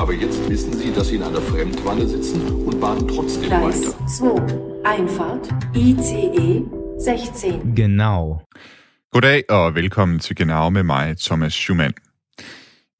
Aber 0.00 0.14
jetzt 0.14 0.48
wissen 0.48 0.72
Sie, 0.72 0.92
dass 0.92 1.08
Sie 1.08 1.16
in 1.16 1.22
einer 1.22 1.42
Fremdwanne 1.42 2.08
sitzen 2.08 2.40
und 2.66 2.80
baden 2.80 3.06
trotzdem 3.06 3.42
Gleis 3.42 3.84
weiter. 3.84 4.06
2. 4.06 4.82
Einfahrt. 4.84 5.48
ICE 5.76 6.64
16. 6.98 7.74
Genau. 7.74 8.42
Goddag 9.12 9.44
og 9.50 9.74
velkommen 9.74 10.18
til 10.18 10.36
Genau 10.36 10.70
med 10.70 10.82
mig, 10.82 11.18
Thomas 11.18 11.52
Schumann. 11.54 11.92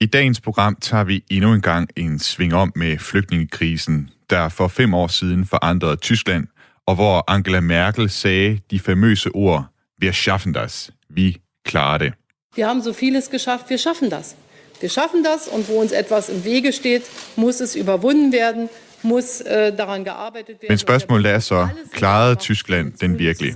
I 0.01 0.07
dagens 0.07 0.41
program 0.41 0.77
tager 0.81 1.05
vi 1.05 1.25
endnu 1.31 1.55
en 1.55 1.61
gang 1.61 1.91
en 1.97 2.19
sving 2.19 2.55
om 2.55 2.73
med 2.77 2.99
flygtningekrisen, 2.99 4.11
der 4.31 4.49
for 4.49 4.69
fem 4.69 4.95
år 4.95 5.07
siden 5.07 5.47
forandrede 5.47 5.97
Tyskland, 5.97 6.47
og 6.87 6.95
hvor 6.95 7.25
Angela 7.31 7.61
Merkel 7.61 8.11
sagde 8.11 8.61
de 8.71 8.79
famøse 8.79 9.31
ord, 9.35 9.65
wir 10.03 10.13
schaffen 10.13 10.55
das, 10.55 10.91
vi 11.09 11.37
klarer 11.65 11.99
det. 11.99 12.13
Wir 12.57 12.67
haben 12.67 12.83
so 12.83 12.93
vieles 12.93 13.31
geschafft, 13.31 13.71
wir 13.71 13.79
schaffen 13.79 14.11
das. 14.11 14.37
Wir 14.81 14.89
schaffen 14.89 15.23
das 15.23 15.49
und 15.49 15.69
wo 15.69 15.81
uns 15.81 15.93
etwas 15.93 16.29
im 16.29 16.45
Wege 16.45 16.73
steht, 16.73 17.03
muss 17.37 17.61
es 17.61 17.77
überwunden 17.77 18.33
werden, 18.33 18.69
muss 19.03 19.41
äh, 19.41 19.77
daran 19.77 20.05
gearbeitet 20.05 20.49
werden. 20.63 20.69
Men 20.69 20.79
spørgsmålet 20.79 21.33
er 21.33 21.41
så, 21.41 21.69
klarede 21.93 22.35
Tyskland 22.37 22.93
den 22.93 23.19
virkelig? 23.19 23.55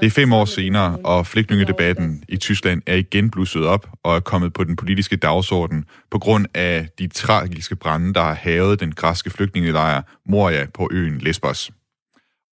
Det 0.00 0.06
er 0.06 0.10
fem 0.10 0.32
år 0.32 0.44
senere, 0.44 0.98
og 1.04 1.26
flygtningedebatten 1.26 2.24
i 2.28 2.36
Tyskland 2.36 2.82
er 2.86 2.94
igen 2.94 3.30
blusset 3.30 3.66
op 3.66 3.88
og 4.02 4.16
er 4.16 4.20
kommet 4.20 4.52
på 4.52 4.64
den 4.64 4.76
politiske 4.76 5.16
dagsorden 5.16 5.84
på 6.10 6.18
grund 6.18 6.46
af 6.54 6.88
de 6.98 7.08
tragiske 7.08 7.76
brænde, 7.76 8.14
der 8.14 8.20
har 8.20 8.34
havet 8.34 8.80
den 8.80 8.92
græske 8.92 9.30
flygtningelejr 9.30 10.02
Moria 10.28 10.66
på 10.74 10.88
øen 10.92 11.18
Lesbos. 11.18 11.70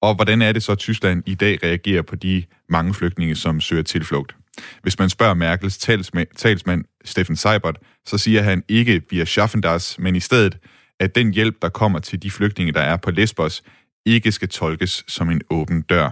Og 0.02 0.14
hvordan 0.14 0.42
er 0.42 0.52
det 0.52 0.62
så, 0.62 0.72
at 0.72 0.78
Tyskland 0.78 1.22
i 1.26 1.34
dag 1.34 1.58
reagerer 1.62 2.02
på 2.02 2.16
de 2.16 2.44
mange 2.68 2.94
flygtninge, 2.94 3.36
som 3.36 3.60
søger 3.60 3.82
tilflugt? 3.82 4.36
Hvis 4.82 4.98
man 4.98 5.10
spørger 5.10 5.34
Merkels 5.34 5.78
talsmand, 5.78 6.28
talsmand 6.36 6.84
Steffen 7.04 7.36
Seibert, 7.36 7.78
så 8.06 8.18
siger 8.18 8.42
han 8.42 8.62
ikke, 8.68 9.02
via 9.10 9.24
Schaffendas, 9.24 9.98
men 9.98 10.16
i 10.16 10.20
stedet, 10.20 10.58
at 11.00 11.14
den 11.14 11.34
hjælp, 11.34 11.62
der 11.62 11.68
kommer 11.68 11.98
til 11.98 12.22
de 12.22 12.30
flygtninge, 12.30 12.72
der 12.72 12.80
er 12.80 12.96
på 12.96 13.10
Lesbos, 13.10 13.62
ikke 14.06 14.32
skal 14.32 14.48
tolkes 14.48 15.04
som 15.08 15.30
en 15.30 15.40
åben 15.50 15.82
dør. 15.82 16.10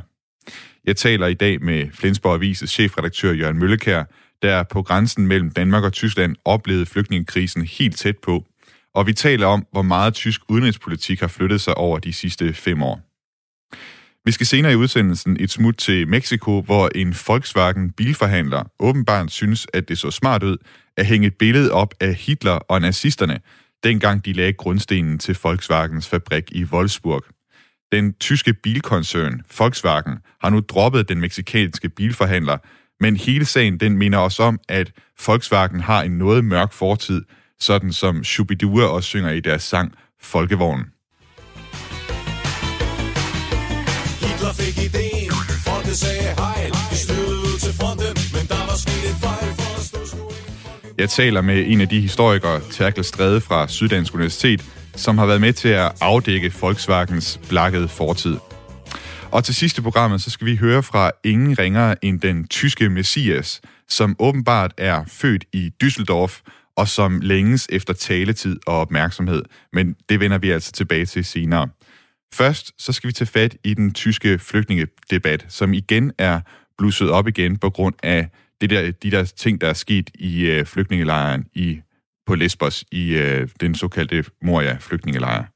Jeg 0.85 0.97
taler 0.97 1.27
i 1.27 1.35
dag 1.35 1.63
med 1.63 1.91
Flensborg 1.93 2.35
Avises 2.35 2.71
chefredaktør 2.71 3.33
Jørgen 3.33 3.59
Møllekær, 3.59 4.05
der 4.43 4.63
på 4.63 4.83
grænsen 4.83 5.27
mellem 5.27 5.51
Danmark 5.51 5.85
og 5.85 5.93
Tyskland 5.93 6.37
oplevede 6.45 6.87
flygtningekrisen 6.87 7.63
helt 7.63 7.97
tæt 7.97 8.19
på. 8.19 8.47
Og 8.95 9.07
vi 9.07 9.13
taler 9.13 9.47
om, 9.47 9.67
hvor 9.73 9.83
meget 9.83 10.15
tysk 10.15 10.41
udenrigspolitik 10.49 11.21
har 11.21 11.29
flyttet 11.29 11.61
sig 11.61 11.75
over 11.75 11.99
de 11.99 12.13
sidste 12.13 12.55
fem 12.55 12.83
år. 12.83 13.12
Vi 14.25 14.33
skal 14.33 14.47
senere 14.47 14.73
i 14.73 14.77
udsendelsen 14.77 15.37
et 15.41 15.51
smut 15.51 15.77
til 15.77 16.09
Mexico, 16.09 16.61
hvor 16.61 16.91
en 16.95 17.15
Volkswagen 17.29 17.93
bilforhandler 17.93 18.65
åbenbart 18.79 19.31
synes, 19.31 19.67
at 19.73 19.89
det 19.89 19.99
så 19.99 20.11
smart 20.11 20.43
ud 20.43 20.57
at 20.97 21.07
hænge 21.07 21.27
et 21.27 21.35
billede 21.39 21.73
op 21.73 21.95
af 22.01 22.15
Hitler 22.15 22.53
og 22.53 22.81
nazisterne, 22.81 23.41
dengang 23.85 24.25
de 24.25 24.33
lagde 24.33 24.53
grundstenen 24.53 25.19
til 25.19 25.39
Volkswagens 25.43 26.09
fabrik 26.09 26.45
i 26.53 26.65
Wolfsburg. 26.65 27.23
Den 27.93 28.15
tyske 28.15 28.55
bilkoncern 28.55 29.43
Volkswagen 29.59 30.19
har 30.41 30.51
nu 30.51 30.61
droppet 30.61 31.09
den 31.09 31.21
meksikanske 31.21 31.89
bilforhandler, 31.89 32.59
men 33.01 33.17
hele 33.17 33.45
sagen 33.45 33.81
den 33.81 33.99
minder 33.99 34.19
os 34.19 34.41
om, 34.41 34.59
at 34.69 34.93
Volkswagen 35.27 35.81
har 35.81 36.03
en 36.03 36.19
noget 36.19 36.45
mørk 36.45 36.73
fortid, 36.73 37.23
sådan 37.61 37.93
som 37.93 38.25
Shubidua 38.25 38.85
også 38.85 39.09
synger 39.09 39.31
i 39.31 39.41
deres 39.41 39.63
sang 39.63 39.93
Folkevognen. 40.21 40.87
Der 44.53 44.63
fik 44.65 44.79
ideen, 44.79 45.33
folket 45.67 45.97
sagde 45.97 46.23
hej. 46.39 46.71
Vi 46.91 46.97
styrede 46.97 47.39
ud 47.49 47.59
til 47.59 47.73
fronten, 47.81 48.15
men 48.35 48.45
der 48.53 48.63
var 48.69 48.77
sket 48.85 49.11
en 49.11 49.19
fejl, 49.27 49.55
for 49.59 49.79
at 49.79 49.85
stå 49.85 50.07
skulle 50.07 50.35
Jeg 50.99 51.11
taler 51.11 51.41
med 51.41 51.65
en 51.67 51.81
af 51.81 51.89
de 51.89 52.01
historikere, 52.01 52.61
Terkel 52.71 53.05
Strede 53.05 53.41
fra 53.41 53.69
Syddansk 53.69 54.15
Universitet, 54.15 54.65
som 54.97 55.19
har 55.19 55.27
været 55.27 55.41
med 55.41 55.53
til 55.53 55.69
at 55.69 55.93
afdække 56.01 56.53
Volkswagens 56.61 57.41
blakkede 57.49 57.89
fortid. 57.89 58.37
Og 59.31 59.45
til 59.45 59.55
sidste 59.55 59.83
programmet, 59.83 60.23
så 60.23 60.31
skal 60.31 60.47
vi 60.47 60.57
høre 60.57 60.83
fra 60.83 61.11
ingen 61.25 61.59
ringere 61.59 62.05
end 62.05 62.21
den 62.21 62.47
tyske 62.49 62.91
Messias, 62.91 63.61
som 63.89 64.17
åbenbart 64.19 64.73
er 64.79 65.05
født 65.09 65.45
i 65.53 65.71
Düsseldorf, 65.85 66.43
og 66.77 66.89
som 66.89 67.21
længes 67.21 67.67
efter 67.71 67.93
taletid 67.93 68.57
og 68.67 68.81
opmærksomhed. 68.81 69.43
Men 69.73 69.97
det 70.09 70.21
vender 70.21 70.39
vi 70.39 70.51
altså 70.51 70.73
tilbage 70.73 71.07
til 71.07 71.25
senere. 71.25 71.69
Først 72.33 72.73
så 72.79 72.93
skal 72.93 73.09
vi 73.09 73.13
tage 73.13 73.29
fat 73.29 73.57
i 73.65 73.75
den 73.75 73.93
tyske 73.95 74.39
flygtningedebat, 74.39 75.47
som 75.49 75.73
igen 75.73 76.13
er 76.19 76.41
blusset 76.79 77.11
op 77.11 77.29
igen 77.29 77.59
på 77.59 77.71
grund 77.71 77.95
af 78.03 78.29
det 78.61 78.71
der, 78.71 78.91
de 78.91 79.11
der 79.11 79.25
ting, 79.25 79.61
der 79.61 79.69
er 79.69 79.73
sket 79.73 80.11
i 80.15 80.47
øh, 80.47 80.67
flygtningelejren 80.67 81.47
i, 81.55 81.81
på 82.27 82.35
Lesbos, 82.35 82.85
i 82.93 83.15
øh, 83.15 83.49
den 83.61 83.75
såkaldte 83.75 84.25
Moria-flygtningelejr. 84.43 85.52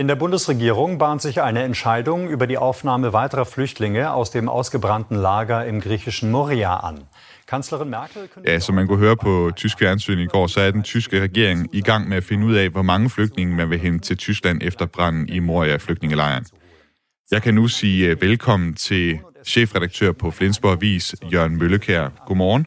In 0.00 0.08
der 0.08 0.14
Bundesregierung 0.14 0.96
bahnt 0.96 1.20
sich 1.20 1.42
eine 1.42 1.62
Entscheidung 1.62 2.30
über 2.30 2.46
die 2.46 2.56
Aufnahme 2.56 3.12
weiterer 3.12 3.44
Flüchtlinge 3.44 4.14
aus 4.14 4.30
dem 4.30 4.48
ausgebrannten 4.48 5.14
Lager 5.14 5.66
im 5.66 5.80
griechischen 5.80 6.30
Moria 6.30 6.76
an. 6.76 7.04
Kanzlerin 7.46 7.90
Merkel 7.90 8.30
Ja, 8.46 8.60
som 8.60 8.74
man 8.76 8.86
kunne 8.86 8.98
høre 8.98 9.16
på 9.16 9.50
tysk 9.56 9.78
fjernsyn 9.78 10.18
i 10.18 10.26
går, 10.26 10.46
så 10.46 10.60
er 10.60 10.70
den 10.70 10.82
tyske 10.82 11.22
regering 11.22 11.68
i 11.72 11.80
gang 11.82 12.08
med 12.08 12.16
at 12.16 12.24
finde 12.24 12.46
ud 12.46 12.54
af, 12.54 12.68
hvor 12.68 12.82
mange 12.82 13.10
flygtninge 13.10 13.56
man 13.56 13.70
vil 13.70 13.78
hente 13.78 14.06
til 14.08 14.16
Tyskland 14.16 14.62
efter 14.62 14.86
branden 14.86 15.28
i 15.28 15.38
Moria-flygtningelejren. 15.38 16.46
Jeg 17.30 17.42
kan 17.42 17.54
nu 17.54 17.68
sige 17.68 18.06
øh, 18.06 18.22
velkommen 18.22 18.74
til 18.74 19.18
chefredaktør 19.46 20.12
på 20.12 20.30
Flensborg 20.30 20.72
Avis, 20.72 21.14
Jørgen 21.32 21.58
Møllekær. 21.58 22.08
Godmorgen. 22.26 22.66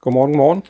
Godmorgen, 0.00 0.32
godmorgen. 0.32 0.62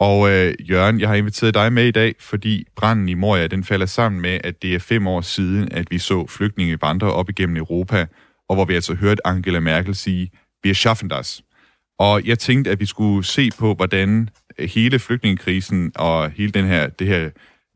Og 0.00 0.30
øh, 0.30 0.54
Jørgen, 0.70 1.00
jeg 1.00 1.08
har 1.08 1.14
inviteret 1.14 1.54
dig 1.54 1.72
med 1.72 1.86
i 1.86 1.90
dag, 1.90 2.14
fordi 2.20 2.66
branden 2.76 3.08
i 3.08 3.14
Moria, 3.14 3.46
den 3.46 3.64
falder 3.64 3.86
sammen 3.86 4.20
med, 4.20 4.40
at 4.44 4.62
det 4.62 4.74
er 4.74 4.78
fem 4.78 5.06
år 5.06 5.20
siden, 5.20 5.72
at 5.72 5.90
vi 5.90 5.98
så 5.98 6.26
flygtninge 6.26 6.78
vandre 6.82 7.12
op 7.12 7.30
igennem 7.30 7.56
Europa, 7.56 8.06
og 8.48 8.56
hvor 8.56 8.64
vi 8.64 8.74
altså 8.74 8.94
hørte 8.94 9.26
Angela 9.26 9.60
Merkel 9.60 9.94
sige, 9.94 10.30
vi 10.62 10.70
er 10.70 10.74
schaffen 10.74 11.08
das. 11.08 11.42
Og 11.98 12.26
jeg 12.26 12.38
tænkte, 12.38 12.70
at 12.70 12.80
vi 12.80 12.86
skulle 12.86 13.24
se 13.24 13.50
på, 13.58 13.74
hvordan 13.74 14.28
øh, 14.58 14.68
hele 14.68 14.98
flygtningekrisen 14.98 15.92
og 15.94 16.30
hele 16.30 16.52
den 16.52 16.64
her, 16.64 16.88
det 16.88 17.06
her 17.06 17.30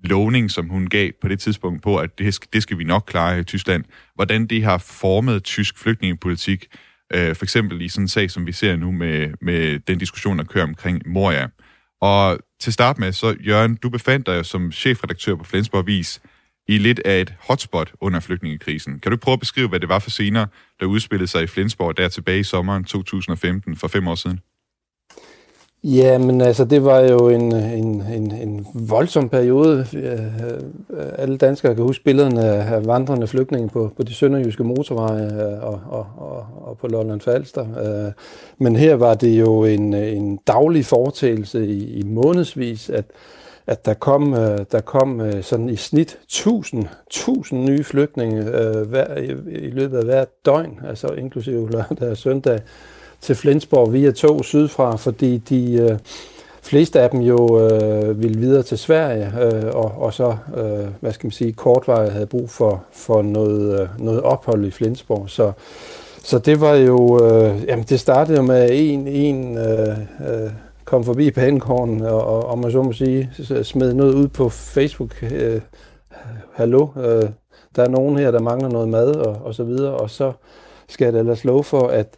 lovning, 0.04 0.50
som 0.50 0.68
hun 0.68 0.86
gav 0.86 1.10
på 1.20 1.28
det 1.28 1.40
tidspunkt 1.40 1.82
på, 1.82 1.96
at 1.96 2.18
det 2.18 2.38
det 2.52 2.62
skal 2.62 2.78
vi 2.78 2.84
nok 2.84 3.04
klare 3.06 3.40
i 3.40 3.44
Tyskland, 3.44 3.84
hvordan 4.14 4.46
det 4.46 4.64
har 4.64 4.78
formet 4.78 5.44
tysk 5.44 5.78
flygtningepolitik, 5.78 6.66
øh, 7.14 7.36
for 7.36 7.44
eksempel 7.44 7.82
i 7.82 7.88
sådan 7.88 8.04
en 8.04 8.08
sag, 8.08 8.30
som 8.30 8.46
vi 8.46 8.52
ser 8.52 8.76
nu 8.76 8.92
med, 8.92 9.30
med 9.40 9.78
den 9.78 9.98
diskussion, 9.98 10.38
der 10.38 10.44
kører 10.44 10.64
omkring 10.64 11.02
Moria. 11.06 11.48
Og 12.02 12.38
til 12.60 12.72
start 12.72 12.98
med, 12.98 13.12
så 13.12 13.36
Jørgen, 13.46 13.74
du 13.74 13.90
befandt 13.90 14.26
dig 14.26 14.36
jo 14.36 14.42
som 14.42 14.72
chefredaktør 14.72 15.34
på 15.34 15.44
Flensborg 15.44 15.80
Avis 15.80 16.20
i 16.68 16.78
lidt 16.78 17.00
af 17.04 17.20
et 17.20 17.34
hotspot 17.40 17.92
under 18.00 18.20
flygtningekrisen. 18.20 19.00
Kan 19.00 19.12
du 19.12 19.18
prøve 19.18 19.32
at 19.32 19.40
beskrive, 19.40 19.68
hvad 19.68 19.80
det 19.80 19.88
var 19.88 19.98
for 19.98 20.10
scener, 20.10 20.46
der 20.80 20.86
udspillede 20.86 21.28
sig 21.28 21.42
i 21.42 21.46
Flensborg 21.46 21.96
der 21.96 22.08
tilbage 22.08 22.40
i 22.40 22.42
sommeren 22.42 22.84
2015, 22.84 23.76
for 23.76 23.88
fem 23.88 24.08
år 24.08 24.14
siden? 24.14 24.40
Ja, 25.84 26.18
men 26.18 26.40
altså, 26.40 26.64
det 26.64 26.84
var 26.84 27.00
jo 27.00 27.28
en, 27.28 27.52
en, 27.56 28.02
en, 28.12 28.32
en 28.32 28.66
voldsom 28.74 29.28
periode. 29.28 29.86
Alle 31.18 31.36
danskere 31.36 31.74
kan 31.74 31.84
huske 31.84 32.04
billederne 32.04 32.44
af 32.44 32.86
vandrende 32.86 33.26
flygtninge 33.26 33.68
på, 33.68 33.90
på 33.96 34.02
de 34.02 34.14
sønderjyske 34.14 34.64
motorveje 34.64 35.24
øh, 35.24 35.62
og, 35.62 35.80
og, 35.86 36.06
og, 36.16 36.46
og 36.62 36.78
på 36.78 36.86
Lolland 36.86 37.20
Falster. 37.20 37.66
Øh, 38.06 38.12
men 38.58 38.76
her 38.76 38.94
var 38.94 39.14
det 39.14 39.40
jo 39.40 39.64
en, 39.64 39.94
en 39.94 40.38
daglig 40.46 40.86
foretagelse 40.86 41.66
i, 41.66 42.00
i 42.00 42.02
månedsvis, 42.02 42.90
at, 42.90 43.04
at 43.66 43.86
der 43.86 43.94
kom, 43.94 44.34
øh, 44.34 44.58
der 44.72 44.80
kom 44.80 45.42
sådan 45.42 45.68
i 45.68 45.76
snit 45.76 46.18
1000, 46.24 46.86
1000 47.06 47.64
nye 47.64 47.84
flygtninge 47.84 48.42
hver, 48.84 49.16
i, 49.16 49.26
i 49.50 49.70
løbet 49.70 49.98
af 49.98 50.04
hvert 50.04 50.28
døgn, 50.46 50.80
altså 50.88 51.06
inklusive 51.08 51.70
lørdag 51.70 52.10
og 52.10 52.16
søndag 52.16 52.60
til 53.22 53.34
Flensborg 53.34 53.92
via 53.92 54.10
tog 54.10 54.44
sydfra, 54.44 54.96
fordi 54.96 55.38
de 55.38 55.72
øh, 55.72 55.98
fleste 56.62 57.00
af 57.00 57.10
dem 57.10 57.20
jo 57.20 57.60
øh, 57.60 58.22
ville 58.22 58.38
videre 58.38 58.62
til 58.62 58.78
Sverige, 58.78 59.32
øh, 59.40 59.74
og, 59.74 59.92
og 59.96 60.12
så, 60.14 60.36
øh, 60.56 60.86
hvad 61.00 61.12
skal 61.12 61.26
man 61.26 61.32
sige, 61.32 61.52
kortvarigt 61.52 62.12
havde 62.12 62.26
brug 62.26 62.50
for, 62.50 62.84
for 62.92 63.22
noget, 63.22 63.80
øh, 63.80 63.88
noget 63.98 64.22
ophold 64.22 64.64
i 64.64 64.70
Flensborg. 64.70 65.30
Så, 65.30 65.52
så 66.24 66.38
det 66.38 66.60
var 66.60 66.74
jo, 66.74 67.24
øh, 67.24 67.64
jamen 67.68 67.84
det 67.84 68.00
startede 68.00 68.36
jo 68.36 68.42
med, 68.42 68.68
en, 68.72 69.06
en 69.06 69.58
øh, 69.58 69.98
øh, 70.28 70.50
kom 70.84 71.04
forbi 71.04 71.30
banegården, 71.30 72.02
og, 72.02 72.24
og, 72.26 72.46
og 72.46 72.58
man 72.58 72.72
så 72.72 72.82
må 72.82 72.92
sige, 72.92 73.30
smed 73.62 73.94
noget 73.94 74.14
ud 74.14 74.28
på 74.28 74.48
Facebook, 74.48 75.22
øh, 75.22 75.60
hallo, 76.52 76.88
øh, 76.96 77.28
der 77.76 77.82
er 77.82 77.88
nogen 77.88 78.18
her, 78.18 78.30
der 78.30 78.40
mangler 78.40 78.68
noget 78.68 78.88
mad 78.88 79.14
og, 79.14 79.36
og 79.44 79.54
så 79.54 79.64
videre, 79.64 79.92
og 79.92 80.10
så 80.10 80.32
skal 80.88 81.04
jeg 81.04 81.12
da 81.12 81.18
ellers 81.18 81.44
love 81.44 81.64
for, 81.64 81.88
at 81.88 82.16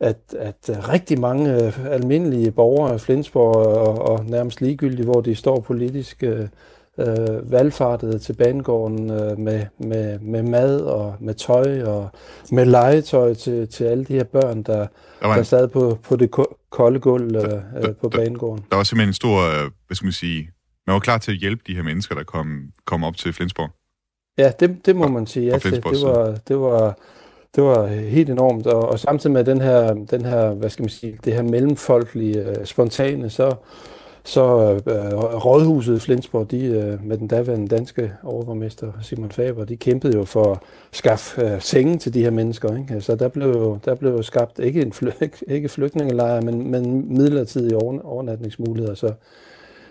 at, 0.00 0.34
at 0.38 0.88
rigtig 0.88 1.20
mange 1.20 1.64
øh, 1.64 1.86
almindelige 1.86 2.50
borgere 2.50 2.92
af 2.92 3.00
Flensborg 3.00 3.56
og, 3.56 3.98
og 3.98 4.24
nærmest 4.24 4.60
ligegyldigt, 4.60 5.04
hvor 5.04 5.20
de 5.20 5.34
står 5.34 5.60
politisk 5.60 6.22
øh, 6.22 6.48
øh, 6.98 7.52
valgfartet 7.52 8.22
til 8.22 8.32
banegården 8.32 9.10
øh, 9.10 9.38
med, 9.38 9.66
med, 9.78 10.18
med 10.18 10.42
mad 10.42 10.80
og 10.80 11.16
med 11.20 11.34
tøj 11.34 11.82
og 11.82 12.10
med 12.52 12.64
legetøj 12.64 13.34
til, 13.34 13.68
til 13.68 13.84
alle 13.84 14.04
de 14.04 14.12
her 14.12 14.24
børn, 14.24 14.62
der, 14.62 14.86
der, 15.22 15.34
der 15.34 15.42
sad 15.42 15.68
på, 15.68 15.98
på 16.04 16.16
det 16.16 16.30
kolde 16.70 17.00
gulv 17.00 17.36
øh, 17.36 17.42
der, 17.42 17.92
på 18.00 18.08
banegården. 18.08 18.64
Der 18.70 18.76
var 18.76 18.82
simpelthen 18.82 19.08
en 19.08 19.14
stor, 19.14 19.64
øh, 19.64 19.70
hvad 19.86 19.94
skal 19.94 20.06
man 20.06 20.12
sige, 20.12 20.50
man 20.86 20.94
var 20.94 21.00
klar 21.00 21.18
til 21.18 21.32
at 21.32 21.38
hjælpe 21.38 21.62
de 21.66 21.74
her 21.74 21.82
mennesker, 21.82 22.14
der 22.14 22.24
kom, 22.24 22.68
kom 22.84 23.04
op 23.04 23.16
til 23.16 23.32
Flensborg. 23.32 23.70
Ja, 24.38 24.52
det, 24.60 24.86
det 24.86 24.96
må 24.96 25.08
man 25.08 25.26
sige 25.26 25.46
ja 25.46 25.58
til. 25.58 25.72
Det 25.72 26.02
var, 26.02 26.38
det 26.48 26.60
var, 26.60 26.98
det 27.56 27.64
var 27.64 27.82
øh, 27.82 27.90
helt 27.90 28.30
enormt, 28.30 28.66
og, 28.66 28.88
og 28.88 28.98
samtidig 28.98 29.32
med 29.32 29.44
den 29.44 29.60
her, 29.60 29.94
den 29.94 30.24
her, 30.24 30.50
hvad 30.50 30.70
skal 30.70 30.82
man 30.82 30.88
sige, 30.88 31.18
det 31.24 31.32
her 31.32 31.42
mellemfolkelige, 31.42 32.44
øh, 32.44 32.64
spontane, 32.64 33.30
så, 33.30 33.54
så 34.24 34.42
øh, 34.86 35.14
rådhuset 35.44 35.96
i 35.96 36.00
Flensborg, 36.00 36.50
de, 36.50 36.66
øh, 36.66 37.04
med 37.04 37.18
den 37.18 37.28
daværende 37.28 37.68
danske 37.68 38.12
overborgmester 38.22 38.92
Simon 39.02 39.30
Faber, 39.30 39.64
de 39.64 39.76
kæmpede 39.76 40.16
jo 40.16 40.24
for 40.24 40.52
at 40.52 40.58
skaffe 40.92 41.42
øh, 41.42 41.60
senge 41.60 41.98
til 41.98 42.14
de 42.14 42.22
her 42.22 42.30
mennesker. 42.30 42.76
Ikke? 42.76 43.00
Så 43.00 43.16
der 43.16 43.28
blev, 43.28 43.78
der 43.84 43.94
blev 43.94 44.22
skabt 44.22 44.58
ikke, 44.58 44.82
en 44.82 44.92
fly, 44.92 45.08
ikke, 45.22 45.38
ikke 45.48 45.68
flygtningelejre, 45.68 46.42
men, 46.42 46.70
men 46.70 47.14
midlertidige 47.18 47.76
overnatningsmuligheder, 48.04 48.94
så, 48.94 49.12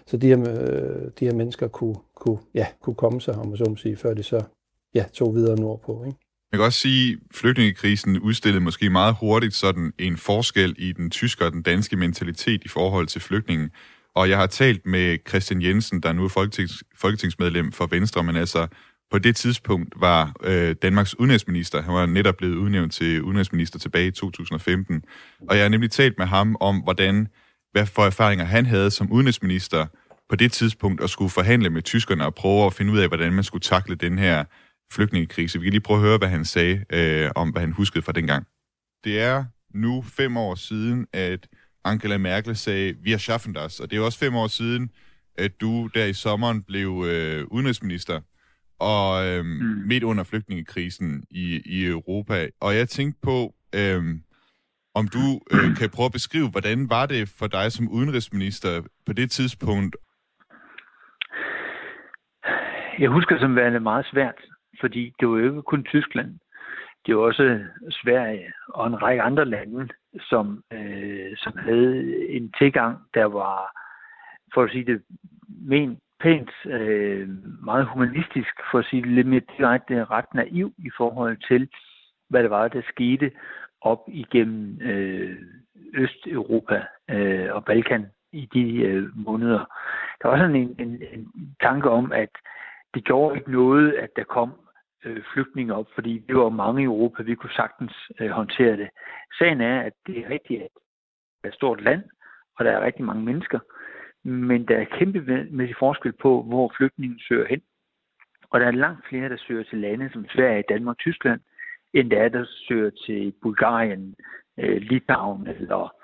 så 0.07 0.17
de 0.17 0.27
her, 0.27 0.39
øh, 0.39 1.11
de 1.19 1.25
her 1.25 1.33
mennesker 1.33 1.67
kunne, 1.67 1.95
kunne, 2.15 2.37
ja, 2.53 2.65
kunne 2.81 2.95
komme 2.95 3.21
sig, 3.21 3.35
om 3.35 3.47
man 3.47 3.57
så 3.57 3.65
må 3.69 3.75
sige, 3.75 3.97
før 3.97 4.13
de 4.13 4.23
så 4.23 4.41
ja, 4.95 5.05
tog 5.13 5.35
videre 5.35 5.59
nordpå. 5.59 6.03
Ikke? 6.05 6.24
Man 6.55 6.59
kan 6.59 6.65
også 6.65 6.79
sige, 6.79 7.11
at 7.11 7.17
flygtningekrisen 7.35 8.19
udstillede 8.19 8.63
måske 8.63 8.89
meget 8.89 9.15
hurtigt 9.19 9.53
sådan 9.53 9.93
en 9.99 10.17
forskel 10.17 10.75
i 10.77 10.91
den 10.91 11.09
tyske 11.09 11.45
og 11.45 11.51
den 11.51 11.61
danske 11.61 11.95
mentalitet 11.95 12.61
i 12.65 12.67
forhold 12.67 13.07
til 13.07 13.21
flygtningen. 13.21 13.69
Og 14.15 14.29
jeg 14.29 14.37
har 14.37 14.47
talt 14.47 14.85
med 14.85 15.17
Christian 15.27 15.61
Jensen, 15.61 16.01
der 16.01 16.13
nu 16.13 16.23
er 16.23 16.29
folketings, 16.29 16.83
folketingsmedlem 16.97 17.71
for 17.71 17.87
Venstre, 17.87 18.23
men 18.23 18.35
altså 18.35 18.67
på 19.11 19.19
det 19.19 19.35
tidspunkt 19.35 19.93
var 19.99 20.33
øh, 20.43 20.75
Danmarks 20.81 21.19
udenrigsminister. 21.19 21.81
Han 21.81 21.93
var 21.93 22.05
netop 22.05 22.35
blevet 22.37 22.55
udnævnt 22.55 22.93
til 22.93 23.21
udenrigsminister 23.21 23.79
tilbage 23.79 24.07
i 24.07 24.11
2015. 24.11 25.03
Og 25.49 25.55
jeg 25.55 25.63
har 25.63 25.69
nemlig 25.69 25.91
talt 25.91 26.17
med 26.17 26.25
ham 26.25 26.55
om, 26.59 26.77
hvordan, 26.77 27.27
hvad 27.71 27.85
for 27.85 28.05
erfaringer 28.05 28.45
han 28.45 28.65
havde 28.65 28.91
som 28.91 29.11
udenrigsminister 29.11 29.85
på 30.29 30.35
det 30.35 30.51
tidspunkt 30.51 31.03
at 31.03 31.09
skulle 31.09 31.29
forhandle 31.29 31.69
med 31.69 31.81
tyskerne 31.81 32.25
og 32.25 32.35
prøve 32.35 32.65
at 32.65 32.73
finde 32.73 32.91
ud 32.91 32.97
af, 32.97 33.07
hvordan 33.07 33.33
man 33.33 33.43
skulle 33.43 33.61
takle 33.61 33.95
den 33.95 34.17
her 34.19 34.43
flygtningekrise. 34.91 35.59
Vi 35.59 35.65
kan 35.65 35.71
lige 35.71 35.81
prøve 35.81 35.97
at 35.97 36.05
høre, 36.05 36.17
hvad 36.17 36.27
han 36.27 36.45
sagde 36.45 36.85
øh, 36.93 37.31
om, 37.35 37.49
hvad 37.49 37.61
han 37.61 37.71
huskede 37.71 38.01
fra 38.01 38.11
dengang. 38.11 38.47
Det 39.03 39.21
er 39.21 39.45
nu 39.73 40.01
fem 40.01 40.37
år 40.37 40.55
siden, 40.55 41.07
at 41.13 41.47
Angela 41.85 42.17
Merkel 42.17 42.55
sagde, 42.55 42.95
vi 43.03 43.11
har 43.11 43.17
schaffen 43.17 43.53
das. 43.53 43.79
Og 43.79 43.91
det 43.91 43.97
er 43.97 44.01
også 44.01 44.19
fem 44.19 44.35
år 44.35 44.47
siden, 44.47 44.89
at 45.37 45.61
du 45.61 45.89
der 45.95 46.05
i 46.05 46.13
sommeren 46.13 46.63
blev 46.63 47.05
øh, 47.07 47.45
udenrigsminister, 47.51 48.21
og 48.79 49.27
øh, 49.27 49.45
mm. 49.45 49.83
midt 49.87 50.03
under 50.03 50.23
flygtningekrisen 50.23 51.23
i, 51.31 51.61
i 51.65 51.85
Europa. 51.85 52.47
Og 52.61 52.75
jeg 52.75 52.89
tænkte 52.89 53.19
på, 53.23 53.53
øh, 53.75 54.03
om 54.95 55.07
du 55.07 55.25
øh, 55.51 55.75
kan 55.79 55.89
prøve 55.89 56.05
at 56.05 56.11
beskrive, 56.11 56.49
hvordan 56.49 56.89
var 56.89 57.05
det 57.05 57.29
for 57.39 57.47
dig 57.47 57.71
som 57.71 57.89
udenrigsminister 57.89 58.81
på 59.05 59.13
det 59.13 59.31
tidspunkt? 59.31 59.95
Jeg 62.99 63.09
husker 63.09 63.39
som 63.39 63.55
værende 63.55 63.79
meget 63.79 64.05
svært, 64.11 64.39
fordi 64.79 65.13
det 65.19 65.27
var 65.27 65.37
jo 65.37 65.45
ikke 65.45 65.61
kun 65.61 65.83
Tyskland. 65.83 66.39
Det 67.05 67.17
var 67.17 67.21
også 67.21 67.59
Sverige 67.89 68.53
og 68.67 68.87
en 68.87 69.01
række 69.01 69.21
andre 69.21 69.45
lande, 69.45 69.89
som, 70.29 70.63
øh, 70.73 71.37
som 71.37 71.57
havde 71.57 72.27
en 72.29 72.51
tilgang, 72.57 72.97
der 73.13 73.25
var, 73.25 73.71
for 74.53 74.63
at 74.63 74.71
sige 74.71 74.85
det 74.85 75.01
men, 75.47 75.99
pænt, 76.19 76.51
øh, 76.65 77.29
meget 77.63 77.85
humanistisk, 77.85 78.53
for 78.71 78.79
at 78.79 78.85
sige 78.85 79.01
det 79.01 79.11
lidt 79.11 79.27
mere 79.27 79.41
direkte, 79.57 80.05
ret 80.05 80.33
naiv 80.33 80.73
i 80.77 80.89
forhold 80.97 81.37
til, 81.47 81.69
hvad 82.29 82.43
det 82.43 82.49
var, 82.49 82.67
der 82.67 82.81
skete 82.89 83.31
op 83.81 84.03
igennem 84.07 84.81
øh, 84.81 85.37
Østeuropa 85.93 86.85
øh, 87.09 87.55
og 87.55 87.65
Balkan 87.65 88.05
i 88.31 88.49
de 88.53 88.77
øh, 88.77 89.17
måneder. 89.17 89.65
Der 90.21 90.27
var 90.27 90.37
sådan 90.37 90.55
en, 90.55 90.75
en, 90.79 91.01
en 91.13 91.55
tanke 91.61 91.89
om, 91.89 92.11
at 92.11 92.29
det 92.93 93.03
gjorde 93.03 93.37
ikke 93.37 93.51
noget, 93.51 93.93
at 93.93 94.09
der 94.15 94.23
kom 94.23 94.53
øh, 95.05 95.23
flygtninge 95.33 95.73
op, 95.73 95.87
fordi 95.95 96.23
vi 96.27 96.35
var 96.35 96.49
mange 96.49 96.81
i 96.81 96.85
Europa, 96.85 97.23
vi 97.23 97.35
kunne 97.35 97.53
sagtens 97.55 97.93
øh, 98.19 98.29
håndtere 98.29 98.77
det. 98.77 98.89
Sagen 99.37 99.61
er, 99.61 99.81
at 99.81 99.93
det 100.07 100.17
er 100.17 100.29
rigtigt, 100.29 100.61
at 100.61 100.69
det 100.73 101.43
er 101.43 101.47
et 101.47 101.53
stort 101.53 101.81
land, 101.81 102.03
og 102.57 102.65
der 102.65 102.71
er 102.71 102.85
rigtig 102.85 103.05
mange 103.05 103.23
mennesker, 103.23 103.59
men 104.23 104.67
der 104.67 104.77
er 104.77 104.83
kæmpemæssig 104.83 105.75
forskel 105.79 106.11
på, 106.11 106.41
hvor 106.41 106.73
flygtningen 106.77 107.19
søger 107.19 107.47
hen. 107.47 107.61
Og 108.49 108.59
der 108.59 108.67
er 108.67 108.71
langt 108.71 109.07
flere, 109.09 109.29
der 109.29 109.37
søger 109.37 109.63
til 109.63 109.77
lande 109.77 110.09
som 110.13 110.25
Sverige, 110.29 110.63
Danmark, 110.69 110.97
Tyskland, 110.97 111.41
end 111.93 112.11
der 112.11 112.21
er, 112.21 112.29
der 112.29 112.45
søger 112.67 112.89
til 113.05 113.33
Bulgarien, 113.41 114.15
øh, 114.59 114.81
Litauen 114.81 115.47
eller, 115.47 115.95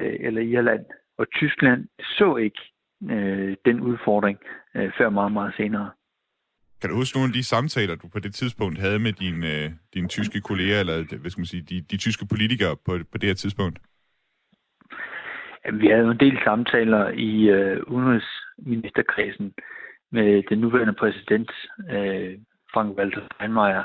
øh, 0.00 0.16
eller 0.20 0.42
Irland. 0.42 0.84
Og 1.18 1.30
Tyskland 1.30 1.88
så 2.00 2.36
ikke 2.36 2.60
øh, 3.10 3.56
den 3.64 3.80
udfordring 3.80 4.38
øh, 4.74 4.92
før 4.98 5.08
meget, 5.08 5.32
meget 5.32 5.54
senere. 5.56 5.90
Kan 6.80 6.90
du 6.90 6.96
huske 6.96 7.16
nogle 7.18 7.30
af 7.30 7.32
de 7.32 7.44
samtaler, 7.44 7.94
du 7.94 8.08
på 8.08 8.18
det 8.18 8.34
tidspunkt 8.34 8.78
havde 8.78 8.98
med 8.98 9.12
dine, 9.12 9.46
øh, 9.46 9.70
dine 9.94 10.08
tyske 10.08 10.40
kolleger, 10.40 10.80
eller 10.80 11.18
hvad 11.20 11.30
skal 11.30 11.40
man 11.40 11.46
sige, 11.46 11.62
de, 11.62 11.80
de 11.80 11.96
tyske 11.96 12.26
politikere 12.26 12.76
på, 12.86 12.98
på 13.12 13.18
det 13.18 13.28
her 13.28 13.34
tidspunkt? 13.34 13.78
Vi 15.72 15.86
havde 15.86 16.02
jo 16.02 16.10
en 16.10 16.20
del 16.20 16.38
samtaler 16.44 17.08
i 17.08 17.48
øh, 17.48 17.82
udenrigsministerkredsen 17.86 19.54
med 20.12 20.42
den 20.50 20.58
nuværende 20.58 20.92
præsident, 20.92 21.50
øh, 21.90 22.38
Frank-Walter 22.72 23.20
Steinmeier, 23.26 23.84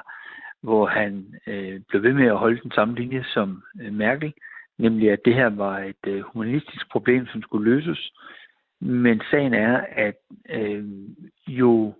hvor 0.61 0.85
han 0.85 1.33
øh, 1.47 1.81
blev 1.89 2.03
ved 2.03 2.13
med 2.13 2.27
at 2.27 2.38
holde 2.38 2.61
den 2.63 2.71
samme 2.71 2.95
linje 2.95 3.23
som 3.33 3.63
øh, 3.81 3.93
Merkel, 3.93 4.33
nemlig 4.77 5.11
at 5.11 5.25
det 5.25 5.33
her 5.35 5.49
var 5.49 5.79
et 5.79 6.03
øh, 6.07 6.21
humanistisk 6.21 6.91
problem, 6.91 7.27
som 7.27 7.41
skulle 7.41 7.71
løses. 7.71 8.11
Men 8.79 9.21
sagen 9.31 9.53
er, 9.53 9.85
at 9.91 10.19
øh, 10.49 10.85
jo 11.48 11.93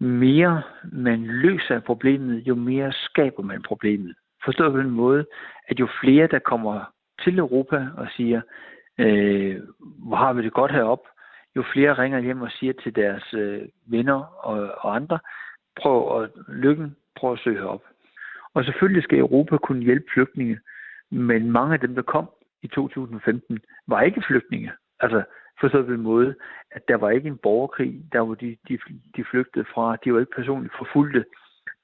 mere 0.00 0.62
man 0.92 1.24
løser 1.24 1.80
problemet, 1.80 2.40
jo 2.46 2.54
mere 2.54 2.92
skaber 2.92 3.42
man 3.42 3.62
problemet. 3.62 4.14
Forstået 4.44 4.72
på 4.72 4.78
den 4.78 4.90
måde, 4.90 5.26
at 5.68 5.80
jo 5.80 5.88
flere, 6.00 6.26
der 6.26 6.38
kommer 6.38 6.92
til 7.24 7.38
Europa 7.38 7.86
og 7.96 8.08
siger, 8.16 8.40
øh, 8.98 9.56
hvor 9.78 10.16
har 10.16 10.32
vi 10.32 10.42
det 10.42 10.52
godt 10.52 10.72
herop, 10.72 11.06
jo 11.56 11.64
flere 11.72 11.92
ringer 11.92 12.20
hjem 12.20 12.42
og 12.42 12.50
siger 12.50 12.72
til 12.72 12.96
deres 12.96 13.34
øh, 13.34 13.62
venner 13.86 14.46
og, 14.46 14.74
og 14.78 14.96
andre, 14.96 15.18
prøv 15.80 16.22
at 16.22 16.30
lykken, 16.48 16.96
prøv 17.16 17.32
at 17.32 17.38
søge 17.38 17.58
herop. 17.58 17.82
Og 18.54 18.64
selvfølgelig 18.64 19.02
skal 19.02 19.18
Europa 19.18 19.56
kunne 19.56 19.82
hjælpe 19.82 20.06
flygtninge, 20.14 20.58
men 21.10 21.50
mange 21.50 21.74
af 21.74 21.80
dem, 21.80 21.94
der 21.94 22.02
kom 22.02 22.30
i 22.62 22.68
2015, 22.68 23.58
var 23.86 24.02
ikke 24.02 24.22
flygtninge. 24.26 24.72
Altså, 25.00 25.22
forstået 25.60 25.86
på 25.86 25.92
en 25.92 26.02
måde, 26.02 26.34
at 26.70 26.82
der 26.88 26.96
var 26.96 27.10
ikke 27.10 27.28
en 27.28 27.38
borgerkrig, 27.42 28.02
der 28.12 28.20
var 28.20 28.34
de, 28.34 28.56
de, 28.68 28.78
de 29.16 29.24
flygtede 29.30 29.64
fra. 29.74 29.96
De 30.04 30.12
var 30.12 30.20
ikke 30.20 30.36
personligt 30.36 30.74
forfulgte. 30.78 31.24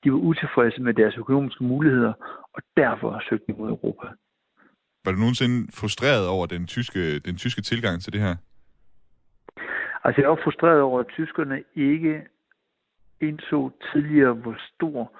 De 0.04 0.12
var 0.12 0.18
utilfredse 0.18 0.82
med 0.82 0.94
deres 0.94 1.16
økonomiske 1.16 1.64
muligheder, 1.64 2.12
og 2.54 2.62
derfor 2.76 3.22
søgte 3.28 3.52
de 3.52 3.58
mod 3.58 3.68
Europa. 3.68 4.06
Var 5.04 5.12
du 5.12 5.18
nogensinde 5.18 5.72
frustreret 5.80 6.28
over 6.28 6.46
den 6.46 6.66
tyske, 6.66 7.18
den 7.18 7.36
tyske 7.36 7.62
tilgang 7.62 8.00
til 8.00 8.12
det 8.12 8.20
her? 8.20 8.36
Altså, 10.04 10.20
jeg 10.20 10.30
var 10.30 10.40
frustreret 10.44 10.80
over, 10.80 11.00
at 11.00 11.06
tyskerne 11.06 11.62
ikke 11.74 12.22
indså 13.20 13.70
tidligere, 13.92 14.32
hvor 14.32 14.56
stor 14.74 15.12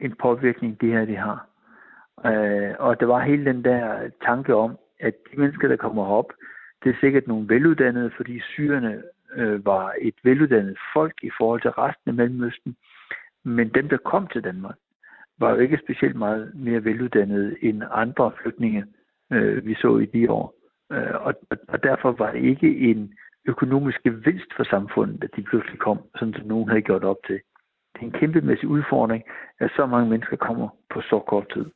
en 0.00 0.14
påvirkning 0.22 0.80
det 0.80 0.92
her 0.92 1.04
det 1.04 1.16
har. 1.16 1.48
Øh, 2.26 2.74
og 2.78 3.00
der 3.00 3.06
var 3.06 3.20
hele 3.20 3.44
den 3.44 3.64
der 3.64 4.10
tanke 4.26 4.54
om, 4.54 4.78
at 5.00 5.14
de 5.32 5.40
mennesker, 5.40 5.68
der 5.68 5.76
kommer 5.76 6.04
op, 6.06 6.32
det 6.84 6.90
er 6.90 7.00
sikkert 7.00 7.26
nogle 7.26 7.48
veluddannede, 7.48 8.10
fordi 8.16 8.40
syrerne 8.40 9.02
øh, 9.34 9.66
var 9.66 9.94
et 10.00 10.14
veluddannet 10.22 10.78
folk 10.92 11.14
i 11.22 11.30
forhold 11.38 11.60
til 11.60 11.70
resten 11.70 12.08
af 12.08 12.14
Mellemøsten. 12.14 12.76
Men 13.44 13.68
dem, 13.68 13.88
der 13.88 13.96
kom 13.96 14.26
til 14.26 14.44
Danmark, 14.44 14.76
var 15.38 15.50
jo 15.50 15.56
ikke 15.56 15.80
specielt 15.84 16.16
meget 16.16 16.52
mere 16.54 16.84
veluddannede 16.84 17.56
end 17.64 17.82
andre 17.90 18.32
flygtninge, 18.42 18.84
øh, 19.32 19.66
vi 19.66 19.74
så 19.74 19.98
i 19.98 20.06
de 20.06 20.30
år. 20.30 20.54
Øh, 20.92 21.26
og, 21.26 21.34
og 21.68 21.82
derfor 21.82 22.12
var 22.12 22.32
det 22.32 22.42
ikke 22.42 22.78
en 22.78 23.14
økonomisk 23.44 24.02
gevinst 24.02 24.54
for 24.56 24.64
samfundet, 24.64 25.24
at 25.24 25.30
de 25.36 25.42
pludselig 25.42 25.78
kom, 25.78 25.98
sådan 26.14 26.34
som 26.34 26.46
nogen 26.46 26.68
havde 26.68 26.82
gjort 26.82 27.04
op 27.04 27.16
til. 27.26 27.40
Det 27.94 28.00
er 28.00 28.06
en 28.06 28.20
kæmpemæssig 28.20 28.68
udfordring, 28.68 29.22
at 29.60 29.70
så 29.76 29.86
mange 29.86 30.10
mennesker 30.10 30.36
kommer 30.36 30.68
på 30.90 31.00
så 31.00 31.18
kort 31.18 31.52
tid. 31.52 31.66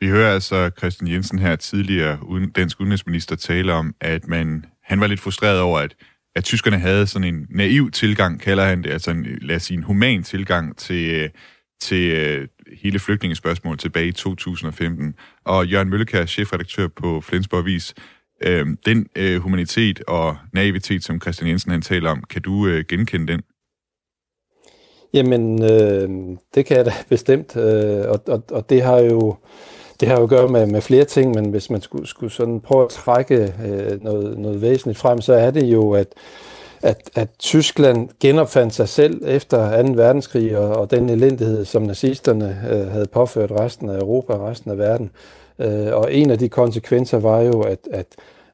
Vi 0.00 0.08
hører 0.08 0.34
altså 0.34 0.70
Christian 0.78 1.10
Jensen 1.10 1.38
her 1.38 1.56
tidligere, 1.56 2.18
dansk 2.56 2.80
udenrigsminister, 2.80 3.36
tale 3.36 3.72
om, 3.72 3.94
at 4.00 4.28
man, 4.28 4.64
han 4.82 5.00
var 5.00 5.06
lidt 5.06 5.20
frustreret 5.20 5.60
over, 5.60 5.78
at, 5.78 5.94
at 6.36 6.44
tyskerne 6.44 6.78
havde 6.78 7.06
sådan 7.06 7.34
en 7.34 7.46
naiv 7.50 7.90
tilgang, 7.90 8.40
kalder 8.40 8.64
han 8.64 8.82
det, 8.82 8.90
altså 8.90 9.10
en, 9.10 9.26
lad 9.42 9.56
os 9.56 9.62
sige, 9.62 9.78
en 9.78 9.82
human 9.82 10.22
tilgang 10.22 10.76
til, 10.76 11.10
øh, 11.10 11.30
til 11.80 12.12
øh, 12.12 12.48
hele 12.82 12.98
flygtningespørgsmålet 12.98 13.80
tilbage 13.80 14.08
i 14.08 14.12
2015. 14.12 15.14
Og 15.44 15.66
Jørgen 15.66 15.88
Møllekær, 15.88 16.26
chefredaktør 16.26 16.88
på 16.88 17.20
Flensborg 17.20 17.60
Avis, 17.60 17.94
øh, 18.42 18.66
den 18.86 19.06
øh, 19.16 19.40
humanitet 19.40 20.02
og 20.08 20.36
naivitet, 20.52 21.04
som 21.04 21.20
Christian 21.20 21.50
Jensen 21.50 21.70
han 21.70 21.82
taler 21.82 22.10
om, 22.10 22.22
kan 22.30 22.42
du 22.42 22.66
øh, 22.66 22.84
genkende 22.88 23.32
den? 23.32 23.42
Jamen, 25.14 25.62
øh, 25.62 26.36
det 26.54 26.66
kan 26.66 26.76
jeg 26.76 26.86
da 26.86 26.92
bestemt, 27.14 27.56
øh, 27.56 28.04
og, 28.08 28.22
og, 28.26 28.44
og 28.50 28.70
det 28.70 28.82
har 28.82 28.98
jo 28.98 29.36
det 30.00 30.08
har 30.08 30.16
jo 30.16 30.22
at 30.22 30.28
gøre 30.28 30.48
med, 30.48 30.66
med 30.66 30.80
flere 30.80 31.04
ting, 31.04 31.34
men 31.34 31.50
hvis 31.50 31.70
man 31.70 31.80
skulle, 31.80 32.06
skulle 32.06 32.32
sådan 32.32 32.60
prøve 32.60 32.84
at 32.84 32.90
trække 32.90 33.54
øh, 33.64 34.04
noget, 34.04 34.38
noget 34.38 34.62
væsentligt 34.62 34.98
frem, 34.98 35.20
så 35.20 35.32
er 35.32 35.50
det 35.50 35.64
jo, 35.64 35.92
at, 35.92 36.06
at, 36.82 37.10
at 37.14 37.28
Tyskland 37.38 38.08
genopfandt 38.20 38.74
sig 38.74 38.88
selv 38.88 39.22
efter 39.26 39.82
2. 39.82 39.92
verdenskrig 39.92 40.58
og, 40.58 40.76
og 40.76 40.90
den 40.90 41.10
elendighed, 41.10 41.64
som 41.64 41.82
nazisterne 41.82 42.62
øh, 42.70 42.90
havde 42.90 43.06
påført 43.06 43.50
resten 43.50 43.90
af 43.90 43.98
Europa 43.98 44.32
og 44.32 44.48
resten 44.48 44.70
af 44.70 44.78
verden. 44.78 45.10
Øh, 45.58 45.92
og 45.92 46.14
en 46.14 46.30
af 46.30 46.38
de 46.38 46.48
konsekvenser 46.48 47.18
var 47.18 47.40
jo, 47.40 47.60
at, 47.60 47.78
at 47.92 48.06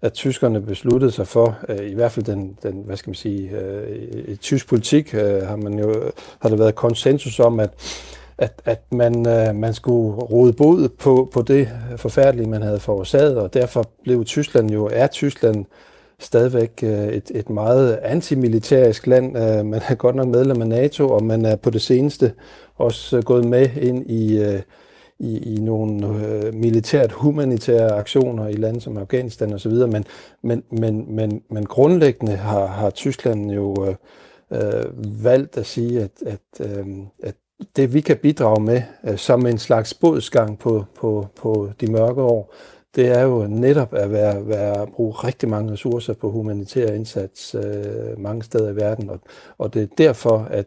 at 0.04 0.12
tyskerne 0.12 0.60
besluttede 0.60 1.12
sig 1.12 1.26
for, 1.26 1.58
øh, 1.68 1.90
i 1.90 1.94
hvert 1.94 2.12
fald 2.12 2.26
den, 2.26 2.58
den 2.62 2.82
hvad 2.86 2.96
skal 2.96 3.10
man 3.10 3.14
sige, 3.14 3.50
øh, 3.50 3.98
i 4.28 4.36
tysk 4.36 4.68
politik 4.68 5.14
øh, 5.14 5.42
har 5.42 5.56
man 5.56 5.78
jo 5.78 6.12
har 6.38 6.48
der 6.48 6.56
været 6.56 6.74
konsensus 6.74 7.40
om, 7.40 7.60
at 7.60 7.70
at, 8.38 8.62
at 8.64 8.82
man, 8.92 9.28
øh, 9.28 9.54
man 9.54 9.74
skulle 9.74 10.16
rode 10.16 10.52
bod 10.52 10.88
på, 10.88 11.30
på 11.32 11.42
det 11.42 11.68
forfærdelige, 11.96 12.48
man 12.48 12.62
havde 12.62 12.80
forårsaget, 12.80 13.38
og 13.38 13.54
derfor 13.54 13.90
blev 14.02 14.24
Tyskland 14.24 14.70
jo, 14.70 14.90
er 14.92 15.06
Tyskland 15.06 15.64
stadigvæk 16.18 16.80
øh, 16.82 17.08
et, 17.08 17.30
et 17.34 17.50
meget 17.50 17.98
antimilitærisk 18.02 19.06
land. 19.06 19.38
Øh, 19.38 19.66
man 19.66 19.82
er 19.88 19.94
godt 19.94 20.16
nok 20.16 20.28
medlem 20.28 20.62
af 20.62 20.68
NATO, 20.68 21.08
og 21.08 21.24
man 21.24 21.44
er 21.44 21.56
på 21.56 21.70
det 21.70 21.82
seneste 21.82 22.32
også 22.76 23.16
øh, 23.16 23.22
gået 23.22 23.44
med 23.44 23.68
ind 23.76 24.10
i, 24.10 24.38
øh, 24.38 24.60
i, 25.18 25.54
i 25.54 25.60
nogle 25.60 26.06
øh, 26.26 26.54
militært 26.54 27.12
humanitære 27.12 27.92
aktioner 27.92 28.48
i 28.48 28.52
lande 28.52 28.80
som 28.80 28.96
Afghanistan 28.96 29.52
osv., 29.52 29.72
men, 29.72 30.04
men, 30.42 30.62
men, 30.70 31.14
men, 31.14 31.42
men 31.50 31.66
grundlæggende 31.66 32.36
har, 32.36 32.66
har 32.66 32.90
Tyskland 32.90 33.50
jo 33.50 33.86
øh, 33.86 33.94
øh 34.50 35.24
valgt 35.24 35.58
at 35.58 35.66
sige, 35.66 36.00
at, 36.00 36.10
at, 36.26 36.66
øh, 36.70 36.86
at 37.22 37.34
det 37.76 37.94
vi 37.94 38.00
kan 38.00 38.16
bidrage 38.16 38.62
med 38.62 38.82
øh, 39.04 39.18
som 39.18 39.46
en 39.46 39.58
slags 39.58 39.94
bodsgang 39.94 40.58
på, 40.58 40.84
på, 40.96 41.26
på 41.36 41.70
de 41.80 41.92
mørke 41.92 42.22
år, 42.22 42.54
det 42.96 43.08
er 43.08 43.22
jo 43.22 43.46
netop 43.46 43.94
at 43.94 44.12
være, 44.12 44.48
være, 44.48 44.86
bruge 44.86 45.12
rigtig 45.12 45.48
mange 45.48 45.72
ressourcer 45.72 46.14
på 46.14 46.30
humanitær 46.30 46.92
indsats 46.92 47.54
øh, 47.54 48.18
mange 48.18 48.42
steder 48.42 48.70
i 48.70 48.76
verden. 48.76 49.10
Og, 49.10 49.20
og 49.58 49.74
det 49.74 49.82
er 49.82 49.86
derfor, 49.98 50.48
at, 50.50 50.66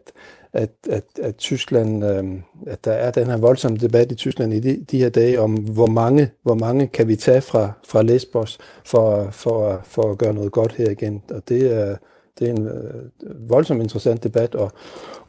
at, 0.52 0.70
at, 0.90 1.04
at 1.22 1.36
Tyskland, 1.36 2.04
øh, 2.04 2.24
at 2.66 2.84
der 2.84 2.92
er 2.92 3.10
den 3.10 3.26
her 3.26 3.36
voldsomme 3.36 3.78
debat 3.78 4.12
i 4.12 4.14
Tyskland 4.14 4.54
i 4.54 4.60
de, 4.60 4.84
de 4.90 4.98
her 4.98 5.08
dage 5.08 5.40
om, 5.40 5.52
hvor 5.54 5.86
mange, 5.86 6.30
hvor 6.42 6.54
mange 6.54 6.86
kan 6.86 7.08
vi 7.08 7.16
tage 7.16 7.40
fra, 7.40 7.72
fra 7.88 8.02
Lesbos 8.02 8.58
for, 8.84 9.28
for, 9.30 9.80
for 9.84 10.10
at 10.10 10.18
gøre 10.18 10.34
noget 10.34 10.52
godt 10.52 10.72
her 10.72 10.90
igen. 10.90 11.22
Og 11.30 11.48
det 11.48 11.74
er, 11.74 11.96
det 12.38 12.48
er 12.48 12.52
en 12.52 12.66
øh, 12.66 13.50
voldsomt 13.50 13.82
interessant 13.82 14.24
debat, 14.24 14.54
og, 14.54 14.72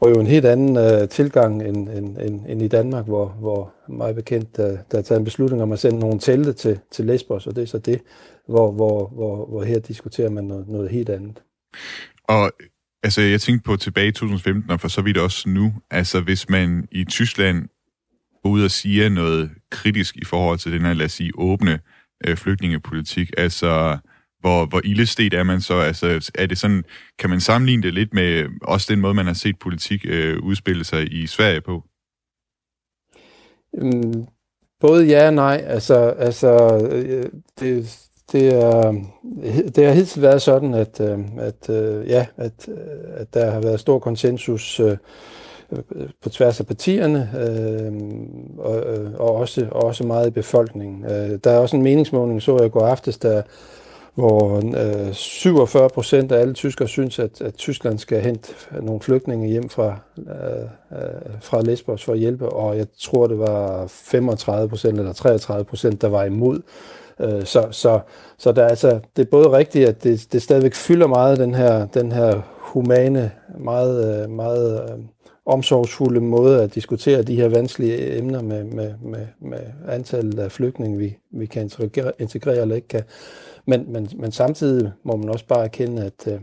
og 0.00 0.10
jo 0.10 0.20
en 0.20 0.26
helt 0.26 0.44
anden 0.44 0.76
øh, 0.76 1.08
tilgang 1.08 1.62
end, 1.62 1.88
end, 1.88 2.18
end, 2.18 2.46
end 2.48 2.62
i 2.62 2.68
Danmark, 2.68 3.04
hvor, 3.04 3.26
hvor 3.28 3.72
meget 3.88 4.14
bekendt, 4.14 4.56
der, 4.56 4.76
der 4.92 4.98
er 4.98 5.02
taget 5.02 5.18
en 5.18 5.24
beslutning 5.24 5.62
om 5.62 5.72
at 5.72 5.78
sende 5.78 5.98
nogle 5.98 6.18
telte 6.18 6.52
til, 6.52 6.78
til 6.92 7.04
Lesbos, 7.04 7.46
og 7.46 7.56
det 7.56 7.62
er 7.62 7.66
så 7.66 7.78
det, 7.78 8.00
hvor, 8.48 8.72
hvor, 8.72 9.08
hvor, 9.08 9.46
hvor 9.46 9.64
her 9.64 9.78
diskuterer 9.78 10.30
man 10.30 10.44
noget, 10.44 10.68
noget 10.68 10.90
helt 10.90 11.08
andet. 11.08 11.42
Og 12.24 12.52
altså, 13.02 13.20
jeg 13.22 13.40
tænkte 13.40 13.64
på 13.64 13.76
tilbage 13.76 14.08
i 14.08 14.12
2015, 14.12 14.70
og 14.70 14.80
for 14.80 14.88
så 14.88 15.02
vidt 15.02 15.18
også 15.18 15.48
nu, 15.48 15.72
altså 15.90 16.20
hvis 16.20 16.48
man 16.48 16.88
i 16.92 17.04
Tyskland 17.04 17.68
går 18.42 18.50
ud 18.50 18.64
og 18.64 18.70
siger 18.70 19.08
noget 19.08 19.50
kritisk 19.70 20.16
i 20.16 20.24
forhold 20.24 20.58
til 20.58 20.72
den 20.72 20.80
her, 20.80 20.94
lad 20.94 21.06
os 21.06 21.12
sige, 21.12 21.32
åbne 21.38 21.80
øh, 22.26 22.36
flygtningepolitik, 22.36 23.30
altså 23.36 23.98
hvor, 24.40 24.66
hvor 24.66 24.80
ildestet 24.84 25.34
er 25.34 25.42
man 25.42 25.60
så? 25.60 25.74
Altså, 25.74 26.30
er 26.34 26.46
det 26.46 26.58
sådan, 26.58 26.84
kan 27.18 27.30
man 27.30 27.40
sammenligne 27.40 27.82
det 27.82 27.94
lidt 27.94 28.14
med 28.14 28.44
også 28.62 28.86
den 28.92 29.00
måde, 29.00 29.14
man 29.14 29.26
har 29.26 29.34
set 29.34 29.58
politik 29.58 30.04
øh, 30.08 30.42
udspille 30.42 30.84
sig 30.84 31.12
i 31.12 31.26
Sverige 31.26 31.60
på? 31.60 31.82
Mm, 33.74 34.26
både 34.80 35.06
ja 35.06 35.26
og 35.26 35.34
nej. 35.34 35.64
Altså, 35.66 35.94
altså 36.18 36.78
øh, 36.92 37.26
det, 37.60 37.98
det, 38.32 38.54
er, 38.54 38.92
det 39.76 39.86
har 39.86 39.92
helt 39.92 40.22
været 40.22 40.42
sådan, 40.42 40.74
at, 40.74 41.00
øh, 41.00 41.18
at, 41.38 41.70
øh, 41.70 42.08
ja, 42.08 42.26
at, 42.36 42.68
at 43.16 43.34
der 43.34 43.50
har 43.50 43.60
været 43.60 43.80
stor 43.80 43.98
konsensus 43.98 44.80
på 46.22 46.28
tværs 46.28 46.60
af 46.60 46.66
partierne, 46.66 47.30
øh, 47.38 47.92
og, 48.58 48.82
og, 49.18 49.36
også, 49.36 49.68
og 49.70 49.82
også 49.82 50.04
meget 50.04 50.26
i 50.26 50.30
befolkningen. 50.30 51.04
Øh, 51.04 51.38
der 51.44 51.50
er 51.50 51.58
også 51.58 51.76
en 51.76 51.82
meningsmåling, 51.82 52.42
så 52.42 52.58
jeg 52.62 52.70
går 52.70 52.86
aftes, 52.86 53.18
der 53.18 53.42
hvor 54.20 54.56
øh, 54.56 55.14
47 55.14 55.88
procent 55.88 56.32
af 56.32 56.40
alle 56.40 56.54
tyskere 56.54 56.88
synes, 56.88 57.18
at, 57.18 57.40
at 57.40 57.54
Tyskland 57.54 57.98
skal 57.98 58.20
hente 58.20 58.48
nogle 58.82 59.00
flygtninge 59.00 59.48
hjem 59.48 59.68
fra, 59.68 59.96
øh, 60.18 60.98
øh 60.98 61.38
fra 61.40 61.62
Lesbos 61.62 62.04
for 62.04 62.12
at 62.12 62.18
hjælpe, 62.18 62.48
og 62.48 62.76
jeg 62.76 62.86
tror, 62.98 63.26
det 63.26 63.38
var 63.38 63.86
35 63.86 64.68
procent 64.68 64.98
eller 64.98 65.12
33 65.12 65.64
procent, 65.64 66.02
der 66.02 66.08
var 66.08 66.24
imod. 66.24 66.60
Øh, 67.20 67.44
så, 67.44 67.68
så, 67.70 68.00
så 68.38 68.52
der, 68.52 68.66
altså, 68.66 69.00
det 69.16 69.22
er 69.22 69.30
både 69.30 69.50
rigtigt, 69.50 69.88
at 69.88 70.04
det, 70.04 70.26
det 70.32 70.42
stadigvæk 70.42 70.74
fylder 70.74 71.06
meget, 71.06 71.38
den 71.38 71.54
her, 71.54 71.86
den 71.86 72.12
her 72.12 72.40
humane, 72.58 73.30
meget, 73.58 74.22
øh, 74.22 74.30
meget 74.30 74.82
øh, 74.82 74.98
omsorgsfulde 75.46 76.20
måde 76.20 76.62
at 76.62 76.74
diskutere 76.74 77.22
de 77.22 77.36
her 77.36 77.48
vanskelige 77.48 78.18
emner 78.18 78.42
med, 78.42 78.64
med, 78.64 78.94
med, 79.02 79.26
med 79.40 79.60
antallet 79.88 80.38
af 80.38 80.52
flygtninge, 80.52 80.98
vi, 80.98 81.16
vi 81.30 81.46
kan 81.46 81.62
integrere, 81.62 82.12
integrere 82.18 82.62
eller 82.62 82.74
ikke 82.74 82.88
kan. 82.88 83.02
Men, 83.66 83.92
men, 83.92 84.08
men 84.16 84.32
samtidig 84.32 84.92
må 85.02 85.16
man 85.16 85.28
også 85.28 85.46
bare 85.46 85.64
erkende, 85.64 86.04
at, 86.04 86.32
øh, 86.32 86.40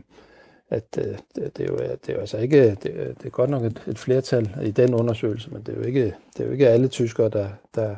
at 0.69 0.97
øh, 0.97 1.17
det, 1.36 1.57
det, 1.57 1.63
er 1.63 1.67
jo, 1.67 1.77
det 1.77 2.09
er 2.09 2.13
jo 2.13 2.19
altså 2.19 2.38
ikke, 2.38 2.77
det, 2.83 2.91
øh, 2.95 3.07
det 3.07 3.25
er 3.25 3.29
godt 3.29 3.50
nok 3.50 3.63
et, 3.63 3.81
et 3.88 4.00
flertal 4.00 4.50
i 4.63 4.71
den 4.71 4.93
undersøgelse, 4.93 5.50
men 5.50 5.62
det 5.62 5.74
er 5.74 5.77
jo 5.77 5.83
ikke, 5.83 6.05
det 6.05 6.39
er 6.39 6.45
jo 6.45 6.51
ikke 6.51 6.69
alle 6.69 6.88
tyskere, 6.88 7.29
der, 7.29 7.50
der, 7.75 7.95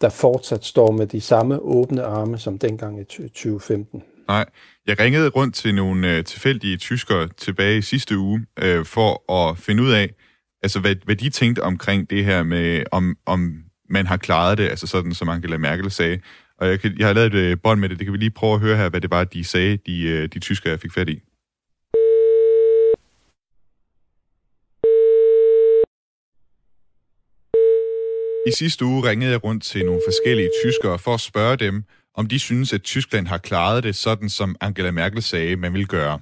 der 0.00 0.08
fortsat 0.08 0.64
står 0.64 0.90
med 0.90 1.06
de 1.06 1.20
samme 1.20 1.58
åbne 1.58 2.02
arme 2.02 2.38
som 2.38 2.58
dengang 2.58 3.00
i 3.00 3.04
2015. 3.04 4.02
Nej, 4.28 4.44
jeg 4.86 5.00
ringede 5.00 5.28
rundt 5.28 5.54
til 5.54 5.74
nogle 5.74 6.16
øh, 6.16 6.24
tilfældige 6.24 6.76
tyskere 6.76 7.28
tilbage 7.36 7.78
i 7.78 7.82
sidste 7.82 8.18
uge 8.18 8.46
øh, 8.58 8.84
for 8.84 9.32
at 9.32 9.58
finde 9.58 9.82
ud 9.82 9.90
af, 9.90 10.14
altså 10.62 10.80
hvad, 10.80 10.94
hvad 11.04 11.16
de 11.16 11.30
tænkte 11.30 11.62
omkring 11.62 12.10
det 12.10 12.24
her 12.24 12.42
med, 12.42 12.82
om, 12.92 13.16
om 13.26 13.64
man 13.90 14.06
har 14.06 14.16
klaret 14.16 14.58
det, 14.58 14.68
altså 14.68 14.86
sådan 14.86 15.14
som 15.14 15.28
Angela 15.28 15.58
Merkel 15.58 15.90
sagde. 15.90 16.20
Og 16.58 16.68
jeg, 16.68 16.80
kan, 16.80 16.98
jeg 16.98 17.06
har 17.06 17.14
lavet 17.14 17.34
et 17.34 17.38
øh, 17.38 17.56
bånd 17.62 17.80
med 17.80 17.88
det, 17.88 17.98
det 17.98 18.06
kan 18.06 18.12
vi 18.12 18.18
lige 18.18 18.30
prøve 18.30 18.54
at 18.54 18.60
høre 18.60 18.76
her, 18.76 18.88
hvad 18.88 19.00
det 19.00 19.10
var, 19.10 19.24
de 19.24 19.44
sagde, 19.44 19.76
de, 19.76 20.02
øh, 20.02 20.28
de 20.28 20.38
tyskere, 20.38 20.70
jeg 20.70 20.80
fik 20.80 20.92
fat 20.92 21.08
i. 21.08 21.20
I 28.46 28.50
sidste 28.52 28.84
uge 28.84 29.10
ringede 29.10 29.30
jeg 29.30 29.44
rundt 29.44 29.62
til 29.62 29.84
nogle 29.84 30.00
forskellige 30.06 30.50
tyskere 30.64 30.98
for 30.98 31.14
at 31.14 31.20
spørge 31.20 31.56
dem, 31.56 31.84
om 32.14 32.26
de 32.26 32.38
synes, 32.38 32.72
at 32.72 32.82
Tyskland 32.82 33.26
har 33.26 33.38
klaret 33.38 33.84
det 33.84 33.96
sådan, 33.96 34.28
som 34.28 34.56
Angela 34.60 34.90
Merkel 34.90 35.22
sagde, 35.22 35.56
man 35.56 35.74
vil 35.74 35.86
gøre. 35.86 36.20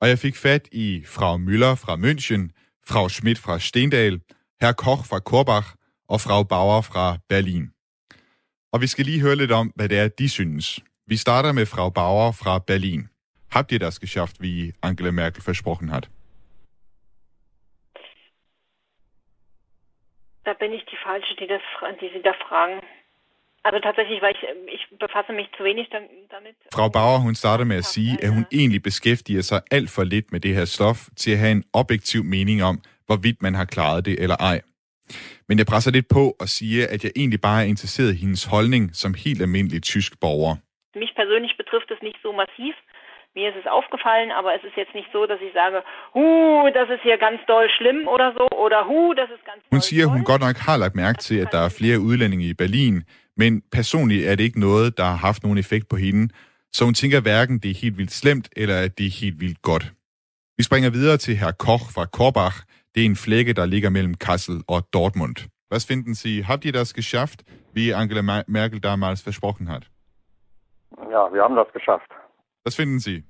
Og 0.00 0.08
jeg 0.08 0.18
fik 0.18 0.36
fat 0.36 0.68
i 0.72 1.02
Frau 1.06 1.38
Müller 1.38 1.74
fra 1.74 1.96
München, 1.96 2.42
Frau 2.86 3.08
Schmidt 3.08 3.38
fra 3.38 3.58
Stendal, 3.58 4.20
Herr 4.60 4.72
Koch 4.72 5.08
fra 5.08 5.18
Korbach 5.18 5.68
og 6.08 6.20
Frau 6.20 6.42
Bauer 6.42 6.80
fra 6.80 7.18
Berlin. 7.28 7.75
Og 8.76 8.82
vi 8.82 8.86
skal 8.86 9.04
lige 9.04 9.20
høre 9.26 9.36
lidt 9.36 9.52
om, 9.52 9.66
hvad 9.76 9.88
det 9.88 9.98
er, 9.98 10.08
de 10.08 10.28
synes. 10.28 10.66
Vi 11.06 11.16
starter 11.16 11.52
med 11.52 11.66
Frau 11.66 11.90
Bauer 11.90 12.32
fra 12.42 12.54
Berlin. 12.70 13.02
Habt 13.56 13.72
ihr 13.72 13.78
das 13.78 14.00
geschafft, 14.04 14.36
wie 14.44 14.72
Angela 14.82 15.10
Merkel 15.10 15.42
versprochen 15.50 15.88
hat? 15.94 16.04
Da 20.46 20.52
bin 20.62 20.70
ich 20.78 20.84
die 20.92 21.00
Falsche, 21.06 21.32
die, 21.40 21.48
das, 21.54 21.64
die 22.00 22.08
Sie 22.14 22.22
da 22.28 22.34
fragen. 22.46 22.76
Altså 23.66 23.80
tatsächlich, 23.86 24.18
weil 24.22 24.34
ich, 24.36 24.42
ich 24.76 24.84
befasse 25.04 25.32
mich 25.40 25.48
zu 25.56 25.64
wenig 25.64 25.86
damit. 26.34 26.54
Frau 26.78 26.88
Bauer, 26.88 27.18
hun 27.26 27.34
starter 27.34 27.64
med 27.64 27.76
at 27.76 27.84
sige, 27.84 28.12
at 28.24 28.30
hun 28.36 28.46
egentlig 28.52 28.82
beskæftiger 28.82 29.42
sig 29.50 29.60
alt 29.70 29.90
for 29.90 30.04
lidt 30.04 30.32
med 30.32 30.40
det 30.40 30.54
her 30.54 30.64
stof 30.64 30.98
til 31.20 31.30
at 31.30 31.38
have 31.38 31.52
en 31.52 31.64
objektiv 31.72 32.24
mening 32.24 32.58
om, 32.70 32.76
hvorvidt 33.06 33.42
man 33.42 33.54
har 33.54 33.64
klaret 33.64 34.04
det 34.04 34.22
eller 34.22 34.36
ej. 34.36 34.60
Men 35.48 35.58
jeg 35.58 35.66
presser 35.66 35.90
lidt 35.90 36.08
på 36.08 36.24
og 36.42 36.48
siger, 36.48 36.84
at 36.94 37.00
jeg 37.04 37.12
egentlig 37.16 37.40
bare 37.40 37.60
er 37.64 37.68
interesseret 37.74 38.10
i 38.14 38.18
hendes 38.22 38.44
holdning 38.44 38.84
som 39.02 39.10
helt 39.24 39.40
almindelig 39.46 39.82
tysk 39.82 40.20
borger. 40.20 40.54
Mich 41.02 41.12
persönlich 41.22 41.54
betrifft 41.62 41.90
es 41.94 42.00
nicht 42.08 42.18
so 42.24 42.30
massiv. 42.42 42.74
Mir 43.36 43.48
ist 43.52 43.58
es 43.62 43.68
aufgefallen, 43.78 44.30
aber 44.38 44.50
es 44.56 44.62
ist 44.68 44.76
jetzt 44.82 44.94
nicht 44.98 45.10
so, 45.14 45.20
dass 45.30 45.40
ich 45.46 45.52
sage, 45.60 45.78
huh, 46.16 46.64
das 46.78 46.86
ist 46.94 47.02
hier 47.08 47.18
ganz 47.26 47.38
doll 47.52 47.66
schlimm 47.76 48.00
oder 48.14 48.28
so, 48.38 48.46
oder 48.64 48.78
huh, 48.90 49.12
das 49.20 49.28
ist 49.34 49.44
ganz 49.50 49.60
Hun 49.72 49.82
siger, 49.88 50.04
hun 50.14 50.24
godt 50.30 50.42
nok 50.46 50.56
har 50.66 50.76
lagt 50.76 50.94
mærke 50.94 51.18
til, 51.26 51.36
at 51.44 51.48
der 51.52 51.62
er 51.66 51.76
flere 51.80 51.98
udlændinge 52.00 52.46
i 52.52 52.54
Berlin, 52.62 52.94
men 53.36 53.62
personligt 53.72 54.22
er 54.28 54.34
det 54.36 54.44
ikke 54.44 54.60
noget, 54.68 54.98
der 54.98 55.04
har 55.04 55.18
haft 55.28 55.42
nogen 55.42 55.58
effekt 55.58 55.86
på 55.88 55.96
hende. 55.96 56.24
Så 56.72 56.84
hun 56.84 56.94
tænker 56.94 57.20
hverken, 57.20 57.58
det 57.58 57.70
er 57.70 57.80
helt 57.82 57.98
vildt 57.98 58.12
slemt, 58.12 58.48
eller 58.56 58.76
at 58.86 58.98
det 58.98 59.06
er 59.06 59.20
helt 59.20 59.40
vildt 59.40 59.62
godt. 59.62 59.84
Vi 60.58 60.62
springer 60.62 60.90
videre 60.90 61.16
til 61.16 61.36
herr 61.36 61.52
Koch 61.52 61.84
fra 61.94 62.04
Korbach. 62.18 62.56
Det 62.96 63.02
er 63.02 63.10
en 63.10 63.16
flække, 63.16 63.52
der 63.52 63.66
ligger 63.66 63.90
mellem 63.90 64.14
Kassel 64.14 64.62
og 64.68 64.80
Dortmund. 64.92 65.36
Was 65.72 65.86
finden 65.86 66.14
Sie? 66.14 66.44
Habt 66.44 66.64
ihr 66.64 66.72
das 66.72 66.94
geschafft, 66.94 67.44
wie 67.74 67.94
Angela 67.94 68.22
Merkel 68.46 68.80
damals 68.80 69.22
versprochen 69.22 69.68
hat? 69.68 69.84
Ja, 71.14 71.22
wir 71.34 71.42
haben 71.42 71.56
das 71.56 71.66
geschafft. 71.72 72.10
Was 72.64 72.76
finden 72.76 73.00
Sie? 73.00 73.24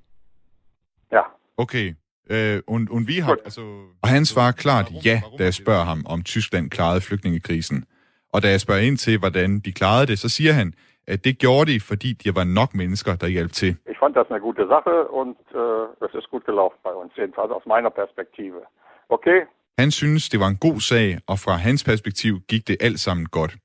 Ja. 1.11 1.23
Okay. 1.57 1.95
Øh, 2.29 2.61
und, 2.67 2.89
und 2.89 3.07
wie 3.07 3.23
hat, 3.23 3.39
altså... 3.43 3.61
Og 4.01 4.09
han 4.09 4.25
svarer 4.25 4.51
klart 4.51 4.87
ja, 5.05 5.21
da 5.37 5.43
jeg 5.43 5.53
spørger 5.53 5.85
ham, 5.91 6.05
om 6.09 6.23
Tyskland 6.23 6.69
klarede 6.69 7.01
flygtningekrisen. 7.01 7.85
Og 8.33 8.43
da 8.43 8.47
jeg 8.49 8.61
spørger 8.61 8.81
ind 8.81 8.97
til, 8.97 9.19
hvordan 9.19 9.59
de 9.59 9.71
klarede 9.73 10.07
det, 10.07 10.19
så 10.19 10.29
siger 10.29 10.53
han, 10.53 10.73
at 11.07 11.25
det 11.25 11.37
gjorde 11.39 11.71
de, 11.73 11.79
fordi 11.79 12.13
der 12.13 12.31
var 12.39 12.43
nok 12.43 12.75
mennesker, 12.75 13.15
der 13.15 13.27
hjalp 13.27 13.51
til. 13.51 13.71
Ich 13.91 13.99
fand 13.99 14.13
das 14.13 14.27
eine 14.29 14.39
gute 14.39 14.67
Sache 14.67 14.95
und 15.19 15.37
äh, 15.63 16.05
es 16.05 16.13
ist 16.19 16.29
gut 16.33 16.45
gelaufen 16.45 16.79
bei 16.83 16.93
uns, 17.01 17.11
jedenfalls 17.17 17.51
aus 17.57 17.65
meiner 17.73 17.89
Perspektive. 17.89 18.61
Okay? 19.09 19.39
Han 19.79 19.91
synes, 19.91 20.29
det 20.29 20.39
var 20.39 20.47
en 20.47 20.57
god 20.57 20.79
sag, 20.79 21.19
og 21.27 21.39
fra 21.39 21.55
hans 21.55 21.83
perspektiv 21.83 22.41
gik 22.47 22.67
det 22.67 22.77
alt 22.79 22.99
sammen 22.99 23.25
godt. 23.25 23.57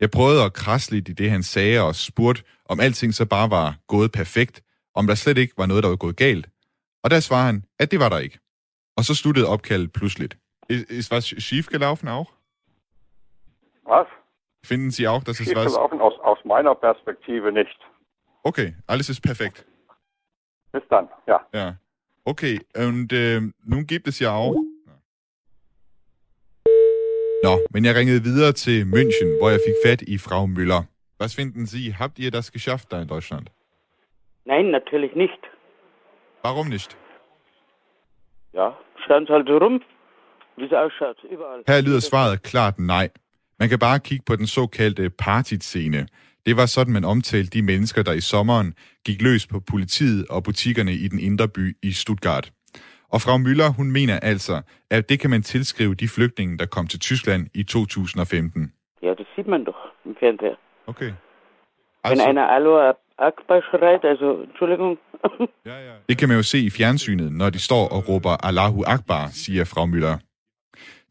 Jeg 0.00 0.10
prøvede 0.10 0.44
at 0.44 0.52
krasse 0.52 0.90
lidt 0.90 1.08
i 1.08 1.12
det, 1.12 1.30
han 1.30 1.42
sagde, 1.42 1.80
og 1.80 1.94
spurgte, 1.94 2.42
om 2.64 2.80
alting 2.80 3.14
så 3.14 3.26
bare 3.26 3.50
var 3.50 3.76
gået 3.86 4.12
perfekt, 4.12 4.62
om 4.94 5.06
der 5.06 5.14
slet 5.14 5.38
ikke 5.38 5.54
var 5.56 5.66
noget, 5.66 5.82
der 5.82 5.88
var 5.88 5.96
gået 5.96 6.16
galt. 6.16 6.48
Og 7.02 7.10
der 7.10 7.20
svarede 7.20 7.46
han, 7.46 7.64
at 7.78 7.90
det 7.90 8.00
var 8.00 8.08
der 8.08 8.18
ikke. 8.18 8.38
Og 8.96 9.04
så 9.04 9.14
sluttede 9.14 9.46
opkaldet 9.46 9.92
pludseligt. 9.92 10.38
Ist 10.70 11.12
was 11.12 11.24
schief 11.24 11.66
gelaufen 11.66 12.08
auch? 12.08 12.30
Was? 13.88 14.06
Finden 14.64 14.90
Sie 14.90 15.08
auch, 15.08 15.24
dass 15.24 15.40
es 15.40 15.48
was... 15.48 15.64
Schiefgelaufen 15.64 16.00
aus, 16.00 16.12
aus 16.22 16.38
meiner 16.44 16.74
Perspektive 16.74 17.52
nicht. 17.52 17.78
Okay, 18.44 18.74
alles 18.88 19.08
ist 19.08 19.22
perfekt. 19.22 19.66
Bis 20.72 20.82
dann, 20.90 21.08
ja. 21.26 21.38
Ja. 21.54 21.74
Okay, 22.24 22.60
und 22.76 23.12
äh, 23.12 23.40
nun 23.64 23.86
gibt 23.86 24.08
es 24.08 24.18
ja 24.20 24.32
auch... 24.34 24.54
Nå, 27.42 27.60
men 27.70 27.84
jeg 27.84 27.94
ringede 27.94 28.22
videre 28.22 28.52
til 28.52 28.82
München, 28.82 29.28
hvor 29.38 29.50
jeg 29.50 29.60
fik 29.66 29.74
fat 29.86 30.02
i 30.02 30.18
Frau 30.18 30.46
Müller. 30.46 30.82
Was 31.20 31.34
finden 31.34 31.66
Sie? 31.66 31.94
Habt 31.98 32.18
ihr 32.18 32.30
das 32.30 32.52
geschafft 32.52 32.92
da 32.92 33.00
in 33.00 33.08
Deutschland? 33.08 33.46
Nein, 34.44 34.70
natürlich 34.70 35.14
nicht. 35.16 35.42
Warum 36.42 36.68
nicht? 36.68 36.96
Ja, 38.54 38.68
stand 39.04 39.28
halt 39.28 39.48
rum, 39.48 39.80
wie 40.56 40.64
es 40.64 40.72
ausschaut, 40.72 41.18
überall. 41.32 41.62
Her 41.68 41.80
lyder 41.82 42.00
svaret 42.00 42.42
klart 42.42 42.78
nej. 42.78 43.08
Man 43.58 43.68
kan 43.68 43.78
bare 43.78 44.00
kigge 44.00 44.24
på 44.26 44.36
den 44.36 44.46
såkaldte 44.46 45.10
partitscene. 45.10 46.06
Det 46.46 46.56
var 46.56 46.66
sådan, 46.66 46.92
man 46.92 47.04
omtalte 47.04 47.50
de 47.50 47.62
mennesker, 47.62 48.02
der 48.02 48.12
i 48.12 48.20
sommeren 48.20 48.74
gik 49.04 49.22
løs 49.22 49.46
på 49.46 49.60
politiet 49.60 50.26
og 50.28 50.44
butikkerne 50.44 50.92
i 50.92 51.08
den 51.08 51.18
indre 51.18 51.48
by 51.48 51.76
i 51.82 51.92
Stuttgart. 51.92 52.52
Og 53.14 53.20
Frau 53.20 53.38
Müller, 53.38 53.68
hun 53.76 53.90
mener 53.90 54.20
altså, 54.20 54.62
at 54.90 55.08
det 55.08 55.20
kan 55.20 55.30
man 55.30 55.42
tilskrive 55.42 55.94
de 55.94 56.08
flygtninge, 56.08 56.58
der 56.58 56.66
kom 56.66 56.86
til 56.86 57.00
Tyskland 57.00 57.46
i 57.54 57.62
2015. 57.62 58.72
Ja, 59.02 59.14
das 59.14 59.26
sieht 59.34 59.46
man 59.46 59.64
doch 59.64 59.82
im 60.06 60.14
Fernseher. 60.20 60.56
Okay. 60.86 61.12
Wenn 62.08 62.20
einer 62.20 62.46
Aloha 62.56 62.92
Akbar 63.18 63.62
schreit, 63.70 64.04
also, 64.04 64.42
Entschuldigung. 64.42 64.98
Det 66.08 66.18
kan 66.18 66.28
man 66.28 66.36
jo 66.36 66.42
se 66.42 66.58
i 66.58 66.70
fjernsynet, 66.70 67.32
når 67.32 67.50
de 67.50 67.58
står 67.58 67.88
og 67.88 68.08
råber 68.08 68.46
Allahu 68.46 68.84
Akbar, 68.86 69.28
siger 69.32 69.64
Frau 69.64 69.86
Müller. 69.86 70.16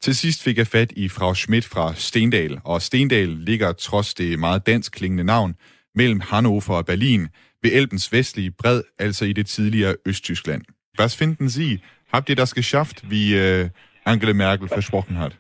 Til 0.01 0.15
sidst 0.15 0.44
fik 0.44 0.58
jeg 0.58 0.68
fat 0.68 0.91
i 0.91 1.10
Frau 1.10 1.34
Schmidt 1.34 1.65
fra 1.65 1.94
Stendal, 1.94 2.62
og 2.65 2.82
Stendal 2.82 3.27
ligger 3.27 3.72
trods 3.72 4.13
det 4.13 4.39
meget 4.39 4.68
dansk 4.68 4.91
klingende 4.94 5.24
navn 5.24 5.56
mellem 5.96 6.20
Hannover 6.20 6.70
og 6.70 6.86
Berlin 6.86 7.27
ved 7.63 7.72
Elbens 7.72 8.13
vestlige 8.13 8.51
bred, 8.51 8.84
altså 9.00 9.25
i 9.25 9.34
det 9.34 9.48
tidligere 9.48 9.96
Østtyskland. 10.06 10.62
Was 11.00 11.13
finden 11.15 11.48
Sie? 11.48 11.79
Habt 12.12 12.27
ihr 12.29 12.36
das 12.36 12.53
geschafft, 12.53 13.10
wie 13.10 13.34
äh, 13.34 13.70
Angela 14.03 14.34
Merkel 14.34 14.68
versprochen 14.68 15.17
hat? 15.17 15.34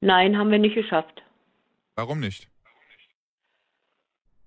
Nein, 0.00 0.36
haben 0.36 0.50
wir 0.50 0.58
nicht 0.58 0.74
geschafft. 0.74 1.22
Warum 1.94 2.18
nicht? 2.18 2.48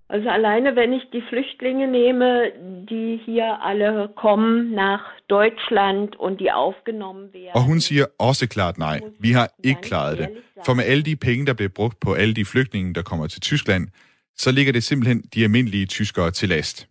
Also 0.08 0.28
alleine, 0.28 0.76
wenn 0.76 0.92
ich 0.92 1.02
die 1.12 1.22
Flüchtlinge 1.30 1.88
nehme, 1.88 2.52
die 2.90 3.20
hier 3.24 3.58
alle 3.62 4.08
kommen 4.16 4.74
nach 4.74 5.04
Deutschland 5.28 6.14
und 6.16 6.40
die 6.40 6.52
aufgenommen 6.52 7.32
werden. 7.32 7.54
Og 7.54 7.64
hun 7.64 7.80
siger 7.80 8.06
også 8.18 8.46
klart 8.46 8.78
nej. 8.78 9.00
Vi 9.18 9.32
har 9.32 9.48
ikke 9.64 9.80
klaret 9.80 10.18
det. 10.18 10.28
For 10.66 10.74
med 10.74 10.84
alle 10.84 11.02
de 11.02 11.16
penge, 11.16 11.46
der 11.46 11.54
bliver 11.54 11.68
brugt 11.68 12.00
på 12.00 12.14
alle 12.14 12.34
de 12.34 12.44
flygtninge, 12.44 12.94
der 12.94 13.02
kommer 13.02 13.26
til 13.26 13.40
Tyskland, 13.40 13.88
så 14.36 14.52
ligger 14.52 14.72
det 14.72 14.84
simpelthen 14.84 15.22
de 15.34 15.42
almindelige 15.42 15.86
tyskere 15.86 16.30
til 16.30 16.48
last. 16.48 16.88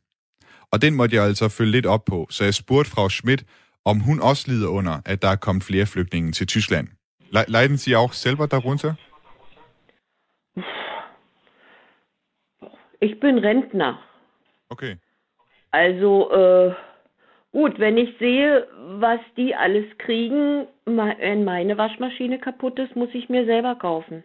Og 0.72 0.82
den 0.82 0.96
måtte 0.96 1.16
jeg 1.16 1.24
altså 1.24 1.50
følge 1.50 1.72
lidt 1.72 1.86
op 1.86 2.06
på, 2.06 2.28
så 2.30 2.44
jeg 2.44 2.54
spurgte 2.54 2.92
Frau 2.92 3.10
Schmidt, 3.10 3.44
om 3.86 4.00
hun 4.00 4.22
også 4.22 4.44
lider 4.48 4.70
under, 4.70 5.02
at 5.06 5.22
der 5.22 5.28
er 5.28 5.36
kommet 5.36 5.64
flere 5.64 5.86
flygtninge 5.86 6.32
til 6.32 6.48
Tyskland. 6.48 6.88
Le 7.32 7.46
leiden 7.48 7.78
Sie 7.78 7.96
auch 7.96 8.14
selber 8.14 8.46
darunter? 8.46 8.94
Ich 13.02 13.20
bin 13.20 13.38
Rentner. 13.40 13.94
Okay. 14.70 14.96
Also, 15.72 16.32
äh, 16.32 16.74
gut, 17.52 17.80
wenn 17.80 17.98
ich 17.98 18.18
sehe, 18.20 18.68
was 19.00 19.20
die 19.38 19.54
alles 19.56 19.86
kriegen, 19.98 20.68
wenn 20.86 21.44
meine 21.44 21.78
Waschmaschine 21.78 22.40
kaputt 22.40 22.80
ist, 22.80 22.96
muss 22.96 23.10
ich 23.14 23.30
mir 23.30 23.46
selber 23.46 23.76
kaufen. 23.76 24.24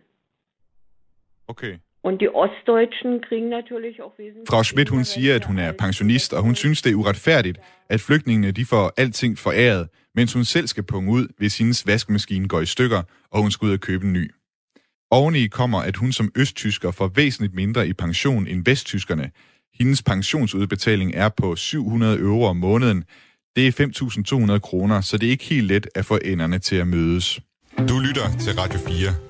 Okay. 1.46 1.81
Und 2.02 2.18
die 2.20 2.28
Ostdeutschen 2.28 3.20
kriegen 3.28 3.48
natürlich 3.48 4.02
auch 4.02 4.18
wesentlich... 4.18 4.48
Frau 4.48 4.62
Schmidt, 4.62 4.88
hun 4.88 5.04
siger, 5.04 5.34
at 5.34 5.44
hun 5.44 5.58
er 5.58 5.72
pensionist, 5.72 6.32
og 6.32 6.42
hun 6.42 6.54
synes, 6.54 6.82
det 6.82 6.92
er 6.92 6.94
uretfærdigt, 6.94 7.58
at 7.90 8.00
flygtningene 8.00 8.50
de 8.50 8.64
får 8.64 8.92
alting 8.96 9.38
foræret, 9.38 9.88
mens 10.14 10.32
hun 10.32 10.44
selv 10.44 10.66
skal 10.66 10.82
punge 10.82 11.12
ud, 11.12 11.26
hvis 11.38 11.58
hendes 11.58 11.86
vaskemaskine 11.86 12.48
går 12.48 12.60
i 12.60 12.66
stykker, 12.66 13.02
og 13.30 13.42
hun 13.42 13.50
skal 13.50 13.66
ud 13.66 13.72
og 13.72 13.80
købe 13.80 14.06
en 14.06 14.12
ny. 14.12 14.30
Oveni 15.10 15.46
kommer, 15.46 15.78
at 15.78 15.96
hun 15.96 16.12
som 16.12 16.32
østtysker 16.36 16.90
får 16.90 17.08
væsentligt 17.14 17.54
mindre 17.54 17.88
i 17.88 17.92
pension 17.92 18.46
end 18.46 18.64
vesttyskerne. 18.64 19.30
Hendes 19.78 20.02
pensionsudbetaling 20.02 21.14
er 21.14 21.28
på 21.28 21.56
700 21.56 22.18
euro 22.18 22.44
om 22.44 22.56
måneden. 22.56 23.04
Det 23.56 23.66
er 23.66 24.52
5.200 24.52 24.58
kroner, 24.58 25.00
så 25.00 25.18
det 25.18 25.26
er 25.26 25.30
ikke 25.30 25.44
helt 25.44 25.66
let 25.66 25.88
at 25.94 26.04
få 26.04 26.18
enderne 26.24 26.58
til 26.58 26.76
at 26.76 26.86
mødes. 26.86 27.40
Du 27.78 27.98
lytter 27.98 28.38
til 28.40 28.52
Radio 28.60 28.78
4. 28.78 29.29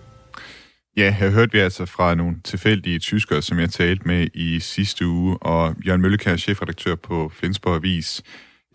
Ja, 0.97 1.11
her 1.11 1.31
hørte 1.31 1.53
vi 1.53 1.59
altså 1.59 1.87
fra 1.87 2.15
nogle 2.15 2.37
tilfældige 2.45 2.99
tyskere, 2.99 3.43
som 3.43 3.59
jeg 3.59 3.71
talte 3.71 4.09
med 4.09 4.29
i 4.35 4.61
sidste 4.61 5.07
uge, 5.07 5.39
og 5.41 5.75
Jørgen 5.87 6.03
Møllekær, 6.03 6.37
chefredaktør 6.37 6.95
på 6.95 7.29
Flensborg 7.35 7.75
Avis. 7.75 8.23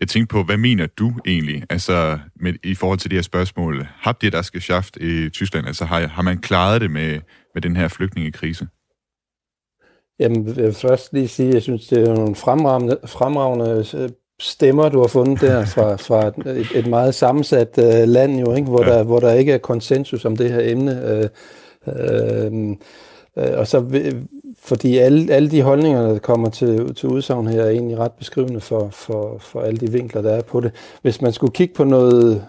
Jeg 0.00 0.08
tænkte 0.08 0.32
på, 0.32 0.42
hvad 0.42 0.56
mener 0.56 0.86
du 0.86 1.12
egentlig, 1.26 1.64
altså 1.70 2.18
med, 2.40 2.54
i 2.64 2.74
forhold 2.74 2.98
til 2.98 3.10
det 3.10 3.16
her 3.16 3.22
spørgsmål? 3.22 3.86
Har 3.94 4.12
det, 4.12 4.32
der 4.32 4.42
skal 4.42 4.60
schaft 4.60 4.96
i 4.96 5.28
Tyskland, 5.28 5.66
altså 5.66 5.84
har, 5.84 6.06
har 6.06 6.22
man 6.22 6.38
klaret 6.38 6.80
det 6.80 6.90
med, 6.90 7.20
med 7.54 7.62
den 7.62 7.76
her 7.76 7.88
flygtningekrise? 7.88 8.66
Jamen, 10.20 10.46
jeg 10.46 10.56
vil 10.56 10.74
først 10.74 11.12
lige 11.12 11.28
sige, 11.28 11.48
at 11.48 11.54
jeg 11.54 11.62
synes, 11.62 11.86
det 11.86 12.08
er 12.08 12.14
nogle 12.14 12.34
fremragende, 12.34 12.98
fremragende 13.06 13.84
øh, 13.94 14.08
stemmer, 14.40 14.88
du 14.88 15.00
har 15.00 15.08
fundet 15.08 15.40
der 15.40 15.64
fra, 15.64 15.96
fra 15.96 16.26
et, 16.50 16.70
et 16.74 16.86
meget 16.86 17.14
sammensat 17.14 17.78
uh, 17.78 18.08
land, 18.08 18.40
jo, 18.40 18.54
ikke? 18.54 18.68
Hvor, 18.68 18.84
ja. 18.84 18.90
der, 18.90 19.02
hvor 19.02 19.20
der 19.20 19.32
ikke 19.32 19.52
er 19.52 19.58
konsensus 19.58 20.24
om 20.24 20.36
det 20.36 20.52
her 20.52 20.60
emne. 20.62 21.20
Uh, 21.20 21.28
Øhm, 21.86 22.70
øh, 23.36 23.58
og 23.58 23.66
så 23.66 24.02
fordi 24.58 24.98
alle, 24.98 25.32
alle 25.32 25.50
de 25.50 25.62
holdninger, 25.62 26.02
der 26.02 26.18
kommer 26.18 26.50
til, 26.50 26.94
til 26.94 27.08
udsagn 27.08 27.46
her, 27.46 27.62
er 27.62 27.70
egentlig 27.70 27.98
ret 27.98 28.12
beskrivende 28.12 28.60
for, 28.60 28.88
for, 28.88 29.38
for 29.38 29.60
alle 29.60 29.78
de 29.78 29.92
vinkler, 29.92 30.22
der 30.22 30.30
er 30.30 30.42
på 30.42 30.60
det. 30.60 30.72
Hvis 31.02 31.22
man 31.22 31.32
skulle 31.32 31.52
kigge 31.52 31.74
på 31.74 31.84
noget 31.84 32.44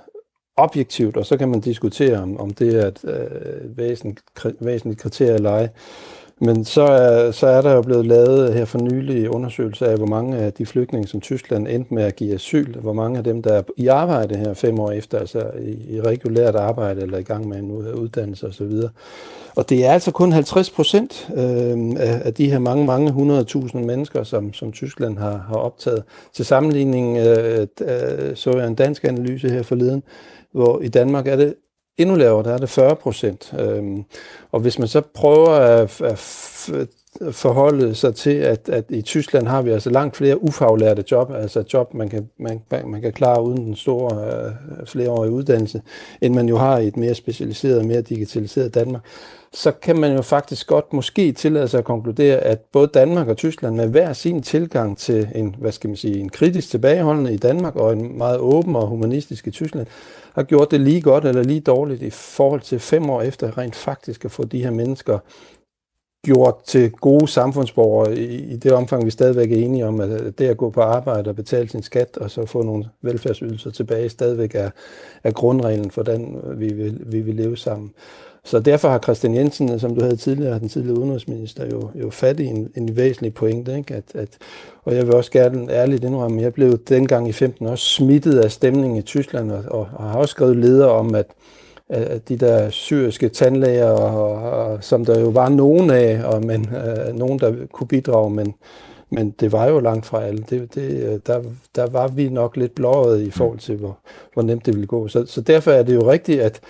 objektivt, 0.57 1.17
og 1.17 1.25
så 1.25 1.37
kan 1.37 1.49
man 1.49 1.59
diskutere, 1.59 2.17
om, 2.17 2.39
om 2.39 2.49
det 2.49 2.75
er 2.75 2.87
et 2.87 2.99
øh, 3.03 3.77
væsentligt, 3.77 4.21
væsentligt 4.59 5.01
kriterie 5.01 5.33
eller 5.33 5.51
ej. 5.51 5.69
Men 6.39 6.65
så 6.65 6.81
er, 6.81 7.31
så 7.31 7.47
er 7.47 7.61
der 7.61 7.73
jo 7.73 7.81
blevet 7.81 8.05
lavet 8.05 8.53
her 8.53 8.65
for 8.65 8.77
nylig 8.79 9.29
undersøgelser 9.29 9.85
af, 9.85 9.97
hvor 9.97 10.05
mange 10.05 10.37
af 10.37 10.53
de 10.53 10.65
flygtninge, 10.65 11.07
som 11.07 11.21
Tyskland 11.21 11.67
endte 11.67 11.93
med 11.93 12.03
at 12.03 12.15
give 12.15 12.33
asyl, 12.33 12.79
hvor 12.79 12.93
mange 12.93 13.17
af 13.17 13.23
dem, 13.23 13.41
der 13.41 13.53
er 13.53 13.61
i 13.77 13.87
arbejde 13.87 14.37
her 14.37 14.53
fem 14.53 14.79
år 14.79 14.91
efter, 14.91 15.19
altså 15.19 15.51
i, 15.61 15.95
i 15.95 16.01
regulært 16.01 16.55
arbejde 16.55 17.01
eller 17.01 17.17
i 17.17 17.23
gang 17.23 17.47
med 17.47 17.57
en 17.57 17.71
uddannelse 17.71 18.47
osv. 18.47 18.71
Og 19.55 19.69
det 19.69 19.85
er 19.85 19.91
altså 19.91 20.11
kun 20.11 20.31
50 20.31 20.69
procent 20.69 21.29
øh, 21.35 21.77
af 21.99 22.33
de 22.33 22.51
her 22.51 22.59
mange, 22.59 22.85
mange 22.85 23.11
hundredtusind 23.11 23.85
mennesker, 23.85 24.23
som, 24.23 24.53
som 24.53 24.71
Tyskland 24.71 25.17
har, 25.17 25.45
har 25.47 25.55
optaget. 25.55 26.03
Til 26.33 26.45
sammenligning 26.45 27.17
øh, 27.17 27.67
øh, 27.81 28.35
så 28.35 28.51
jeg 28.57 28.67
en 28.67 28.75
dansk 28.75 29.03
analyse 29.03 29.49
her 29.49 29.63
forleden, 29.63 30.03
hvor 30.51 30.81
i 30.81 30.87
Danmark 30.87 31.27
er 31.27 31.35
det 31.35 31.55
endnu 31.97 32.15
lavere, 32.15 32.43
der 32.43 32.53
er 32.53 32.57
det 32.57 32.69
40 32.69 32.95
procent. 32.95 33.53
Øhm, 33.59 34.03
og 34.51 34.59
hvis 34.59 34.79
man 34.79 34.87
så 34.87 35.01
prøver 35.01 35.49
at, 35.49 36.01
at 36.01 36.19
forholde 37.31 37.95
sig 37.95 38.15
til, 38.15 38.33
at, 38.33 38.69
at 38.69 38.85
i 38.89 39.01
Tyskland 39.01 39.47
har 39.47 39.61
vi 39.61 39.71
altså 39.71 39.89
langt 39.89 40.17
flere 40.17 40.43
ufaglærte 40.43 41.03
job, 41.11 41.31
altså 41.31 41.63
job, 41.73 41.93
man 41.93 42.09
kan, 42.09 42.29
man, 42.39 42.61
man 42.85 43.01
kan 43.01 43.13
klare 43.13 43.43
uden 43.43 43.65
den 43.65 43.75
store 43.75 44.25
øh, 44.25 44.51
flereårige 44.87 45.31
uddannelse, 45.31 45.81
end 46.21 46.33
man 46.33 46.49
jo 46.49 46.57
har 46.57 46.77
i 46.77 46.87
et 46.87 46.97
mere 46.97 47.13
specialiseret 47.13 47.79
og 47.79 47.85
mere 47.85 48.01
digitaliseret 48.01 48.75
Danmark. 48.75 49.01
Så 49.53 49.71
kan 49.71 49.99
man 49.99 50.15
jo 50.15 50.21
faktisk 50.21 50.67
godt 50.67 50.93
måske 50.93 51.31
tillade 51.31 51.67
sig 51.67 51.77
at 51.77 51.85
konkludere, 51.85 52.37
at 52.37 52.59
både 52.59 52.87
Danmark 52.87 53.27
og 53.27 53.37
Tyskland 53.37 53.75
med 53.75 53.87
hver 53.87 54.13
sin 54.13 54.41
tilgang 54.41 54.97
til 54.97 55.27
en, 55.35 55.55
hvad 55.59 55.71
skal 55.71 55.87
man 55.89 55.97
sige, 55.97 56.19
en 56.19 56.29
kritisk 56.29 56.69
tilbageholdende 56.69 57.33
i 57.33 57.37
Danmark 57.37 57.75
og 57.75 57.93
en 57.93 58.17
meget 58.17 58.37
åben 58.37 58.75
og 58.75 58.87
humanistisk 58.87 59.47
i 59.47 59.51
Tyskland, 59.51 59.87
har 60.33 60.43
gjort 60.43 60.71
det 60.71 60.81
lige 60.81 61.01
godt 61.01 61.25
eller 61.25 61.43
lige 61.43 61.59
dårligt 61.59 62.01
i 62.01 62.09
forhold 62.09 62.61
til 62.61 62.79
fem 62.79 63.09
år 63.09 63.21
efter 63.21 63.57
rent 63.57 63.75
faktisk 63.75 64.25
at 64.25 64.31
få 64.31 64.43
de 64.43 64.63
her 64.63 64.71
mennesker 64.71 65.19
gjort 66.27 66.55
til 66.65 66.91
gode 66.91 67.27
samfundsborgere 67.27 68.17
i, 68.17 68.53
i 68.53 68.55
det 68.55 68.71
omfang, 68.71 69.05
vi 69.05 69.11
stadigvæk 69.11 69.51
er 69.51 69.55
enige 69.55 69.85
om, 69.85 69.99
at 69.99 70.09
det 70.37 70.47
at 70.47 70.57
gå 70.57 70.69
på 70.69 70.81
arbejde 70.81 71.29
og 71.29 71.35
betale 71.35 71.69
sin 71.69 71.83
skat 71.83 72.17
og 72.17 72.31
så 72.31 72.45
få 72.45 72.61
nogle 72.61 72.85
velfærdsydelser 73.01 73.71
tilbage, 73.71 74.09
stadigvæk 74.09 74.55
er, 74.55 74.69
er 75.23 75.31
grundreglen 75.31 75.91
for 75.91 76.03
den, 76.03 76.37
øh, 76.43 76.59
vi 76.59 76.73
vil, 76.73 77.01
vi 77.05 77.19
vil 77.19 77.35
leve 77.35 77.57
sammen. 77.57 77.91
Så 78.43 78.59
derfor 78.59 78.89
har 78.89 78.99
Christian 78.99 79.35
Jensen, 79.35 79.71
øh, 79.71 79.79
som 79.79 79.95
du 79.95 80.01
havde 80.01 80.15
tidligere, 80.15 80.59
den 80.59 80.69
tidligere 80.69 80.99
udenrigsminister, 80.99 81.65
jo, 81.71 81.89
jo 81.95 82.09
fat 82.09 82.39
i 82.39 82.45
en, 82.45 82.69
en 82.75 82.95
væsentlig 82.95 83.33
pointe. 83.33 83.77
Ikke? 83.77 83.95
At, 83.95 84.15
at, 84.15 84.29
og 84.83 84.95
jeg 84.95 85.07
vil 85.07 85.15
også 85.15 85.31
gerne 85.31 85.71
ærligt 85.71 86.03
indrømme, 86.03 86.37
at 86.37 86.43
jeg 86.43 86.53
blev 86.53 86.77
dengang 86.89 87.29
i 87.29 87.31
15 87.31 87.67
også 87.67 87.85
smittet 87.85 88.39
af 88.39 88.51
stemningen 88.51 88.97
i 88.97 89.01
Tyskland, 89.01 89.51
og, 89.51 89.63
og, 89.67 89.87
og 89.93 90.09
har 90.09 90.17
også 90.17 90.31
skrevet 90.31 90.57
leder 90.57 90.87
om, 90.87 91.15
at, 91.15 91.25
at 91.89 92.29
de 92.29 92.37
der 92.37 92.69
syriske 92.69 93.29
tandlæger, 93.29 93.89
og, 93.89 94.51
og, 94.51 94.83
som 94.83 95.05
der 95.05 95.19
jo 95.19 95.27
var 95.27 95.49
nogen 95.49 95.89
af, 95.89 96.23
og 96.23 96.45
men, 96.45 96.69
øh, 96.75 97.15
nogen, 97.15 97.39
der 97.39 97.53
kunne 97.71 97.87
bidrage, 97.87 98.29
men, 98.29 98.53
men 99.09 99.31
det 99.31 99.51
var 99.51 99.65
jo 99.65 99.79
langt 99.79 100.05
fra 100.05 100.23
alle. 100.23 100.43
Det, 100.49 100.75
det, 100.75 101.03
øh, 101.03 101.19
der, 101.27 101.43
der 101.75 101.89
var 101.89 102.07
vi 102.07 102.29
nok 102.29 102.57
lidt 102.57 102.75
blåret 102.75 103.21
i 103.21 103.31
forhold 103.31 103.59
til, 103.59 103.75
hvor, 103.75 103.97
hvor 104.33 104.43
nemt 104.43 104.65
det 104.65 104.73
ville 104.73 104.87
gå. 104.87 105.07
Så, 105.07 105.25
så 105.25 105.41
derfor 105.41 105.71
er 105.71 105.83
det 105.83 105.95
jo 105.95 106.11
rigtigt, 106.11 106.41
at 106.41 106.61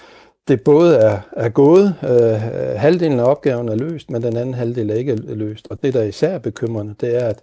det 0.48 0.62
både 0.62 0.98
er, 0.98 1.20
er 1.32 1.50
gået, 1.50 1.96
øh, 2.04 2.42
halvdelen 2.80 3.20
af 3.20 3.24
opgaven 3.24 3.70
er 3.70 3.76
løst, 3.76 4.12
men 4.12 4.24
den 4.24 4.38
anden 4.38 4.54
halvdel 4.54 4.90
er 4.90 4.96
ikke 4.96 5.16
løst. 5.16 5.68
Og 5.70 5.78
det, 5.84 5.94
der 5.94 6.04
især 6.04 6.30
er 6.30 6.40
bekymrende, 6.40 6.96
det 7.02 7.24
er, 7.24 7.28
at, 7.28 7.42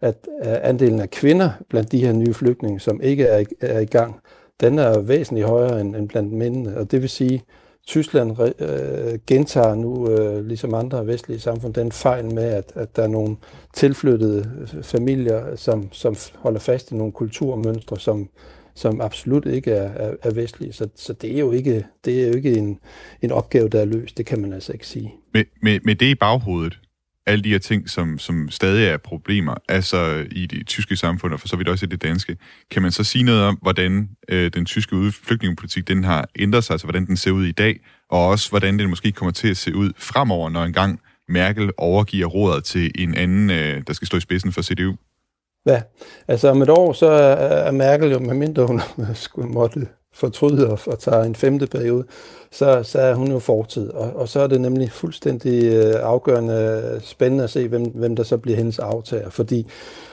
at 0.00 0.16
andelen 0.42 1.00
af 1.00 1.10
kvinder 1.10 1.50
blandt 1.68 1.92
de 1.92 2.04
her 2.04 2.12
nye 2.12 2.34
flygtninge, 2.34 2.80
som 2.80 3.00
ikke 3.02 3.24
er, 3.24 3.44
er 3.60 3.78
i 3.78 3.84
gang, 3.84 4.20
den 4.60 4.78
er 4.78 5.00
væsentligt 5.00 5.46
højere 5.46 5.80
end, 5.80 5.96
end 5.96 6.08
blandt 6.08 6.32
mændene. 6.32 6.76
Og 6.76 6.90
det 6.90 7.02
vil 7.02 7.10
sige, 7.10 7.42
Tyskland 7.86 8.36
øh, 8.58 9.18
gentager 9.26 9.74
nu, 9.74 10.10
øh, 10.10 10.46
ligesom 10.46 10.74
andre 10.74 11.06
vestlige 11.06 11.40
samfund, 11.40 11.74
den 11.74 11.92
fejl 11.92 12.34
med, 12.34 12.44
at, 12.44 12.72
at 12.74 12.96
der 12.96 13.02
er 13.02 13.08
nogle 13.08 13.36
tilflyttede 13.74 14.50
øh, 14.60 14.82
familier, 14.82 15.56
som, 15.56 15.92
som 15.92 16.16
holder 16.34 16.60
fast 16.60 16.90
i 16.90 16.94
nogle 16.94 17.12
kulturmønstre, 17.12 17.98
som, 17.98 18.28
som 18.74 19.00
absolut 19.00 19.46
ikke 19.46 19.70
er, 19.70 19.90
er, 20.08 20.14
er 20.22 20.30
vestlige. 20.30 20.72
Så, 20.72 20.88
så 20.94 21.12
det 21.12 21.34
er 21.34 21.38
jo 21.38 21.52
ikke, 21.52 21.86
det 22.04 22.22
er 22.22 22.28
jo 22.28 22.34
ikke 22.34 22.52
en, 22.52 22.78
en 23.22 23.32
opgave, 23.32 23.68
der 23.68 23.80
er 23.80 23.84
løst. 23.84 24.18
Det 24.18 24.26
kan 24.26 24.40
man 24.40 24.52
altså 24.52 24.72
ikke 24.72 24.86
sige. 24.86 25.14
Med, 25.34 25.44
med, 25.62 25.80
med 25.84 25.94
det 25.94 26.06
i 26.06 26.14
baghovedet, 26.14 26.78
alle 27.26 27.44
de 27.44 27.50
her 27.50 27.58
ting, 27.58 27.90
som, 27.90 28.18
som 28.18 28.50
stadig 28.50 28.86
er 28.86 28.96
problemer, 28.96 29.54
altså 29.68 30.26
i 30.30 30.46
det 30.46 30.66
tyske 30.66 30.96
samfund, 30.96 31.32
og 31.32 31.40
for 31.40 31.48
så 31.48 31.56
vidt 31.56 31.68
også 31.68 31.86
i 31.86 31.88
det 31.88 32.02
danske, 32.02 32.36
kan 32.70 32.82
man 32.82 32.92
så 32.92 33.04
sige 33.04 33.24
noget 33.24 33.42
om, 33.42 33.58
hvordan 33.62 34.08
øh, 34.28 34.50
den 34.54 34.64
tyske 34.64 35.12
flygtningepolitik 35.12 35.88
den 35.88 36.04
har 36.04 36.28
ændret 36.38 36.64
sig, 36.64 36.74
altså 36.74 36.86
hvordan 36.86 37.06
den 37.06 37.16
ser 37.16 37.30
ud 37.30 37.44
i 37.44 37.52
dag, 37.52 37.80
og 38.10 38.28
også 38.28 38.50
hvordan 38.50 38.78
den 38.78 38.88
måske 38.88 39.12
kommer 39.12 39.32
til 39.32 39.48
at 39.48 39.56
se 39.56 39.74
ud 39.74 39.92
fremover, 39.98 40.50
når 40.50 40.64
engang 40.64 41.00
Merkel 41.28 41.70
overgiver 41.76 42.26
rådet 42.26 42.64
til 42.64 42.92
en 42.94 43.14
anden, 43.14 43.50
øh, 43.50 43.82
der 43.86 43.92
skal 43.92 44.06
stå 44.06 44.16
i 44.16 44.20
spidsen 44.20 44.52
for 44.52 44.62
CDU? 44.62 44.94
Ja, 45.66 45.82
altså 46.28 46.48
om 46.48 46.62
et 46.62 46.70
år, 46.70 46.92
så 46.92 47.06
er 47.06 47.70
Merkel 47.70 48.10
jo, 48.10 48.18
medmindre 48.18 48.66
hun 48.66 48.80
skulle 49.14 49.48
måtte 49.48 49.86
fortryder 50.14 50.68
og, 50.68 50.78
og 50.86 50.98
tager 50.98 51.22
en 51.22 51.34
femte 51.34 51.66
periode, 51.66 52.04
så, 52.50 52.82
så 52.82 52.98
er 52.98 53.14
hun 53.14 53.30
jo 53.30 53.38
fortid. 53.38 53.90
Og, 53.90 54.16
og 54.16 54.28
så 54.28 54.40
er 54.40 54.46
det 54.46 54.60
nemlig 54.60 54.92
fuldstændig 54.92 55.64
øh, 55.64 55.94
afgørende 56.02 57.00
spændende 57.02 57.44
at 57.44 57.50
se, 57.50 57.68
hvem, 57.68 57.82
hvem 57.82 58.16
der 58.16 58.22
så 58.22 58.36
bliver 58.36 58.56
hendes 58.56 58.78
aftager. 58.78 59.30
Fordi 59.30 59.66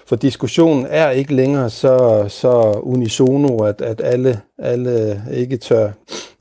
for 0.06 0.16
diskussionen 0.16 0.86
er 0.90 1.10
ikke 1.10 1.36
længere 1.36 1.70
så, 1.70 2.26
så 2.28 2.80
unisono, 2.82 3.58
at, 3.58 3.82
at 3.82 4.02
alle, 4.04 4.42
alle 4.58 5.24
ikke 5.34 5.58
tør, 5.58 5.92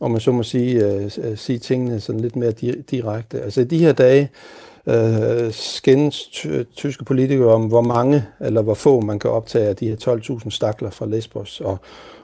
om 0.01 0.11
man 0.11 0.21
så 0.21 0.33
må 0.33 0.43
sige, 0.43 0.87
øh, 0.87 1.11
øh, 1.23 1.37
sige 1.37 1.59
tingene 1.59 2.01
sådan 2.01 2.21
lidt 2.21 2.37
mere 2.37 2.53
direkte. 2.91 3.43
Altså 3.43 3.61
i 3.61 3.65
de 3.65 3.79
her 3.79 3.93
dage, 3.93 4.31
øh, 4.87 5.53
skændes 5.53 6.47
tyske 6.77 7.05
politikere 7.05 7.55
om, 7.55 7.67
hvor 7.67 7.81
mange 7.81 8.25
eller 8.41 8.63
hvor 8.63 8.75
få 8.75 9.01
man 9.01 9.19
kan 9.19 9.31
optage 9.31 9.69
af 9.69 9.77
de 9.77 9.89
her 9.89 9.97
12.000 9.97 10.51
stakler 10.51 10.91
fra 10.91 11.07
Lesbos. 11.07 11.61
Og, 11.61 11.79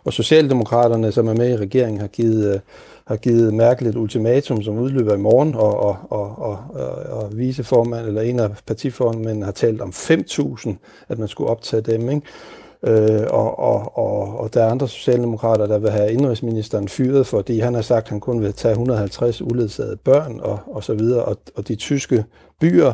og 0.07 0.13
Socialdemokraterne, 0.13 1.13
som 1.13 1.29
er 1.29 1.35
med 1.35 1.51
i 1.51 1.57
regeringen, 1.57 2.01
har 2.01 2.09
givet, 2.09 2.55
øh, 2.55 2.61
har 3.07 3.17
givet 3.17 3.55
Merkel 3.55 3.87
et 3.87 3.97
ultimatum, 3.97 4.63
som 4.63 4.79
udløber 4.79 5.15
i 5.15 5.19
morgen, 5.19 5.55
og, 5.55 5.81
og, 5.81 5.97
og, 6.11 6.39
og, 6.39 6.59
og, 6.75 6.91
og 7.11 7.39
viceformand, 7.39 8.07
eller 8.07 8.23
en 8.23 8.41
af 8.41 8.51
partiformændene 8.67 9.45
har 9.45 9.53
talt 9.53 9.81
om 9.81 9.89
5.000, 9.89 10.75
at 11.09 11.19
man 11.19 11.29
skulle 11.29 11.51
optage 11.51 11.83
dem. 11.83 12.11
Ikke? 12.11 12.23
Øh, 12.83 13.27
og, 13.31 13.59
og, 13.59 13.99
og, 13.99 14.41
og 14.41 14.55
der 14.55 14.63
er 14.63 14.71
andre 14.71 14.89
socialdemokrater, 14.89 15.67
der 15.67 15.79
vil 15.79 15.91
have 15.91 16.13
indrigsministeren 16.13 16.89
fyret, 16.89 17.27
fordi 17.27 17.59
han 17.59 17.75
har 17.75 17.83
sagt, 17.83 18.07
at 18.07 18.11
han 18.11 18.21
kun 18.21 18.41
vil 18.41 18.53
tage 18.53 18.73
150 18.73 19.43
uledsagede 19.43 19.97
børn 19.97 20.41
og, 20.43 20.59
og 20.67 20.85
så 20.85 20.95
videre. 20.95 21.25
Og, 21.25 21.37
og 21.55 21.69
de 21.69 21.75
tyske 21.75 22.25
byer 22.61 22.93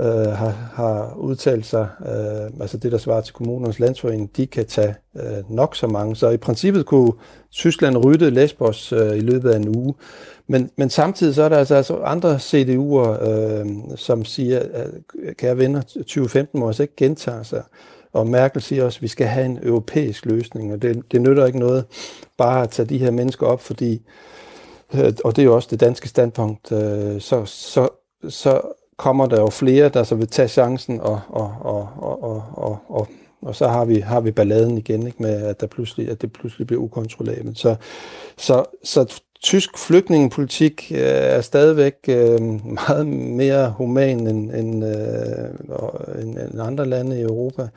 øh, 0.00 0.06
har, 0.06 0.70
har 0.74 1.14
udtalt 1.16 1.66
sig, 1.66 1.88
øh, 2.00 2.60
altså 2.60 2.76
det, 2.76 2.92
der 2.92 2.98
svarer 2.98 3.20
til 3.20 3.34
kommunernes 3.34 3.78
landsforening, 3.78 4.36
de 4.36 4.46
kan 4.46 4.66
tage 4.66 4.94
øh, 5.16 5.50
nok 5.50 5.76
så 5.76 5.86
mange. 5.86 6.16
Så 6.16 6.30
i 6.30 6.36
princippet 6.36 6.86
kunne 6.86 7.12
Tyskland 7.52 8.04
rydde 8.04 8.30
Lesbos 8.30 8.92
øh, 8.92 9.16
i 9.16 9.20
løbet 9.20 9.50
af 9.50 9.56
en 9.56 9.76
uge. 9.76 9.94
Men, 10.46 10.70
men 10.76 10.90
samtidig 10.90 11.34
så 11.34 11.42
er 11.42 11.48
der 11.48 11.58
altså, 11.58 11.74
altså 11.74 11.96
andre 11.96 12.36
CDU'er, 12.36 13.28
øh, 13.28 13.66
som 13.96 14.24
siger, 14.24 14.58
at 14.58 14.90
øh, 15.14 15.34
kære 15.34 15.58
venner, 15.58 15.80
2015 15.82 16.60
må 16.60 16.66
altså 16.66 16.82
ikke 16.82 16.96
gentage 16.96 17.44
sig. 17.44 17.62
Og 18.12 18.26
Merkel 18.26 18.62
siger 18.62 18.84
også, 18.84 18.98
at 18.98 19.02
vi 19.02 19.08
skal 19.08 19.26
have 19.26 19.46
en 19.46 19.58
europæisk 19.62 20.26
løsning, 20.26 20.72
og 20.72 20.82
det, 20.82 21.02
det 21.12 21.20
nytter 21.20 21.46
ikke 21.46 21.58
noget 21.58 21.84
bare 22.38 22.62
at 22.62 22.70
tage 22.70 22.88
de 22.88 22.98
her 22.98 23.10
mennesker 23.10 23.46
op, 23.46 23.60
fordi, 23.60 24.02
øh, 24.94 25.12
og 25.24 25.36
det 25.36 25.42
er 25.42 25.46
jo 25.46 25.54
også 25.54 25.68
det 25.70 25.80
danske 25.80 26.08
standpunkt, 26.08 26.72
øh, 26.72 27.20
så, 27.20 27.44
så, 27.44 27.88
så 28.28 28.60
kommer 28.96 29.26
der 29.26 29.40
jo 29.40 29.50
flere, 29.50 29.88
der 29.88 30.02
så 30.02 30.14
vil 30.14 30.28
tage 30.28 30.48
chancen, 30.48 31.00
og, 31.00 31.20
og, 31.28 31.54
og, 31.60 31.88
og, 31.96 32.22
og, 32.22 32.42
og, 32.52 32.78
og, 32.88 33.08
og 33.42 33.54
så 33.54 33.68
har 33.68 33.84
vi, 33.84 33.98
har 33.98 34.20
vi 34.20 34.30
balladen 34.30 34.78
igen, 34.78 35.06
ikke, 35.06 35.22
med 35.22 35.42
at, 35.42 35.60
der 35.60 35.66
pludselig, 35.66 36.10
at 36.10 36.22
det 36.22 36.32
pludselig 36.32 36.66
bliver 36.66 36.82
ukontrollabelt. 36.82 37.58
Så, 37.58 37.74
så, 38.36 38.64
så 38.84 39.22
tysk 39.42 39.78
flygtningepolitik 39.78 40.92
øh, 40.94 40.98
er 41.00 41.40
stadigvæk 41.40 41.94
øh, 42.08 42.40
meget 42.88 43.06
mere 43.06 43.74
human 43.76 44.26
end, 44.26 44.50
end, 44.50 44.84
øh, 44.84 46.22
end, 46.22 46.38
end 46.38 46.60
andre 46.60 46.86
lande 46.86 47.18
i 47.18 47.22
Europa. 47.22 47.68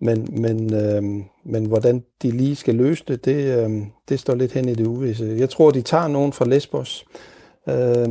Men, 0.00 0.28
men, 0.32 0.74
øh, 0.74 1.02
men 1.44 1.64
hvordan 1.66 2.02
de 2.22 2.30
lige 2.30 2.56
skal 2.56 2.74
løse 2.74 3.04
det, 3.08 3.24
det, 3.24 3.58
øh, 3.58 3.70
det 4.08 4.20
står 4.20 4.34
lidt 4.34 4.52
hen 4.52 4.68
i 4.68 4.74
det 4.74 4.86
uvisse. 4.86 5.36
Jeg 5.38 5.50
tror, 5.50 5.70
de 5.70 5.82
tager 5.82 6.08
nogen 6.08 6.32
fra 6.32 6.44
Lesbos, 6.44 7.04
øh, 7.68 8.08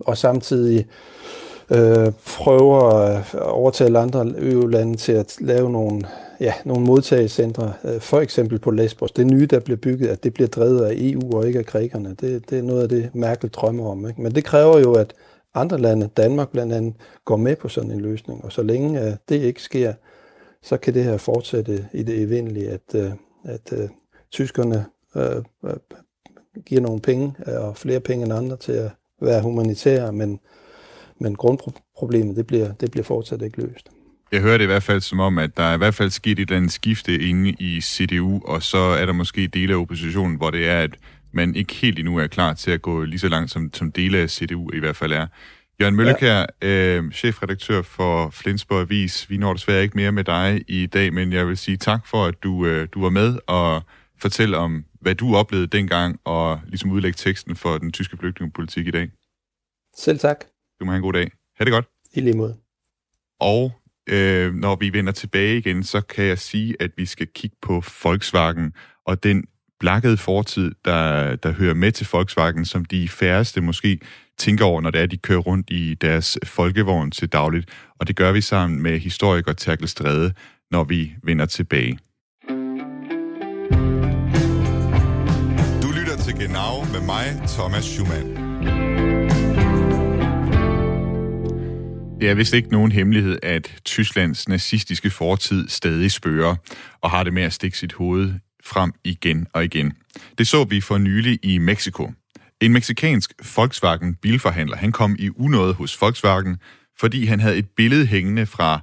og 0.00 0.18
samtidig 0.18 0.78
øh, 0.78 0.84
Øh, 1.70 2.12
prøver 2.38 2.82
at 2.82 3.34
overtale 3.34 3.98
andre 3.98 4.26
EU-lande 4.38 4.96
til 4.96 5.12
at 5.12 5.36
lave 5.40 5.70
nogle, 5.70 6.04
ja, 6.40 6.52
nogle 6.64 6.86
modtagecentre, 6.86 7.72
øh, 7.84 8.00
for 8.00 8.20
eksempel 8.20 8.58
på 8.58 8.70
Lesbos. 8.70 9.12
Det 9.12 9.26
nye, 9.26 9.46
der 9.46 9.60
bliver 9.60 9.76
bygget, 9.76 10.08
at 10.08 10.24
det 10.24 10.34
bliver 10.34 10.48
drevet 10.48 10.84
af 10.84 10.92
EU 10.96 11.36
og 11.36 11.46
ikke 11.46 11.58
af 11.58 11.66
grækerne. 11.66 12.08
Det, 12.20 12.50
det 12.50 12.58
er 12.58 12.62
noget 12.62 12.82
af 12.82 12.88
det, 12.88 13.14
Merkel 13.14 13.50
drømmer 13.50 13.90
om. 13.90 14.08
Ikke? 14.08 14.22
Men 14.22 14.34
det 14.34 14.44
kræver 14.44 14.78
jo, 14.78 14.94
at 14.94 15.14
andre 15.54 15.78
lande, 15.78 16.08
Danmark 16.16 16.48
blandt 16.52 16.72
andet, 16.72 16.94
går 17.24 17.36
med 17.36 17.56
på 17.56 17.68
sådan 17.68 17.90
en 17.90 18.00
løsning. 18.00 18.44
Og 18.44 18.52
så 18.52 18.62
længe 18.62 19.04
øh, 19.04 19.12
det 19.28 19.36
ikke 19.42 19.62
sker, 19.62 19.92
så 20.62 20.76
kan 20.76 20.94
det 20.94 21.04
her 21.04 21.16
fortsætte 21.16 21.88
i 21.92 22.02
det 22.02 22.22
evindelige, 22.22 22.70
at, 22.70 22.94
øh, 22.94 23.10
at 23.44 23.72
uh, 23.72 23.88
tyskerne 24.30 24.84
uh, 25.14 25.70
giver 26.66 26.80
nogle 26.80 27.00
penge, 27.00 27.34
og 27.46 27.76
flere 27.76 28.00
penge 28.00 28.24
end 28.24 28.32
andre 28.32 28.56
til 28.56 28.72
at 28.72 28.90
være 29.20 29.42
humanitære, 29.42 30.12
men, 30.12 30.40
men 31.20 31.36
grundproblemet, 31.36 32.36
det 32.36 32.46
bliver, 32.46 32.72
det 32.72 32.90
bliver 32.90 33.04
fortsat 33.04 33.42
ikke 33.42 33.62
løst. 33.62 33.88
Jeg 34.32 34.40
hører 34.40 34.58
det 34.58 34.64
i 34.64 34.66
hvert 34.66 34.82
fald 34.82 35.00
som 35.00 35.20
om, 35.20 35.38
at 35.38 35.56
der 35.56 35.62
er 35.62 35.74
i 35.74 35.78
hvert 35.78 35.94
fald 35.94 36.10
sket 36.10 36.38
et 36.38 36.40
eller 36.40 36.56
andet 36.56 36.72
skifte 36.72 37.18
inde 37.18 37.50
i 37.50 37.80
CDU, 37.80 38.40
og 38.44 38.62
så 38.62 38.78
er 38.78 39.06
der 39.06 39.12
måske 39.12 39.46
dele 39.46 39.72
af 39.72 39.78
oppositionen, 39.78 40.36
hvor 40.36 40.50
det 40.50 40.68
er, 40.68 40.80
at 40.82 40.98
man 41.32 41.54
ikke 41.54 41.74
helt 41.74 41.98
endnu 41.98 42.18
er 42.18 42.26
klar 42.26 42.54
til 42.54 42.70
at 42.70 42.82
gå 42.82 43.04
lige 43.04 43.18
så 43.18 43.28
langt, 43.28 43.50
som, 43.50 43.70
som 43.74 43.92
dele 43.92 44.18
af 44.18 44.30
CDU 44.30 44.70
i 44.72 44.78
hvert 44.78 44.96
fald 44.96 45.12
er. 45.12 45.26
Jørgen 45.80 45.96
Møllekær, 45.96 46.46
ja. 46.62 46.68
øh, 46.68 47.12
chefredaktør 47.12 47.82
for 47.82 48.30
Flensborg 48.30 48.80
Avis. 48.80 49.30
Vi 49.30 49.36
når 49.36 49.52
desværre 49.52 49.82
ikke 49.82 49.96
mere 49.96 50.12
med 50.12 50.24
dig 50.24 50.64
i 50.68 50.86
dag, 50.86 51.14
men 51.14 51.32
jeg 51.32 51.48
vil 51.48 51.56
sige 51.56 51.76
tak 51.76 52.06
for, 52.06 52.24
at 52.24 52.42
du, 52.42 52.66
øh, 52.66 52.88
du 52.92 53.02
var 53.02 53.10
med 53.10 53.38
og 53.46 53.82
fortælle 54.20 54.56
om, 54.56 54.84
hvad 55.00 55.14
du 55.14 55.36
oplevede 55.36 55.66
dengang, 55.66 56.20
og 56.24 56.60
ligesom 56.66 56.90
udlægge 56.90 57.16
teksten 57.16 57.56
for 57.56 57.78
den 57.78 57.92
tyske 57.92 58.16
flygtningepolitik 58.16 58.86
i 58.86 58.90
dag. 58.90 59.10
Selv 59.96 60.18
tak. 60.18 60.44
Du 60.80 60.84
må 60.84 60.90
have 60.90 60.96
en 60.96 61.02
god 61.02 61.12
dag. 61.12 61.30
Ha' 61.58 61.64
det 61.64 61.72
godt. 61.72 61.86
I 62.14 62.20
lige 62.20 62.36
måde. 62.36 62.56
Og 63.40 63.72
øh, 64.08 64.54
når 64.54 64.76
vi 64.76 64.92
vender 64.92 65.12
tilbage 65.12 65.58
igen, 65.58 65.84
så 65.84 66.00
kan 66.00 66.24
jeg 66.24 66.38
sige, 66.38 66.76
at 66.80 66.90
vi 66.96 67.06
skal 67.06 67.26
kigge 67.34 67.56
på 67.62 67.82
Volkswagen 68.04 68.72
og 69.06 69.22
den 69.22 69.44
blakkede 69.80 70.16
fortid, 70.16 70.72
der, 70.84 71.36
der 71.36 71.52
hører 71.52 71.74
med 71.74 71.92
til 71.92 72.08
Volkswagen, 72.12 72.64
som 72.64 72.84
de 72.84 73.08
færreste 73.08 73.60
måske 73.60 74.00
tænker 74.38 74.64
over, 74.64 74.80
når 74.80 74.90
det 74.90 75.00
er, 75.00 75.06
de 75.06 75.16
kører 75.16 75.38
rundt 75.38 75.70
i 75.70 75.94
deres 75.94 76.38
folkevogn 76.44 77.10
til 77.10 77.28
dagligt. 77.28 77.70
Og 78.00 78.08
det 78.08 78.16
gør 78.16 78.32
vi 78.32 78.40
sammen 78.40 78.82
med 78.82 78.98
historiker 78.98 79.52
Terkel 79.52 79.88
Stræde, 79.88 80.32
når 80.70 80.84
vi 80.84 81.12
vender 81.22 81.46
tilbage. 81.46 81.98
Du 85.82 85.88
lytter 85.98 86.16
til 86.24 86.34
Genau 86.34 86.84
med 86.92 87.06
mig, 87.06 87.48
Thomas 87.48 87.84
Schumann. 87.84 89.07
Det 92.20 92.30
er 92.30 92.34
vist 92.34 92.54
ikke 92.54 92.72
nogen 92.72 92.92
hemmelighed, 92.92 93.38
at 93.42 93.80
Tysklands 93.84 94.48
nazistiske 94.48 95.10
fortid 95.10 95.68
stadig 95.68 96.12
spørger 96.12 96.56
og 97.00 97.10
har 97.10 97.24
det 97.24 97.32
med 97.32 97.42
at 97.42 97.52
stikke 97.52 97.78
sit 97.78 97.92
hoved 97.92 98.34
frem 98.64 98.92
igen 99.04 99.46
og 99.52 99.64
igen. 99.64 99.92
Det 100.38 100.48
så 100.48 100.64
vi 100.64 100.80
for 100.80 100.98
nylig 100.98 101.38
i 101.42 101.58
Mexico. 101.58 102.12
En 102.60 102.72
meksikansk 102.72 103.32
Volkswagen 103.56 104.14
bilforhandler, 104.14 104.76
han 104.76 104.92
kom 104.92 105.16
i 105.18 105.30
unåde 105.30 105.74
hos 105.74 106.00
Volkswagen, 106.00 106.56
fordi 107.00 107.24
han 107.24 107.40
havde 107.40 107.56
et 107.56 107.68
billede 107.76 108.06
hængende 108.06 108.46
fra 108.46 108.80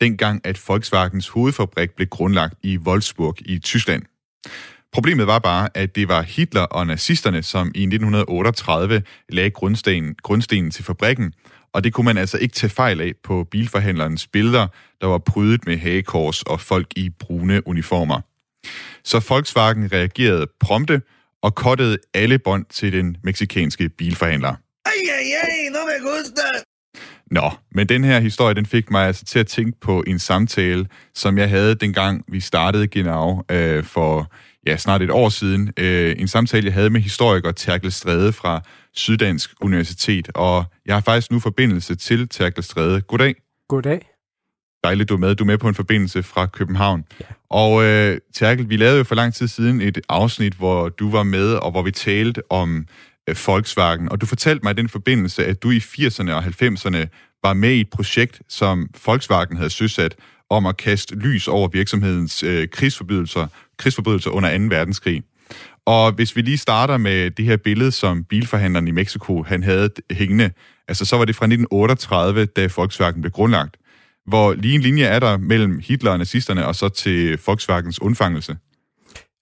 dengang, 0.00 0.40
at 0.44 0.62
Volkswagens 0.68 1.28
hovedfabrik 1.28 1.90
blev 1.90 2.08
grundlagt 2.08 2.54
i 2.62 2.78
Wolfsburg 2.78 3.36
i 3.40 3.58
Tyskland. 3.58 4.02
Problemet 4.92 5.26
var 5.26 5.38
bare, 5.38 5.68
at 5.74 5.96
det 5.96 6.08
var 6.08 6.22
Hitler 6.22 6.62
og 6.62 6.86
nazisterne, 6.86 7.42
som 7.42 7.66
i 7.74 7.82
1938 7.82 9.02
lagde 9.28 9.50
grundstenen, 9.50 10.14
grundstenen 10.22 10.70
til 10.70 10.84
fabrikken, 10.84 11.32
og 11.72 11.84
det 11.84 11.92
kunne 11.92 12.04
man 12.04 12.18
altså 12.18 12.38
ikke 12.38 12.54
tage 12.54 12.70
fejl 12.70 13.00
af 13.00 13.12
på 13.24 13.44
bilforhandlerens 13.50 14.26
billeder, 14.26 14.66
der 15.00 15.06
var 15.06 15.18
prydet 15.18 15.66
med 15.66 15.78
hagekors 15.78 16.42
og 16.42 16.60
folk 16.60 16.86
i 16.96 17.10
brune 17.10 17.66
uniformer. 17.66 18.20
Så 19.04 19.26
Volkswagen 19.28 19.92
reagerede 19.92 20.46
prompte 20.60 21.02
og 21.42 21.54
kottede 21.54 21.98
alle 22.14 22.38
bånd 22.38 22.64
til 22.70 22.92
den 22.92 23.16
meksikanske 23.24 23.88
bilforhandler. 23.88 24.54
Ay, 24.86 25.08
ay, 25.18 25.32
ay, 25.42 25.70
no 25.72 25.78
me 25.86 26.10
gusta. 26.10 26.42
Nå, 27.30 27.50
men 27.72 27.88
den 27.88 28.04
her 28.04 28.20
historie, 28.20 28.54
den 28.54 28.66
fik 28.66 28.90
mig 28.90 29.06
altså 29.06 29.24
til 29.24 29.38
at 29.38 29.46
tænke 29.46 29.80
på 29.80 30.04
en 30.06 30.18
samtale, 30.18 30.86
som 31.14 31.38
jeg 31.38 31.48
havde 31.48 31.74
dengang 31.74 32.24
vi 32.28 32.40
startede 32.40 32.86
Genau 32.86 33.42
øh, 33.50 33.84
for 33.84 34.32
ja, 34.68 34.76
snart 34.76 35.02
et 35.02 35.10
år 35.10 35.28
siden. 35.28 35.72
Øh, 35.76 36.14
en 36.18 36.28
samtale, 36.28 36.66
jeg 36.66 36.74
havde 36.74 36.90
med 36.90 37.00
historiker 37.00 37.52
Terkel 37.52 37.92
Stræde 37.92 38.32
fra 38.32 38.62
Syddansk 38.94 39.50
Universitet, 39.60 40.28
og 40.34 40.64
jeg 40.86 40.94
har 40.94 41.00
faktisk 41.00 41.30
nu 41.30 41.40
forbindelse 41.40 41.94
til 41.94 42.28
Terkel 42.28 42.64
Stræde. 42.64 43.00
Goddag. 43.00 43.34
Goddag. 43.68 44.08
Dejligt, 44.84 45.08
du 45.08 45.14
er 45.14 45.18
med. 45.18 45.34
Du 45.34 45.44
er 45.44 45.46
med 45.46 45.58
på 45.58 45.68
en 45.68 45.74
forbindelse 45.74 46.22
fra 46.22 46.46
København. 46.46 47.04
Ja. 47.20 47.24
Og 47.50 47.84
øh, 47.84 48.18
Terkel, 48.34 48.68
vi 48.68 48.76
lavede 48.76 48.98
jo 48.98 49.04
for 49.04 49.14
lang 49.14 49.34
tid 49.34 49.48
siden 49.48 49.80
et 49.80 50.00
afsnit, 50.08 50.54
hvor 50.54 50.88
du 50.88 51.10
var 51.10 51.22
med, 51.22 51.54
og 51.54 51.70
hvor 51.70 51.82
vi 51.82 51.90
talte 51.90 52.42
om 52.50 52.86
øh, 53.28 53.36
Volkswagen. 53.46 54.08
Og 54.08 54.20
du 54.20 54.26
fortalte 54.26 54.60
mig 54.62 54.70
i 54.70 54.74
den 54.74 54.88
forbindelse, 54.88 55.44
at 55.44 55.62
du 55.62 55.70
i 55.70 55.78
80'erne 55.78 56.30
og 56.32 56.44
90'erne 56.44 57.06
var 57.42 57.52
med 57.52 57.70
i 57.70 57.80
et 57.80 57.90
projekt, 57.90 58.42
som 58.48 58.88
Volkswagen 59.06 59.56
havde 59.56 59.70
søsat 59.70 60.16
om 60.50 60.66
at 60.66 60.76
kaste 60.76 61.14
lys 61.14 61.48
over 61.48 61.68
virksomhedens 61.68 62.42
øh, 62.42 62.68
krigsforbrydelser, 62.68 63.46
krigsforbrydelser 63.78 64.30
under 64.30 64.58
2. 64.58 64.64
verdenskrig. 64.64 65.22
Og 65.86 66.12
hvis 66.12 66.36
vi 66.36 66.42
lige 66.42 66.58
starter 66.58 66.96
med 66.96 67.30
det 67.30 67.44
her 67.44 67.56
billede, 67.56 67.92
som 67.92 68.24
bilforhandleren 68.24 68.88
i 68.88 68.90
Mexico 68.90 69.42
han 69.42 69.62
havde 69.62 69.90
hængende, 70.10 70.50
altså 70.88 71.04
så 71.04 71.16
var 71.16 71.24
det 71.24 71.36
fra 71.36 71.44
1938, 71.44 72.46
da 72.46 72.68
Volkswagen 72.76 73.20
blev 73.20 73.32
grundlagt 73.32 73.76
hvor 74.28 74.54
lige 74.54 74.74
en 74.74 74.80
linje 74.80 75.04
er 75.04 75.18
der 75.18 75.36
mellem 75.36 75.80
Hitler 75.84 76.10
og 76.10 76.18
nazisterne, 76.18 76.66
og 76.66 76.74
så 76.74 76.88
til 76.88 77.38
Volkswagens 77.46 78.02
undfangelse? 78.02 78.56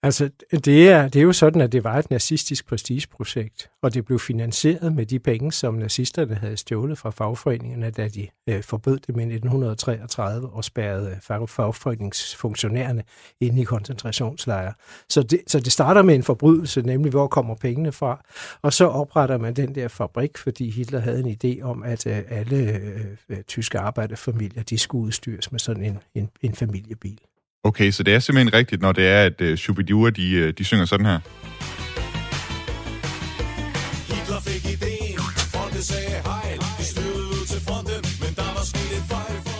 Altså, 0.06 0.30
det 0.64 0.88
er, 0.90 1.08
det 1.08 1.18
er 1.18 1.22
jo 1.22 1.32
sådan, 1.32 1.60
at 1.60 1.72
det 1.72 1.84
var 1.84 1.98
et 1.98 2.10
nazistisk 2.10 2.66
prestigeprojekt, 2.66 3.70
og 3.82 3.94
det 3.94 4.04
blev 4.04 4.18
finansieret 4.18 4.94
med 4.94 5.06
de 5.06 5.18
penge, 5.18 5.52
som 5.52 5.74
nazisterne 5.74 6.34
havde 6.34 6.56
stjålet 6.56 6.98
fra 6.98 7.10
fagforeningerne, 7.10 7.90
da 7.90 8.08
de 8.08 8.28
øh, 8.48 8.62
forbød 8.62 8.98
dem 8.98 9.18
i 9.18 9.22
1933 9.22 10.48
og 10.48 10.64
spærrede 10.64 11.10
øh, 11.10 11.16
fag, 11.20 11.48
fagforeningsfunktionærerne 11.48 13.02
inde 13.40 13.60
i 13.60 13.64
koncentrationslejre. 13.64 14.72
Så 15.08 15.22
det, 15.22 15.40
så 15.46 15.60
det 15.60 15.72
starter 15.72 16.02
med 16.02 16.14
en 16.14 16.22
forbrydelse, 16.22 16.82
nemlig 16.82 17.10
hvor 17.10 17.26
kommer 17.26 17.54
pengene 17.54 17.92
fra, 17.92 18.24
og 18.62 18.72
så 18.72 18.86
opretter 18.86 19.38
man 19.38 19.54
den 19.54 19.74
der 19.74 19.88
fabrik, 19.88 20.38
fordi 20.38 20.70
Hitler 20.70 21.00
havde 21.00 21.20
en 21.20 21.36
idé 21.44 21.62
om, 21.62 21.82
at 21.82 22.06
øh, 22.06 22.22
alle 22.28 22.56
øh, 22.56 23.06
øh, 23.28 23.42
tyske 23.42 23.78
arbejderfamilier, 23.78 24.62
de 24.62 24.78
skulle 24.78 25.06
udstyres 25.06 25.52
med 25.52 25.60
sådan 25.60 25.84
en, 25.84 25.98
en, 26.14 26.30
en 26.42 26.54
familiebil. 26.54 27.20
Okay, 27.66 27.90
så 27.90 28.02
det 28.02 28.14
er 28.14 28.18
simpelthen 28.18 28.52
rigtigt, 28.54 28.82
når 28.82 28.92
det 28.92 29.08
er, 29.08 29.22
at 29.22 29.40
uh, 29.40 29.54
Shubidua, 29.54 30.10
de, 30.10 30.44
uh, 30.44 30.48
de 30.58 30.64
synger 30.64 30.84
sådan 30.84 31.06
her. 31.06 31.18
Hitler 34.08 34.40
fik 34.40 34.64
ideen, 34.74 35.18
folket 35.54 35.84
sagde 35.84 36.16
hej, 36.28 36.48
de 36.78 36.84
styrede 36.84 37.46
til 37.52 37.60
fronten, 37.66 38.00
men 38.22 38.34
der 38.36 38.48
var 38.56 38.64
sket 38.72 38.92
et 38.98 39.04
fejl 39.12 39.36
for. 39.46 39.56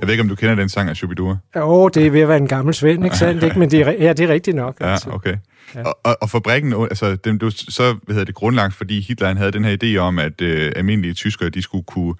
Jeg 0.00 0.06
ved 0.08 0.14
ikke, 0.14 0.22
om 0.22 0.28
du 0.28 0.34
kender 0.34 0.54
den 0.54 0.68
sang 0.68 0.88
af 0.88 0.96
Shubidua? 0.96 1.36
Jo, 1.56 1.88
det 1.88 2.06
er 2.06 2.10
ved 2.10 2.20
at 2.20 2.28
være 2.28 2.36
en 2.36 2.48
gammel 2.48 2.74
svend, 2.74 3.04
ikke 3.04 3.16
sandt? 3.16 3.42
Ikke? 3.42 3.58
Men 3.58 3.70
det 3.70 3.80
er, 3.80 3.92
ja, 3.92 4.12
det 4.12 4.24
er 4.24 4.32
rigtigt 4.32 4.56
nok. 4.56 4.76
Altså. 4.80 5.08
Ja, 5.08 5.14
okay. 5.14 5.36
Ja. 5.74 5.82
Og, 5.82 5.98
og, 6.04 6.16
og 6.20 6.30
fabrikken, 6.30 6.72
altså, 6.72 7.16
den 7.16 7.38
blev 7.38 7.50
så 7.50 7.96
hvad 8.02 8.14
hedder 8.14 8.24
det, 8.24 8.34
grundlagt, 8.34 8.74
fordi 8.74 9.00
Hitler 9.00 9.28
han 9.28 9.36
havde 9.36 9.52
den 9.52 9.64
her 9.64 9.76
idé 9.82 9.96
om, 9.96 10.18
at 10.18 10.40
øh, 10.40 10.72
almindelige 10.76 11.14
tyskere, 11.14 11.48
de 11.48 11.62
skulle 11.62 11.84
kunne 11.84 12.14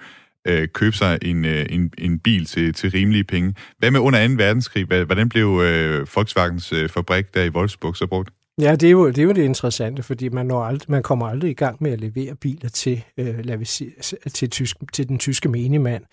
øh, 0.46 0.68
købe 0.68 0.96
sig 0.96 1.18
en, 1.22 1.44
øh, 1.44 1.66
en, 1.70 1.92
en 1.98 2.18
bil 2.18 2.46
til, 2.46 2.72
til 2.72 2.90
rimelige 2.90 3.24
penge. 3.24 3.54
Hvad 3.78 3.90
med 3.90 4.00
under 4.00 4.28
2. 4.28 4.34
verdenskrig? 4.34 4.84
Hvordan 4.84 5.28
blev 5.28 5.60
øh, 5.64 6.06
Volkswagens 6.14 6.72
øh, 6.72 6.88
fabrik 6.88 7.34
der 7.34 7.42
i 7.42 7.48
Wolfsburg 7.48 7.96
så 7.96 8.06
brugt? 8.06 8.30
Ja, 8.60 8.76
det 8.76 8.86
er, 8.86 8.90
jo, 8.90 9.06
det 9.06 9.18
er 9.18 9.22
jo 9.22 9.32
det 9.32 9.42
interessante, 9.42 10.02
fordi 10.02 10.28
man, 10.28 10.46
når 10.46 10.62
aldrig, 10.62 10.90
man 10.90 11.02
kommer 11.02 11.26
aldrig 11.26 11.50
i 11.50 11.54
gang 11.54 11.76
med 11.80 11.92
at 11.92 12.00
levere 12.00 12.34
biler 12.34 12.68
til, 12.68 13.04
øh, 13.16 13.44
lad 13.44 13.56
vi 13.56 13.64
sige, 13.64 13.92
til, 14.34 14.50
tysk, 14.50 14.76
til 14.92 15.08
den 15.08 15.18
tyske 15.18 15.48
menigmand, 15.48 16.04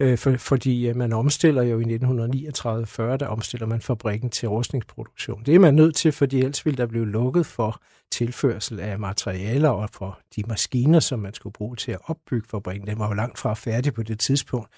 øh, 0.00 0.18
for, 0.18 0.36
fordi 0.36 0.88
øh, 0.88 0.96
man 0.96 1.12
omstiller 1.12 1.62
jo 1.62 1.80
i 1.80 1.84
1939-40, 1.84 3.16
der 3.16 3.26
omstiller 3.26 3.66
man 3.66 3.80
fabrikken 3.80 4.30
til 4.30 4.48
rustningsproduktion. 4.48 5.42
Det 5.46 5.54
er 5.54 5.58
man 5.58 5.74
nødt 5.74 5.96
til, 5.96 6.12
fordi 6.12 6.38
ellers 6.38 6.66
ville 6.66 6.76
der 6.76 6.86
blive 6.86 7.06
lukket 7.06 7.46
for 7.46 7.82
tilførsel 8.12 8.80
af 8.80 8.98
materialer 8.98 9.68
og 9.68 9.88
for 9.92 10.18
de 10.36 10.42
maskiner, 10.48 11.00
som 11.00 11.18
man 11.18 11.34
skulle 11.34 11.52
bruge 11.52 11.76
til 11.76 11.92
at 11.92 11.98
opbygge 12.04 12.48
fabrikken. 12.50 12.88
Den 12.88 12.98
var 12.98 13.08
jo 13.08 13.14
langt 13.14 13.38
fra 13.38 13.54
færdig 13.54 13.94
på 13.94 14.02
det 14.02 14.20
tidspunkt. 14.20 14.68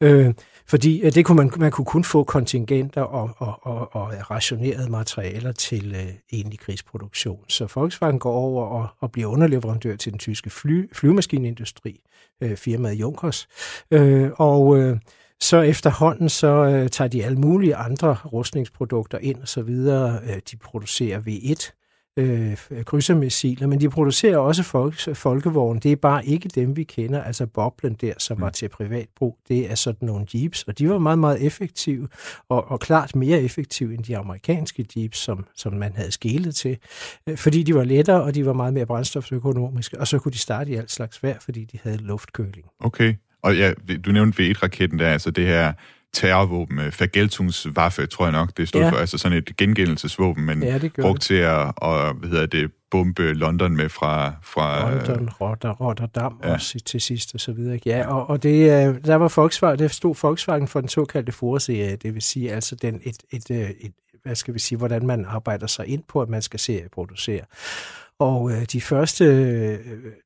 Øh, 0.00 0.34
fordi 0.68 1.00
øh, 1.00 1.14
det 1.14 1.24
kunne 1.24 1.36
man, 1.36 1.52
man 1.56 1.70
kunne 1.70 1.84
kun 1.84 2.04
få 2.04 2.24
kontingenter 2.24 3.02
og, 3.02 3.30
og, 3.36 3.58
og, 3.62 3.94
og 3.94 4.30
rationerede 4.30 4.90
materialer 4.90 5.52
til 5.52 5.94
øh, 5.94 6.12
egentlig 6.32 6.58
krigsproduktion. 6.58 7.44
Så 7.48 7.72
Volkswagen 7.74 8.18
går 8.18 8.32
over 8.32 8.66
og, 8.66 8.88
og 9.00 9.12
bliver 9.12 9.28
underleverandør 9.28 9.96
til 9.96 10.12
den 10.12 10.18
tyske 10.18 10.50
fly, 10.50 10.88
flymaskinindustri, 10.92 12.00
øh, 12.40 12.56
firmaet 12.56 12.94
Junkers. 12.94 13.48
Øh, 13.90 14.30
og 14.36 14.78
øh, 14.78 14.98
så 15.40 15.60
efterhånden 15.60 16.28
så 16.28 16.64
øh, 16.64 16.88
tager 16.88 17.08
de 17.08 17.24
alle 17.24 17.38
mulige 17.38 17.76
andre 17.76 18.16
rustningsprodukter 18.24 19.18
ind 19.18 19.42
og 19.42 19.48
så 19.48 19.62
videre. 19.62 20.20
Øh, 20.24 20.40
de 20.50 20.56
producerer 20.56 21.20
V1, 21.20 21.85
øh, 22.16 22.56
krydsermissiler, 22.84 23.66
men 23.66 23.80
de 23.80 23.90
producerer 23.90 24.38
også 24.38 24.62
folk, 24.62 25.16
folkevogne. 25.16 25.80
Det 25.80 25.92
er 25.92 25.96
bare 25.96 26.26
ikke 26.26 26.48
dem, 26.48 26.76
vi 26.76 26.84
kender, 26.84 27.22
altså 27.22 27.46
boblen 27.46 27.94
der, 27.94 28.12
som 28.18 28.40
var 28.40 28.46
mm. 28.46 28.52
til 28.52 28.68
privatbrug. 28.68 29.38
Det 29.48 29.70
er 29.70 29.74
sådan 29.74 30.06
nogle 30.06 30.26
jeeps, 30.34 30.62
og 30.62 30.78
de 30.78 30.90
var 30.90 30.98
meget, 30.98 31.18
meget 31.18 31.46
effektive, 31.46 32.08
og, 32.48 32.70
og 32.70 32.80
klart 32.80 33.16
mere 33.16 33.40
effektive 33.40 33.94
end 33.94 34.04
de 34.04 34.16
amerikanske 34.16 34.86
jeeps, 34.96 35.18
som, 35.18 35.46
som 35.54 35.72
man 35.72 35.92
havde 35.96 36.12
skælet 36.12 36.54
til, 36.54 36.78
øh, 37.28 37.36
fordi 37.36 37.62
de 37.62 37.74
var 37.74 37.84
lettere, 37.84 38.22
og 38.22 38.34
de 38.34 38.46
var 38.46 38.52
meget 38.52 38.74
mere 38.74 38.86
brændstofsøkonomiske, 38.86 40.00
og 40.00 40.08
så 40.08 40.18
kunne 40.18 40.32
de 40.32 40.38
starte 40.38 40.70
i 40.70 40.74
alt 40.74 40.90
slags 40.90 41.22
vejr, 41.22 41.38
fordi 41.40 41.64
de 41.64 41.78
havde 41.82 41.96
luftkøling. 41.96 42.66
Okay, 42.80 43.14
og 43.42 43.56
ja, 43.56 43.72
du 44.04 44.12
nævnte 44.12 44.42
V1-raketten 44.42 44.98
der, 44.98 45.08
altså 45.08 45.30
det 45.30 45.46
her 45.46 45.72
terrorvåben, 46.16 46.78
øh, 46.78 46.92
Vergeltungswaffe, 46.98 48.06
tror 48.06 48.24
jeg 48.24 48.32
nok, 48.32 48.56
det 48.56 48.68
stod 48.68 48.80
ja. 48.80 48.90
for, 48.90 48.96
altså 48.96 49.18
sådan 49.18 49.38
et 49.38 49.56
gengældelsesvåben, 49.56 50.44
men 50.44 50.62
ja, 50.62 50.78
brugt 51.00 51.22
til 51.22 51.34
at, 51.34 51.72
og, 51.76 52.14
hvad 52.14 52.28
hedder 52.28 52.46
det, 52.46 52.70
bombe 52.90 53.32
London 53.32 53.76
med 53.76 53.88
fra... 53.88 54.32
fra 54.42 54.94
London, 54.94 55.28
Rotterdam 55.80 56.40
ja. 56.44 56.52
også 56.52 56.78
til 56.86 57.00
sidst 57.00 57.34
og 57.34 57.40
så 57.40 57.52
videre. 57.52 57.78
Ja, 57.86 58.14
og, 58.14 58.30
og 58.30 58.42
det, 58.42 58.88
øh, 58.88 59.04
der 59.04 59.14
var 59.14 59.32
Volkswagen, 59.36 59.78
der 59.78 59.88
stod 59.88 60.14
Volkswagen 60.22 60.68
for 60.68 60.80
den 60.80 60.88
såkaldte 60.88 61.32
forserie, 61.32 61.96
det 61.96 62.14
vil 62.14 62.22
sige 62.22 62.52
altså 62.52 62.74
den, 62.74 63.00
et, 63.04 63.16
et, 63.30 63.50
et, 63.50 63.76
et, 63.80 63.92
hvad 64.22 64.34
skal 64.34 64.54
vi 64.54 64.58
sige, 64.58 64.78
hvordan 64.78 65.06
man 65.06 65.24
arbejder 65.28 65.66
sig 65.66 65.86
ind 65.86 66.02
på, 66.08 66.22
at 66.22 66.28
man 66.28 66.42
skal 66.42 66.88
producere. 66.92 67.42
Og 68.18 68.52
øh, 68.52 68.64
de 68.72 68.80
første, 68.80 69.24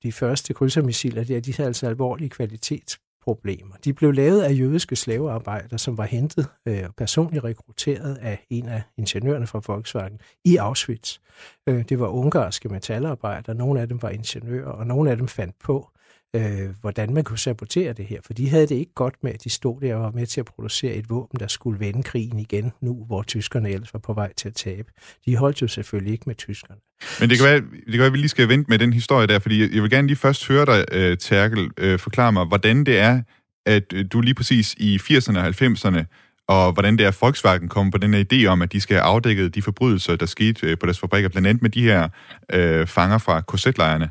de 0.03 0.13
første 0.13 0.55
krydsermissiler, 0.55 1.25
der, 1.25 1.41
de 1.41 1.55
havde 1.57 1.67
altså 1.67 1.87
alvorlige 1.87 2.29
kvalitets 2.29 2.99
problemer. 3.23 3.75
De 3.85 3.93
blev 3.93 4.13
lavet 4.13 4.43
af 4.43 4.53
jødiske 4.59 4.97
slavearbejdere, 4.97 5.79
som 5.79 5.99
var 5.99 6.05
hentet 6.05 6.47
øh, 6.67 6.85
personligt 6.97 7.45
rekrutteret 7.45 8.15
af 8.17 8.47
en 8.51 8.69
af 8.69 8.83
ingeniørerne 8.97 9.47
fra 9.47 9.61
Volkswagen 9.67 10.21
i 10.45 10.57
Auschwitz. 10.57 11.19
Øh, 11.67 11.85
det 11.89 12.01
var 12.01 12.07
ungarske 12.07 12.69
metalarbejdere, 12.69 13.57
nogle 13.57 13.81
af 13.81 13.89
dem 13.89 14.03
var 14.03 14.09
ingeniører, 14.11 14.71
og 14.71 14.87
nogle 14.87 15.11
af 15.11 15.17
dem 15.17 15.29
fandt 15.29 15.59
på, 15.59 15.91
øh, 16.37 16.69
hvordan 16.81 17.15
man 17.15 17.25
kunne 17.25 17.39
sabotere 17.39 17.93
det 17.93 18.07
her. 18.07 18.21
For 18.27 18.33
de 18.33 18.49
havde 18.49 18.67
det 18.67 18.75
ikke 18.75 18.95
godt 18.95 19.15
med, 19.23 19.33
at 19.33 19.45
de 19.45 19.51
stod 19.51 19.81
der 19.81 19.95
og 19.95 20.03
var 20.03 20.11
med 20.11 20.27
til 20.27 20.41
at 20.41 20.47
producere 20.47 20.95
et 20.95 21.11
våben, 21.11 21.41
der 21.41 21.47
skulle 21.47 21.81
vende 21.81 22.03
krigen 22.03 22.39
igen 22.39 22.73
nu, 22.81 23.05
hvor 23.07 23.23
tyskerne 23.23 23.71
ellers 23.71 23.93
var 23.93 24.01
på 24.01 24.13
vej 24.13 24.33
til 24.33 24.49
at 24.49 24.55
tabe. 24.55 24.89
De 25.27 25.37
holdt 25.37 25.63
jo 25.63 25.69
selvfølgelig 25.69 26.13
ikke 26.13 26.25
med 26.27 26.35
tyskerne. 26.35 26.81
Men 27.21 27.31
det 27.31 27.39
kan, 27.39 27.47
være, 27.47 27.61
det 27.61 27.91
kan 27.91 27.99
være, 27.99 28.07
at 28.07 28.13
vi 28.13 28.19
lige 28.19 28.29
skal 28.29 28.49
vente 28.49 28.71
med 28.71 28.79
den 28.79 28.93
historie 28.93 29.27
der, 29.27 29.39
fordi 29.39 29.75
jeg 29.75 29.83
vil 29.83 29.91
gerne 29.91 30.07
lige 30.07 30.17
først 30.17 30.49
høre 30.49 30.67
dig, 30.67 31.11
uh, 31.11 31.19
Terkel, 31.19 31.71
øh, 31.79 31.99
forklare 31.99 32.33
mig, 32.33 32.45
hvordan 32.45 32.85
det 32.85 32.99
er, 32.99 33.23
at 33.67 33.93
øh, 33.93 34.05
du 34.13 34.21
lige 34.21 34.35
præcis 34.35 34.75
i 34.79 34.97
80'erne 34.97 35.39
og 35.39 35.47
90'erne, 35.47 36.05
og 36.49 36.73
hvordan 36.73 36.99
det 36.99 37.05
er, 37.05 37.09
at 37.09 37.19
Volkswagen 37.21 37.69
kom 37.69 37.91
på 37.91 37.99
den 37.99 38.15
her 38.15 38.25
idé 38.33 38.47
om, 38.47 38.63
at 38.63 38.73
de 38.73 38.81
skal 38.81 38.97
have 38.97 39.05
afdækket 39.05 39.55
de 39.55 39.63
forbrydelser, 39.63 40.17
der 40.17 40.27
skete 40.27 40.77
på 40.77 40.87
deres 40.87 41.01
fabrikker, 41.01 41.29
blandt 41.29 41.49
andet 41.49 41.63
med 41.63 41.71
de 41.71 41.83
her 41.83 42.09
øh, 42.53 42.87
fanger 42.87 43.19
fra 43.19 43.41
korsetlejrene. 43.41 44.11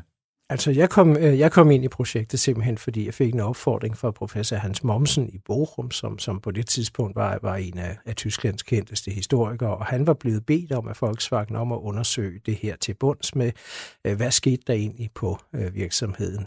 Altså, 0.50 0.70
jeg 0.70 0.90
kom, 0.90 1.16
øh, 1.16 1.38
jeg 1.38 1.52
kom 1.52 1.70
ind 1.70 1.84
i 1.84 1.88
projektet 1.88 2.40
simpelthen, 2.40 2.78
fordi 2.78 3.06
jeg 3.06 3.14
fik 3.14 3.34
en 3.34 3.40
opfordring 3.40 3.96
fra 3.96 4.10
professor 4.10 4.56
Hans 4.56 4.84
Momsen 4.84 5.28
i 5.28 5.38
Bochum, 5.38 5.90
som, 5.90 6.18
som 6.18 6.40
på 6.40 6.50
det 6.50 6.66
tidspunkt 6.66 7.16
var, 7.16 7.38
var 7.42 7.56
en 7.56 7.78
af, 7.78 7.96
af 8.06 8.16
Tysklands 8.16 8.62
kendteste 8.62 9.10
historikere, 9.10 9.76
og 9.76 9.86
han 9.86 10.06
var 10.06 10.14
blevet 10.14 10.46
bedt 10.46 10.72
om 10.72 10.88
af 10.88 10.94
Volkswagen 11.00 11.56
om 11.56 11.72
at 11.72 11.76
undersøge 11.76 12.40
det 12.46 12.54
her 12.54 12.76
til 12.76 12.94
bunds 12.94 13.34
med, 13.34 13.52
øh, 14.04 14.16
hvad 14.16 14.30
skete 14.30 14.62
der 14.66 14.74
egentlig 14.74 15.10
på 15.14 15.38
øh, 15.54 15.74
virksomheden 15.74 16.46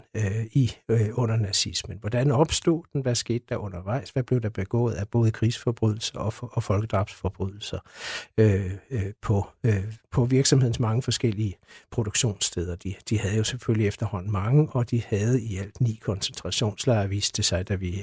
i 0.52 0.72
under 1.12 1.36
nazismen? 1.36 1.98
Hvordan 2.00 2.30
opstod 2.30 2.82
den? 2.92 3.02
Hvad 3.02 3.14
skete 3.14 3.44
der 3.48 3.56
undervejs? 3.56 4.10
Hvad 4.10 4.22
blev 4.22 4.40
der 4.40 4.48
begået 4.48 4.94
af 4.94 5.08
både 5.08 5.30
krigsforbrydelser 5.30 6.18
og, 6.18 6.32
og 6.40 6.62
folkedrabsforbrydelser 6.62 7.78
øh, 8.38 8.70
øh, 8.90 9.12
på, 9.22 9.46
øh, 9.64 9.84
på 10.12 10.24
virksomhedens 10.24 10.80
mange 10.80 11.02
forskellige 11.02 11.54
produktionssteder? 11.90 12.76
De, 12.76 12.94
de 13.10 13.18
havde 13.18 13.36
jo 13.36 13.44
selvfølgelig 13.44 13.86
efterhånden 13.94 14.32
mange, 14.32 14.68
og 14.72 14.90
de 14.90 15.02
havde 15.08 15.42
i 15.42 15.56
alt 15.56 15.80
ni 15.80 15.98
koncentrationslejre, 16.02 17.08
viste 17.08 17.36
det 17.36 17.44
sig, 17.44 17.68
da 17.68 17.74
vi, 17.74 18.02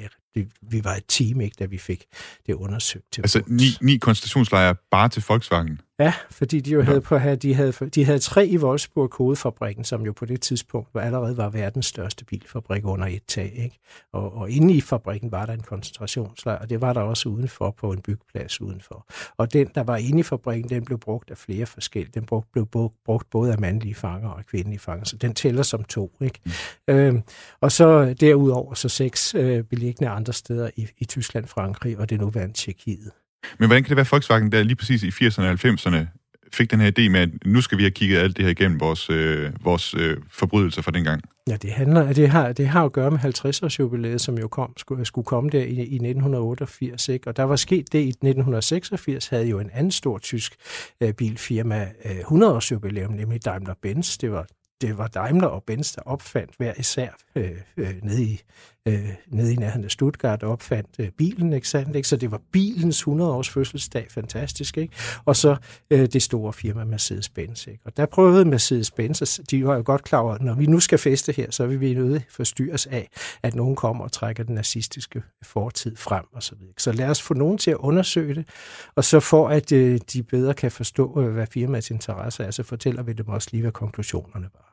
vi 0.61 0.83
var 0.83 0.95
et 0.95 1.03
team, 1.07 1.41
ikke, 1.41 1.55
da 1.59 1.65
vi 1.65 1.77
fik 1.77 2.05
det 2.47 2.53
undersøgt. 2.53 3.05
Til 3.11 3.21
altså 3.21 3.43
ni, 3.47 3.63
ni 3.81 3.97
koncentrationslejre 3.97 4.75
bare 4.91 5.09
til 5.09 5.23
Volkswagen? 5.27 5.81
Ja, 6.01 6.13
fordi 6.31 6.59
de 6.59 6.71
jo 6.71 6.79
ja. 6.79 6.85
havde 6.85 7.01
på 7.01 7.17
her, 7.17 7.35
de 7.35 7.53
havde, 7.53 7.71
de 7.71 8.05
havde 8.05 8.19
tre 8.19 8.47
i 8.47 8.57
Wolfsburg 8.57 9.09
kodefabrikken, 9.09 9.83
som 9.83 10.05
jo 10.05 10.13
på 10.13 10.25
det 10.25 10.41
tidspunkt 10.41 10.89
allerede 10.95 11.37
var 11.37 11.49
verdens 11.49 11.85
største 11.85 12.25
bilfabrik 12.25 12.85
under 12.85 13.07
et 13.07 13.23
tag. 13.27 13.51
Ikke? 13.55 13.79
Og, 14.13 14.33
og 14.33 14.49
inde 14.49 14.73
i 14.73 14.81
fabrikken 14.81 15.31
var 15.31 15.45
der 15.45 15.53
en 15.53 15.61
koncentrationslejr, 15.61 16.59
og 16.59 16.69
det 16.69 16.81
var 16.81 16.93
der 16.93 17.01
også 17.01 17.29
udenfor 17.29 17.71
på 17.71 17.91
en 17.91 18.01
byggeplads 18.01 18.61
udenfor. 18.61 19.05
Og 19.37 19.53
den, 19.53 19.67
der 19.75 19.83
var 19.83 19.97
inde 19.97 20.19
i 20.19 20.23
fabrikken, 20.23 20.69
den 20.69 20.85
blev 20.85 20.99
brugt 20.99 21.31
af 21.31 21.37
flere 21.37 21.65
forskellige. 21.65 22.11
Den 22.13 22.25
brug, 22.25 22.45
blev 22.53 22.67
brugt 23.05 23.29
både 23.29 23.51
af 23.51 23.59
mandlige 23.59 23.95
fanger 23.95 24.29
og 24.29 24.45
kvindelige 24.45 24.79
fanger, 24.79 25.05
så 25.05 25.17
den 25.17 25.33
tæller 25.33 25.63
som 25.63 25.83
to. 25.83 26.11
Ikke? 26.21 26.39
Mm. 26.45 26.51
Øhm, 26.93 27.21
og 27.61 27.71
så 27.71 28.13
derudover 28.13 28.73
så 28.73 28.89
seks 28.89 29.35
øh, 29.35 29.63
beliggende 29.63 30.09
andre 30.09 30.33
steder 30.33 30.69
i, 30.75 30.87
i 30.97 31.05
Tyskland, 31.05 31.47
Frankrig 31.47 31.97
og 31.97 32.09
det 32.09 32.19
nuværende 32.19 32.53
Tjekkiet. 32.53 33.11
Men 33.57 33.67
hvordan 33.67 33.83
kan 33.83 33.89
det 33.89 33.95
være, 33.97 34.05
at 34.05 34.11
Volkswagen 34.11 34.51
der 34.51 34.63
lige 34.63 34.75
præcis 34.75 35.03
i 35.03 35.09
80'erne 35.09 35.41
og 35.41 35.51
90'erne 35.51 36.21
fik 36.53 36.71
den 36.71 36.79
her 36.79 36.91
idé 36.99 37.09
med, 37.09 37.19
at 37.19 37.29
nu 37.45 37.61
skal 37.61 37.77
vi 37.77 37.83
have 37.83 37.91
kigget 37.91 38.19
alt 38.19 38.37
det 38.37 38.45
her 38.45 38.51
igennem 38.51 38.79
vores, 38.79 39.09
øh, 39.09 39.51
vores 39.63 39.93
øh, 39.93 40.17
forbrydelser 40.31 40.81
fra 40.81 40.91
dengang? 40.91 41.21
Ja, 41.47 41.55
det 41.55 41.71
handler, 41.71 42.13
det 42.13 42.29
har, 42.29 42.53
det 42.53 42.67
har 42.67 42.85
at 42.85 42.91
gøre 42.91 43.11
med 43.11 43.19
50-års 43.19 43.79
jubilæet, 43.79 44.21
som 44.21 44.37
jo 44.37 44.47
kom, 44.47 44.73
skulle, 44.77 44.99
øh, 44.99 45.05
skulle 45.05 45.25
komme 45.25 45.49
der 45.49 45.63
i, 45.63 45.69
i 45.69 45.95
1988, 45.95 47.09
ikke? 47.09 47.27
og 47.27 47.37
der 47.37 47.43
var 47.43 47.55
sket 47.55 47.93
det 47.93 47.99
i 47.99 48.09
1986, 48.09 49.27
havde 49.27 49.47
jo 49.47 49.59
en 49.59 49.69
anden 49.73 49.91
stor 49.91 50.17
tysk 50.17 50.55
øh, 51.01 51.13
bilfirma 51.13 51.89
øh, 52.05 52.11
100-års 52.11 52.71
jubilæum, 52.71 53.13
nemlig 53.13 53.47
Daimler-Benz. 53.47 54.17
Det 54.21 54.31
var 54.31 54.45
det 54.81 54.97
var 54.97 55.07
Daimler 55.07 55.47
og 55.47 55.63
Benz, 55.63 55.95
der 55.95 56.01
opfandt 56.01 56.51
hver 56.57 56.73
især 56.79 57.09
øh, 57.35 57.51
øh, 57.77 57.93
nede, 58.03 58.23
i, 58.23 58.41
øh, 58.87 59.09
nede 59.27 59.53
i 59.53 59.55
nærheden 59.55 59.85
af 59.85 59.91
Stuttgart, 59.91 60.43
opfandt 60.43 60.89
øh, 60.99 61.09
bilen, 61.09 61.53
ikke 61.53 61.67
sandt? 61.67 61.95
Ikke? 61.95 62.07
Så 62.07 62.17
det 62.17 62.31
var 62.31 62.41
bilens 62.51 63.01
100-års 63.01 63.49
fødselsdag, 63.49 64.07
fantastisk, 64.09 64.77
ikke? 64.77 64.93
Og 65.25 65.35
så 65.35 65.55
øh, 65.91 66.05
det 66.13 66.23
store 66.23 66.53
firma 66.53 66.83
Mercedes-Benz, 66.83 67.67
ikke? 67.67 67.79
Og 67.85 67.97
der 67.97 68.05
prøvede 68.05 68.45
Mercedes-Benz, 68.45 69.39
de 69.51 69.65
var 69.65 69.75
jo 69.75 69.83
godt 69.85 70.03
klar 70.03 70.19
over, 70.19 70.33
at 70.33 70.41
når 70.41 70.53
vi 70.53 70.65
nu 70.65 70.79
skal 70.79 70.97
feste 70.97 71.31
her, 71.31 71.51
så 71.51 71.67
vil 71.67 71.79
vi 71.79 71.93
nødt 71.93 72.23
forstyrres 72.29 72.85
af, 72.85 73.09
at 73.43 73.55
nogen 73.55 73.75
kommer 73.75 74.03
og 74.03 74.11
trækker 74.11 74.43
den 74.43 74.55
nazistiske 74.55 75.23
fortid 75.43 75.95
frem, 75.95 76.25
og 76.33 76.43
så 76.43 76.55
videre. 76.55 76.73
Så 76.77 76.91
lad 76.91 77.09
os 77.09 77.21
få 77.21 77.33
nogen 77.33 77.57
til 77.57 77.71
at 77.71 77.77
undersøge 77.77 78.35
det, 78.35 78.47
og 78.95 79.03
så 79.03 79.19
for 79.19 79.49
at 79.49 79.71
øh, 79.71 79.99
de 80.13 80.23
bedre 80.23 80.53
kan 80.53 80.71
forstå, 80.71 81.21
øh, 81.21 81.33
hvad 81.33 81.47
firmaets 81.47 81.91
interesse 81.91 82.43
er, 82.43 82.51
så 82.51 82.63
fortæller 82.63 83.03
vi 83.03 83.13
dem 83.13 83.27
også 83.27 83.49
lige, 83.51 83.61
hvad 83.61 83.71
konklusionerne 83.71 84.47
var. 84.53 84.70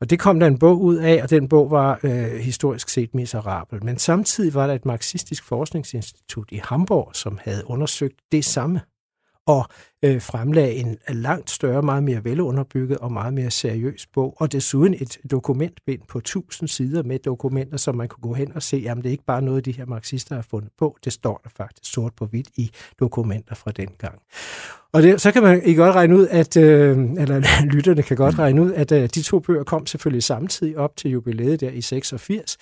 Og 0.00 0.10
det 0.10 0.18
kom 0.18 0.40
der 0.40 0.46
en 0.46 0.58
bog 0.58 0.80
ud 0.80 0.96
af, 0.96 1.22
og 1.22 1.30
den 1.30 1.48
bog 1.48 1.70
var 1.70 2.00
øh, 2.02 2.12
historisk 2.40 2.88
set 2.88 3.14
miserabel. 3.14 3.84
Men 3.84 3.98
samtidig 3.98 4.54
var 4.54 4.66
der 4.66 4.74
et 4.74 4.86
marxistisk 4.86 5.44
forskningsinstitut 5.44 6.48
i 6.52 6.60
Hamburg, 6.64 7.10
som 7.14 7.38
havde 7.42 7.62
undersøgt 7.66 8.16
det 8.32 8.44
samme 8.44 8.80
og 9.48 9.66
øh, 10.04 10.22
fremlagde 10.22 10.74
en 10.74 10.96
øh, 11.10 11.16
langt 11.16 11.50
større, 11.50 11.82
meget 11.82 12.02
mere 12.02 12.24
velunderbygget 12.24 12.98
og 12.98 13.12
meget 13.12 13.34
mere 13.34 13.50
seriøs 13.50 14.06
bog, 14.06 14.34
og 14.36 14.52
desuden 14.52 14.94
et 14.94 15.18
dokumentbind 15.30 16.02
på 16.08 16.18
1000 16.18 16.68
sider 16.68 17.02
med 17.02 17.18
dokumenter, 17.18 17.76
som 17.76 17.94
man 17.94 18.08
kunne 18.08 18.22
gå 18.22 18.34
hen 18.34 18.52
og 18.54 18.62
se, 18.62 18.76
jamen 18.76 19.02
det 19.02 19.08
er 19.08 19.12
ikke 19.12 19.24
bare 19.24 19.42
noget, 19.42 19.64
de 19.64 19.72
her 19.72 19.86
marxister 19.86 20.34
har 20.34 20.42
fundet 20.42 20.70
på, 20.78 20.96
det 21.04 21.12
står 21.12 21.40
der 21.44 21.50
faktisk 21.56 21.92
sort 21.92 22.12
på 22.16 22.26
hvidt 22.26 22.48
i 22.56 22.70
dokumenter 23.00 23.54
fra 23.54 23.70
den 23.70 23.88
gang. 23.98 24.18
Og 24.92 25.02
det, 25.02 25.20
så 25.20 25.32
kan 25.32 25.42
man 25.42 25.62
i 25.64 25.74
godt 25.74 25.94
regne 25.94 26.16
ud, 26.16 26.26
at, 26.30 26.56
øh, 26.56 26.98
eller 26.98 27.42
lytterne 27.74 28.02
kan 28.02 28.16
godt 28.16 28.38
regne 28.38 28.62
ud, 28.62 28.72
at 28.72 28.92
øh, 28.92 29.08
de 29.14 29.22
to 29.22 29.38
bøger 29.38 29.64
kom 29.64 29.86
selvfølgelig 29.86 30.22
samtidig 30.22 30.78
op 30.78 30.96
til 30.96 31.10
jubilæet 31.10 31.60
der 31.60 31.70
i 31.70 31.80
86, 31.80 32.56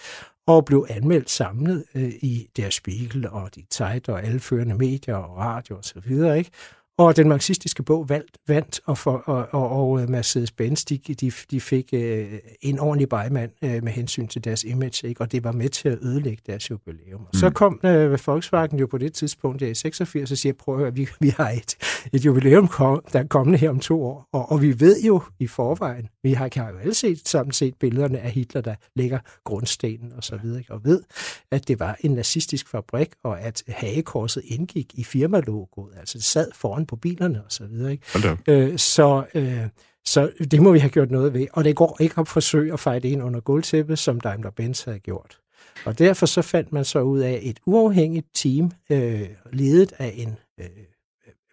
og 0.46 0.64
blev 0.64 0.86
anmeldt 0.90 1.30
samlet 1.30 1.84
øh, 1.94 2.12
i 2.22 2.46
Der 2.56 2.70
Spiegel 2.70 3.28
og 3.28 3.54
De 3.54 3.62
Zeit 3.72 4.08
og 4.08 4.24
alle 4.24 4.40
førende 4.40 4.74
medier 4.74 5.16
og 5.16 5.36
radio 5.36 5.76
osv., 5.76 6.10
ikke? 6.36 6.50
Og 6.98 7.16
den 7.16 7.28
marxistiske 7.28 7.82
bog 7.82 8.08
valgt, 8.08 8.38
vandt, 8.48 8.80
og, 8.86 8.98
for, 8.98 9.12
og, 9.12 9.48
og, 9.50 9.70
og 9.70 10.02
øh, 10.02 10.08
Mercedes-Benz, 10.08 10.84
de, 10.88 10.98
de, 10.98 11.32
de 11.50 11.60
fik 11.60 11.88
øh, 11.92 12.32
en 12.60 12.78
ordentlig 12.78 13.08
bejmand 13.08 13.50
øh, 13.62 13.84
med 13.84 13.92
hensyn 13.92 14.28
til 14.28 14.44
deres 14.44 14.64
image, 14.64 15.08
ikke? 15.08 15.20
og 15.20 15.32
det 15.32 15.44
var 15.44 15.52
med 15.52 15.68
til 15.68 15.88
at 15.88 15.98
ødelægge 16.02 16.42
deres 16.46 16.70
jubilæum. 16.70 17.20
Mm. 17.20 17.26
Så 17.32 17.50
kom 17.50 17.80
øh, 17.84 18.18
Volkswagen 18.26 18.78
jo 18.78 18.86
på 18.86 18.98
det 18.98 19.12
tidspunkt, 19.12 19.60
der 19.60 19.66
i 19.66 19.74
86, 19.74 20.30
og 20.30 20.38
siger, 20.38 20.52
prøv 20.52 20.74
at 20.74 20.80
høre, 20.80 20.94
vi, 20.94 21.08
vi 21.20 21.28
har 21.28 21.50
et, 21.50 21.76
et 22.12 22.24
jubilæum, 22.24 22.68
kom, 22.68 23.04
der 23.12 23.18
er 23.18 23.26
kommende 23.26 23.58
her 23.58 23.70
om 23.70 23.80
to 23.80 24.04
år, 24.04 24.28
og, 24.32 24.52
og 24.52 24.62
vi 24.62 24.80
ved 24.80 25.02
jo 25.02 25.22
i 25.38 25.46
forvejen, 25.46 26.08
vi 26.22 26.32
har, 26.32 26.48
kan 26.48 26.68
jo 26.70 26.78
alle 26.78 26.94
set, 26.94 27.28
sammen 27.28 27.52
set 27.52 27.74
billederne 27.80 28.18
af 28.18 28.30
Hitler, 28.30 28.60
der 28.60 28.74
ligger 28.94 29.18
grundstenen 29.44 30.12
og 30.16 30.24
så 30.24 30.36
videre, 30.42 30.62
og 30.70 30.84
ved, 30.84 31.02
at 31.50 31.68
det 31.68 31.80
var 31.80 31.96
en 32.00 32.10
nazistisk 32.10 32.68
fabrik, 32.68 33.08
og 33.24 33.40
at 33.40 33.62
hagekorset 33.68 34.42
indgik 34.46 34.92
i 34.94 35.04
firmalogoet, 35.04 35.92
altså 35.98 36.18
det 36.18 36.24
sad 36.24 36.50
foran 36.54 36.85
på 36.86 36.96
bilerne 36.96 37.44
og 37.44 37.52
så 37.52 37.66
videre. 37.66 37.92
Ikke? 37.92 38.04
Øh, 38.48 38.78
så, 38.78 39.24
øh, 39.34 39.60
så 40.04 40.30
det 40.50 40.62
må 40.62 40.72
vi 40.72 40.78
have 40.78 40.90
gjort 40.90 41.10
noget 41.10 41.34
ved. 41.34 41.46
Og 41.52 41.64
det 41.64 41.76
går 41.76 41.96
ikke 42.00 42.20
at 42.20 42.28
forsøge 42.28 42.72
at 42.72 42.80
fejde 42.80 43.08
ind 43.08 43.22
under 43.22 43.40
gulvtæppet, 43.40 43.98
som 43.98 44.20
Daimler-Benz 44.20 44.84
havde 44.84 44.98
gjort. 44.98 45.38
Og 45.84 45.98
derfor 45.98 46.26
så 46.26 46.42
fandt 46.42 46.72
man 46.72 46.84
så 46.84 47.00
ud 47.00 47.18
af 47.20 47.40
et 47.42 47.60
uafhængigt 47.66 48.26
team, 48.34 48.70
øh, 48.90 49.28
ledet 49.52 49.92
af 49.98 50.12
en 50.16 50.36
øh, 50.60 50.66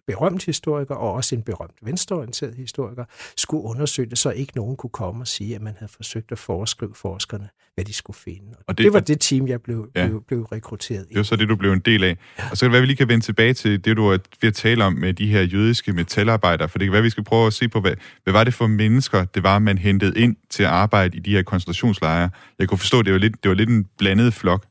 berømt 0.06 0.44
historiker 0.44 0.94
og 0.94 1.12
også 1.12 1.34
en 1.34 1.42
berømt 1.42 1.74
venstreorienteret 1.82 2.54
historiker, 2.54 3.04
skulle 3.36 3.62
undersøge 3.64 4.10
det, 4.10 4.18
så 4.18 4.30
ikke 4.30 4.52
nogen 4.56 4.76
kunne 4.76 4.90
komme 4.90 5.22
og 5.22 5.28
sige, 5.28 5.54
at 5.54 5.62
man 5.62 5.74
havde 5.78 5.92
forsøgt 5.92 6.32
at 6.32 6.38
foreskrive 6.38 6.94
forskerne, 6.94 7.48
hvad 7.74 7.84
de 7.84 7.92
skulle 7.92 8.16
finde. 8.16 8.48
Og, 8.50 8.64
og 8.68 8.78
det, 8.78 8.84
det 8.84 8.92
var 8.92 9.00
det 9.00 9.20
team, 9.20 9.48
jeg 9.48 9.62
blev, 9.62 9.88
ja. 9.96 10.06
blev, 10.06 10.24
blev 10.26 10.42
rekrutteret 10.42 11.06
i. 11.06 11.08
Det 11.08 11.16
var 11.16 11.22
så 11.22 11.36
det, 11.36 11.48
du 11.48 11.56
blev 11.56 11.72
en 11.72 11.80
del 11.80 12.04
af. 12.04 12.16
Ja. 12.38 12.50
Og 12.50 12.56
så 12.56 12.60
kan 12.60 12.66
det 12.66 12.72
være, 12.72 12.78
at 12.78 12.82
vi 12.82 12.86
lige 12.86 12.96
kan 12.96 13.08
vende 13.08 13.24
tilbage 13.24 13.54
til 13.54 13.84
det, 13.84 13.96
du 13.96 14.06
er 14.06 14.18
ved 14.40 14.48
at 14.48 14.54
tale 14.54 14.84
om 14.84 14.92
med 14.92 15.14
de 15.14 15.26
her 15.26 15.42
jødiske 15.42 15.92
metalarbejdere, 15.92 16.68
for 16.68 16.78
det 16.78 16.86
kan 16.86 16.92
være, 16.92 16.98
at 16.98 17.04
vi 17.04 17.10
skal 17.10 17.24
prøve 17.24 17.46
at 17.46 17.52
se 17.52 17.68
på, 17.68 17.80
hvad, 17.80 17.94
hvad 18.24 18.32
var 18.32 18.44
det 18.44 18.54
for 18.54 18.66
mennesker, 18.66 19.24
det 19.24 19.42
var, 19.42 19.58
man 19.58 19.78
hentede 19.78 20.20
ind 20.20 20.36
til 20.50 20.62
at 20.62 20.68
arbejde 20.68 21.16
i 21.16 21.20
de 21.20 21.30
her 21.30 21.42
koncentrationslejre. 21.42 22.30
Jeg 22.58 22.68
kunne 22.68 22.78
forstå, 22.78 22.98
at 22.98 23.04
det 23.04 23.12
var 23.12 23.18
lidt, 23.18 23.42
det 23.42 23.48
var 23.48 23.54
lidt 23.54 23.70
en 23.70 23.86
blandet 23.98 24.34
flok. 24.34 24.64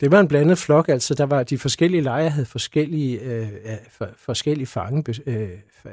Det 0.00 0.12
var 0.12 0.20
en 0.20 0.28
blandet 0.28 0.58
flok, 0.58 0.88
altså 0.88 1.14
der 1.14 1.26
var 1.26 1.42
de 1.42 1.58
forskellige 1.58 2.00
lejre 2.00 2.30
havde 2.30 2.46
forskellige, 2.46 3.20
øh, 3.20 3.48
for, 3.90 4.08
forskellige 4.16 4.66
fange, 4.66 5.04
øh, 5.26 5.50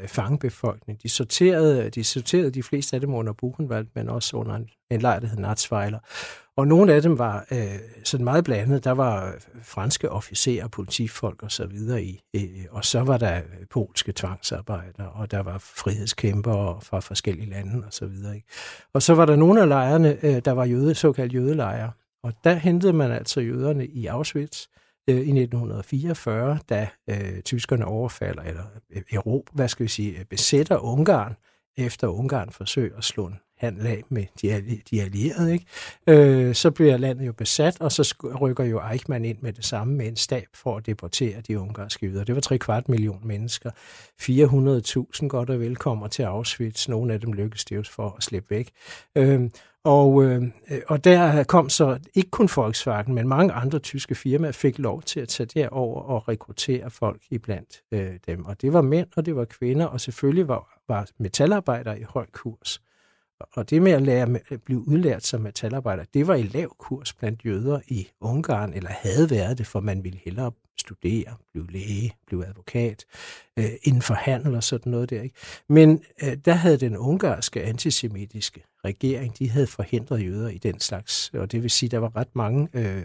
fangebefolkning. 0.08 1.04
De 1.04 1.10
sorterede, 1.10 1.90
de 1.90 2.04
sorterede 2.04 2.52
de 2.52 2.64
fleste 2.64 2.96
af 2.96 3.02
dem 3.02 3.14
under 3.14 3.34
Buchenwald, 3.34 3.88
men 3.96 4.10
også 4.10 4.38
under 4.38 4.56
en, 4.56 4.68
en 4.92 5.02
lejr, 5.02 5.20
der 5.20 5.28
hed 5.28 5.38
Natsweiler. 5.38 6.00
Og 6.58 6.68
nogle 6.68 6.94
af 6.94 7.02
dem 7.02 7.20
var 7.20 7.46
øh, 7.52 7.80
sådan 8.04 8.24
meget 8.24 8.44
blandet. 8.44 8.84
Der 8.84 8.92
var 8.92 9.36
franske 9.64 10.12
officerer, 10.12 10.68
politifolk 10.68 11.44
og 11.44 11.52
så 11.52 11.66
videre 11.66 12.04
i. 12.04 12.22
Øh, 12.36 12.66
og 12.70 12.86
så 12.86 13.00
var 13.00 13.18
der 13.18 13.42
polske 13.72 14.14
tvangsarbejdere, 14.16 15.10
og 15.10 15.32
der 15.32 15.40
var 15.44 15.58
frihedskæmpere 15.58 16.82
fra 16.82 17.00
forskellige 17.00 17.50
lande 17.50 17.86
og 17.86 17.94
så 17.94 18.06
videre. 18.06 18.36
Ikke? 18.36 18.48
Og 18.94 19.02
så 19.02 19.14
var 19.14 19.26
der 19.26 19.36
nogle 19.36 19.62
af 19.62 19.68
lejrene, 19.68 20.18
øh, 20.24 20.42
der 20.46 20.52
var 20.52 20.66
jøde, 20.66 20.96
såkaldt 20.96 21.34
jødelejre. 21.34 21.92
Og 22.26 22.34
der 22.44 22.54
hentede 22.54 22.94
man 22.94 23.12
altså 23.12 23.42
jøderne 23.42 23.88
i 23.88 24.06
Auschwitz 24.06 24.68
øh, 25.10 25.16
i 25.16 25.20
1944, 25.20 26.60
da 26.70 26.88
øh, 27.10 27.42
tyskerne 27.42 27.86
overfalder, 27.86 28.42
eller 28.44 28.64
øh, 28.96 29.02
Europa, 29.12 29.52
hvad 29.54 29.68
skal 29.68 29.84
vi 29.84 29.90
sige, 29.90 30.20
øh, 30.20 30.26
besætter 30.26 30.78
Ungarn, 30.78 31.36
efter 31.78 32.08
Ungarn 32.08 32.50
forsøger 32.50 32.98
at 32.98 33.04
slå 33.04 33.28
en 33.28 33.40
handle 33.58 33.90
af 33.90 34.04
med 34.10 34.26
de, 34.42 34.82
de 34.92 35.02
allierede. 35.02 35.54
Ikke? 35.54 35.66
Øh, 36.08 36.56
så 36.56 36.72
bliver 36.72 36.98
landet 36.98 37.28
jo 37.28 37.34
besat, 37.34 37.82
og 37.82 37.92
så 37.92 38.16
rykker 38.42 38.64
jo 38.64 38.82
Eichmann 38.92 39.26
ind 39.26 39.38
med 39.42 39.54
det 39.54 39.66
samme 39.66 39.94
med 39.94 40.08
en 40.08 40.16
stab 40.16 40.48
for 40.54 40.78
at 40.78 40.86
deportere 40.86 41.42
de 41.42 41.60
ungarske 41.60 42.06
jøder. 42.06 42.24
Det 42.24 42.36
var 42.36 42.42
tre 42.42 42.58
kvart 42.58 42.90
million 42.90 43.28
mennesker. 43.28 43.72
400.000 44.22 45.28
godt 45.28 45.50
og 45.50 45.60
velkommer 45.60 46.08
til 46.08 46.24
Auschwitz. 46.24 46.88
Nogle 46.88 47.14
af 47.14 47.20
dem 47.20 47.34
lykkedes 47.34 47.66
det 47.66 47.76
jo 47.76 47.84
for 47.84 48.16
at 48.18 48.24
slippe 48.24 48.50
væk. 48.50 48.70
Øh, 49.16 49.50
og, 49.86 50.24
øh, 50.24 50.44
og 50.88 51.04
der 51.04 51.44
kom 51.44 51.70
så 51.70 52.00
ikke 52.14 52.30
kun 52.30 52.50
Volkswagen, 52.56 53.14
men 53.14 53.28
mange 53.28 53.54
andre 53.54 53.80
tyske 53.80 54.16
firmaer 54.16 54.52
fik 54.52 54.80
lov 54.80 55.02
til 55.02 55.20
at 55.20 55.28
tage 55.28 55.48
derover 55.48 56.02
og 56.02 56.28
rekruttere 56.28 56.90
folk 56.90 57.22
iblandt 57.30 57.82
øh, 57.92 58.14
dem. 58.28 58.46
Og 58.46 58.62
det 58.62 58.74
var 58.74 58.82
mænd, 58.82 59.08
og 59.16 59.26
det 59.26 59.36
var 59.36 59.46
kvinder, 59.46 59.86
og 59.86 60.02
selvfølgelig 60.02 60.48
var, 60.48 60.80
var 60.88 61.08
metalarbejdere 61.18 62.00
i 62.00 62.04
høj 62.04 62.26
kurs. 62.32 62.82
Og 63.40 63.70
det 63.70 63.82
med 63.82 63.92
at 63.92 64.02
lære, 64.02 64.40
at 64.50 64.62
blive 64.62 64.88
udlært 64.88 65.26
som 65.26 65.42
metalarbejder, 65.42 66.04
det 66.14 66.28
var 66.28 66.36
i 66.36 66.44
lav 66.44 66.76
kurs 66.80 67.14
blandt 67.14 67.46
jøder 67.46 67.80
i 67.88 68.08
Ungarn, 68.22 68.74
eller 68.74 68.90
havde 68.90 69.30
været 69.30 69.58
det, 69.58 69.68
for 69.68 69.80
man 69.80 70.04
ville 70.04 70.20
hellere 70.26 70.52
studere, 70.80 71.36
blive 71.52 71.72
læge, 71.72 72.16
blive 72.28 72.46
advokat, 72.46 73.06
øh, 73.60 73.72
inden 73.84 74.02
for 74.02 74.14
handel 74.14 74.56
og 74.56 74.64
sådan 74.64 74.92
noget 74.92 75.10
der. 75.10 75.22
Ikke? 75.22 75.36
Men 75.68 76.04
øh, 76.24 76.38
der 76.46 76.54
havde 76.54 76.78
den 76.78 76.98
ungarske 76.98 77.64
antisemitiske 77.64 78.64
regering, 78.86 79.40
de 79.40 79.50
havde 79.50 79.68
forhindret 79.68 80.24
jøder 80.24 80.50
i 80.50 80.58
den 80.58 80.80
slags, 80.80 81.32
og 81.34 81.52
det 81.52 81.64
vil 81.64 81.72
sige, 81.72 81.90
der 81.90 81.98
var 81.98 82.16
ret 82.16 82.36
mange 82.36 82.70
øh, 82.74 83.04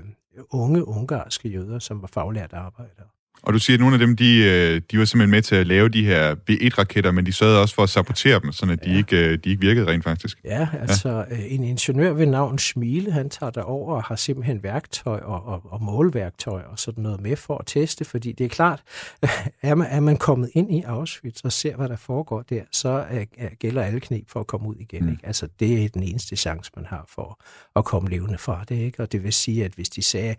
unge 0.50 0.88
ungarske 0.88 1.48
jøder, 1.48 1.78
som 1.78 2.02
var 2.02 2.08
faglærte 2.08 2.56
arbejdere. 2.56 3.06
Og 3.42 3.52
du 3.52 3.58
siger, 3.58 3.76
at 3.76 3.80
nogle 3.80 3.94
af 3.94 3.98
dem, 3.98 4.16
de, 4.16 4.36
øh, 4.36 4.80
de 4.90 4.98
var 4.98 5.04
simpelthen 5.04 5.30
med 5.30 5.42
til 5.42 5.54
at 5.54 5.66
lave 5.66 5.88
de 5.88 6.04
her 6.04 6.34
B-1-raketter, 6.34 7.10
men 7.10 7.26
de 7.26 7.32
sørgede 7.32 7.60
også 7.60 7.74
for 7.74 7.82
at 7.82 7.88
sabotere 7.88 8.40
dem, 8.40 8.52
så 8.52 8.66
de, 8.66 8.90
ja. 8.90 8.96
ikke, 8.96 9.16
øh, 9.16 9.38
de 9.44 9.50
ikke 9.50 9.60
virkede 9.60 9.86
rent 9.86 10.04
faktisk. 10.04 10.38
Ja, 10.44 10.68
altså 10.80 11.08
ja. 11.08 11.36
Øh, 11.36 11.52
en 11.52 11.64
ingeniør 11.64 12.12
ved 12.12 12.26
navn 12.26 12.58
Schmiele, 12.58 13.12
han 13.12 13.30
tager 13.30 13.50
derover 13.50 13.96
og 13.96 14.02
har 14.02 14.16
simpelthen 14.16 14.62
værktøj 14.62 15.20
og, 15.20 15.46
og, 15.46 15.62
og 15.64 15.82
målværktøj 15.82 16.62
og 16.62 16.78
sådan 16.78 17.02
noget 17.02 17.20
med 17.20 17.36
for 17.36 17.58
at 17.58 17.66
teste, 17.66 18.04
fordi 18.04 18.32
det 18.32 18.44
er 18.44 18.48
klart, 18.48 18.82
er 19.62 19.74
man, 19.74 19.86
er 19.90 20.00
man 20.00 20.16
kommet 20.16 20.50
ind 20.54 20.74
i 20.74 20.82
Auschwitz 20.82 21.40
og 21.40 21.52
ser, 21.52 21.76
hvad 21.76 21.88
der 21.88 21.96
foregår 21.96 22.42
der, 22.42 22.62
så 22.72 22.88
er, 23.10 23.54
gælder 23.58 23.82
alle 23.82 24.00
knep 24.00 24.30
for 24.30 24.40
at 24.40 24.46
komme 24.46 24.68
ud 24.68 24.76
igen. 24.76 25.04
Mm. 25.04 25.10
Ikke? 25.10 25.26
Altså, 25.26 25.48
det 25.60 25.84
er 25.84 25.88
den 25.88 26.02
eneste 26.02 26.36
chance, 26.36 26.70
man 26.76 26.86
har 26.86 27.04
for 27.14 27.40
at 27.76 27.84
komme 27.84 28.10
levende 28.10 28.38
fra 28.38 28.64
det. 28.68 28.74
Ikke? 28.74 29.02
Og 29.02 29.12
det 29.12 29.24
vil 29.24 29.32
sige, 29.32 29.64
at 29.64 29.72
hvis 29.72 29.88
de 29.88 30.02
sagde, 30.02 30.36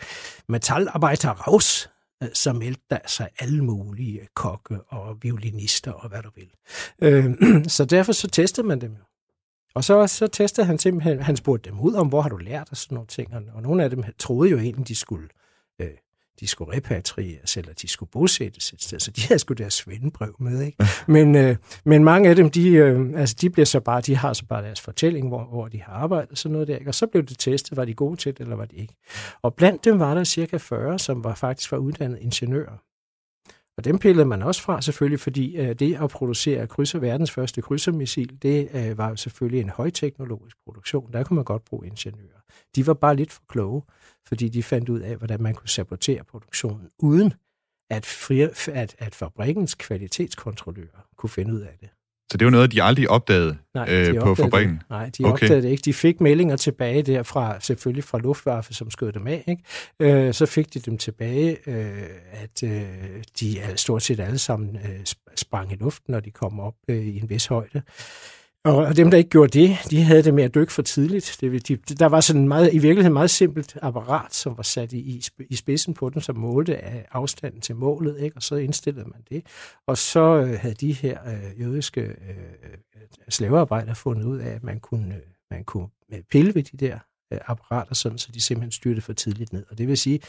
metalarbejder 0.47 1.30
raus, 1.30 1.89
Øh, 2.24 2.30
så 2.34 2.53
meldte 2.53 2.82
der 2.89 2.99
sig 3.07 3.30
alle 3.39 3.63
mulige 3.63 4.28
kokke 4.36 4.82
og 4.88 5.17
violinister 5.22 5.91
og 5.91 6.09
hvad 6.09 6.22
du 6.22 6.30
vil. 6.36 6.51
Øh, 7.01 7.34
så 7.78 7.86
derfor 7.86 8.11
så 8.11 8.28
testede 8.28 8.67
man 8.67 8.82
dem 8.82 8.91
jo. 8.91 9.03
Og 9.76 9.84
så, 9.84 10.07
så 10.07 10.28
testede 10.28 10.67
han 10.67 10.80
simpelthen, 10.80 11.22
han 11.22 11.38
spurgte 11.38 11.69
dem 11.69 11.80
ud 11.80 11.93
om, 11.93 12.07
hvor 12.07 12.22
har 12.22 12.30
du 12.30 12.38
lært 12.38 12.67
og 12.72 12.78
sådan 12.78 12.95
nogle 12.95 13.07
ting. 13.07 13.34
Og 13.53 13.61
nogle 13.61 13.84
af 13.84 13.89
dem 13.89 14.03
troede 14.19 14.51
jo 14.51 14.57
egentlig, 14.57 14.88
de 14.88 14.95
skulle 14.95 15.24
øh, 15.24 15.41
de 16.39 16.47
skulle 16.47 16.77
repatrieres, 16.77 17.57
eller 17.57 17.73
de 17.73 17.88
skulle 17.88 18.09
bosættes 18.09 18.73
et 18.73 18.82
sted, 18.82 18.99
så 18.99 19.11
de 19.11 19.21
havde 19.21 19.39
sgu 19.39 19.53
deres 19.53 19.73
svendebrev 19.73 20.36
med, 20.39 20.61
ikke? 20.61 20.84
Men, 21.07 21.36
øh, 21.36 21.55
men 21.86 22.03
mange 22.03 22.29
af 22.29 22.36
dem, 22.36 22.49
de, 22.49 22.69
øh, 22.69 23.09
altså, 23.15 23.36
de 23.41 23.49
bliver 23.49 23.65
så 23.65 23.79
bare, 23.79 24.01
de 24.01 24.15
har 24.15 24.34
så 24.34 24.45
bare 24.45 24.63
deres 24.63 24.82
fortælling, 24.82 25.27
hvor, 25.27 25.43
hvor 25.43 25.67
de 25.67 25.82
har 25.82 25.93
arbejdet, 25.93 26.38
sådan 26.38 26.53
noget 26.53 26.67
der, 26.67 26.77
ikke? 26.77 26.89
og 26.89 26.95
så 26.95 27.07
blev 27.07 27.23
det 27.23 27.39
testet, 27.39 27.77
var 27.77 27.86
de 27.86 27.93
gode 27.93 28.17
til 28.17 28.32
det, 28.32 28.39
eller 28.39 28.55
var 28.55 28.65
de 28.65 28.75
ikke. 28.75 28.95
Og 29.41 29.55
blandt 29.55 29.86
dem 29.86 29.99
var 29.99 30.13
der 30.13 30.23
cirka 30.23 30.57
40, 30.57 30.99
som 30.99 31.23
var 31.23 31.36
faktisk 31.36 31.71
var 31.71 31.77
uddannet 31.77 32.19
ingeniører. 32.21 32.77
Og 33.77 33.86
dem 33.86 33.99
pillede 33.99 34.25
man 34.25 34.41
også 34.41 34.61
fra 34.61 34.82
selvfølgelig, 34.82 35.19
fordi 35.19 35.57
øh, 35.57 35.75
det 35.75 35.95
at 36.01 36.09
producere 36.09 36.67
krydser, 36.67 36.99
verdens 36.99 37.32
første 37.32 37.61
krydsermissil, 37.61 38.38
det 38.41 38.69
øh, 38.73 38.97
var 38.97 39.09
jo 39.09 39.15
selvfølgelig 39.15 39.61
en 39.61 39.69
højteknologisk 39.69 40.57
produktion. 40.65 41.13
Der 41.13 41.23
kunne 41.23 41.36
man 41.36 41.45
godt 41.45 41.65
bruge 41.65 41.88
ingeniører. 41.88 42.41
De 42.76 42.88
var 42.88 42.93
bare 42.93 43.16
lidt 43.16 43.32
for 43.32 43.41
kloge, 43.49 43.82
fordi 44.28 44.49
de 44.49 44.64
fandt 44.64 44.89
ud 44.89 44.99
af, 44.99 45.16
hvordan 45.16 45.41
man 45.41 45.54
kunne 45.54 45.70
sabotere 45.70 46.24
produktionen, 46.24 46.88
uden 46.99 47.34
at, 47.89 48.06
fri, 48.06 48.41
at, 48.72 48.95
at 48.99 49.16
fabrikkens 49.16 49.76
kvalitetskontrollører 49.76 51.08
kunne 51.18 51.30
finde 51.30 51.54
ud 51.54 51.62
af 51.62 51.78
det. 51.80 51.89
Så 52.32 52.38
det 52.38 52.45
var 52.45 52.52
noget, 52.52 52.72
de 52.72 52.84
aldrig 52.84 53.10
opdagede, 53.10 53.58
Nej, 53.74 53.86
de 53.86 53.91
øh, 53.91 53.99
opdagede 53.99 54.22
på 54.22 54.36
fabrikken? 54.36 54.76
Det. 54.76 54.89
Nej, 54.89 55.10
de 55.18 55.24
okay. 55.24 55.34
opdagede 55.34 55.62
det 55.62 55.70
ikke. 55.70 55.82
De 55.82 55.93
fik 55.93 56.22
meldinger 56.22 56.56
tilbage 56.56 57.02
derfra, 57.02 57.60
selvfølgelig 57.60 58.04
fra 58.04 58.18
Luftwaffe, 58.18 58.74
som 58.74 58.91
skød 58.91 59.12
dem 59.12 59.28
af. 59.28 59.43
Ikke? 59.47 59.64
Øh, 60.28 60.34
så 60.34 60.45
fik 60.45 60.74
de 60.74 60.80
dem 60.80 60.97
tilbage, 60.97 61.58
øh, 61.68 62.04
at 62.32 62.64
øh, 62.64 62.84
de 63.39 63.58
stort 63.76 64.04
set 64.04 64.20
alle 64.20 64.38
sammen 64.38 64.76
øh, 64.76 64.99
sprang 65.36 65.72
i 65.72 65.76
luften, 65.76 66.12
når 66.12 66.20
de 66.20 66.32
kom 66.32 66.60
op 66.60 66.76
øh, 66.88 66.97
i 66.97 67.20
en 67.20 67.30
vis 67.30 67.45
højde. 67.45 67.82
Og 68.66 68.97
dem, 68.97 69.12
der 69.12 69.18
ikke 69.18 69.30
gjorde 69.30 69.59
det, 69.59 69.78
de 69.89 70.03
havde 70.03 70.24
det 70.24 70.34
med 70.34 70.43
at 70.43 70.55
dykke 70.55 70.74
for 70.74 70.82
tidligt. 70.82 71.38
Det, 71.41 71.68
de, 71.68 71.76
der 71.76 72.05
var 72.05 72.20
sådan 72.20 72.47
meget, 72.47 72.74
i 72.74 72.78
virkeligheden 72.78 73.14
meget 73.14 73.30
simpelt 73.30 73.78
apparat, 73.82 74.34
som 74.34 74.57
var 74.57 74.64
sat 74.64 74.93
i, 74.93 75.22
i 75.49 75.55
spidsen 75.55 75.93
på 75.93 76.09
den, 76.09 76.22
som 76.22 76.38
målte 76.38 76.78
af 76.78 77.05
afstanden 77.12 77.62
til 77.62 77.76
målet, 77.76 78.20
ikke? 78.20 78.36
og 78.36 78.43
så 78.43 78.55
indstillede 78.55 79.05
man 79.09 79.22
det. 79.30 79.45
Og 79.88 79.97
så 79.97 80.20
øh, 80.20 80.59
havde 80.59 80.76
de 80.76 80.93
her 80.93 81.18
øh, 81.28 81.62
jødiske 81.62 82.01
øh, 82.01 82.07
øh 82.07 82.78
slavearbejdere 83.30 83.95
fundet 83.95 84.26
ud 84.26 84.38
af, 84.38 84.49
at 84.49 84.64
man 84.64 84.80
kunne, 84.80 85.16
øh, 85.16 85.22
man 85.51 85.64
kunne 85.64 85.88
øh, 86.14 86.20
pille 86.32 86.55
ved 86.55 86.64
de 86.64 86.78
der 86.78 86.99
øh, 87.34 87.39
apparater, 87.47 87.95
sådan, 87.95 88.18
så 88.18 88.32
de 88.32 88.41
simpelthen 88.41 88.72
styrte 88.72 89.01
for 89.01 89.14
tidligt 89.14 89.53
ned. 89.53 89.66
Og 89.70 89.78
det 89.78 89.88
vil 89.88 89.97
sige, 89.97 90.20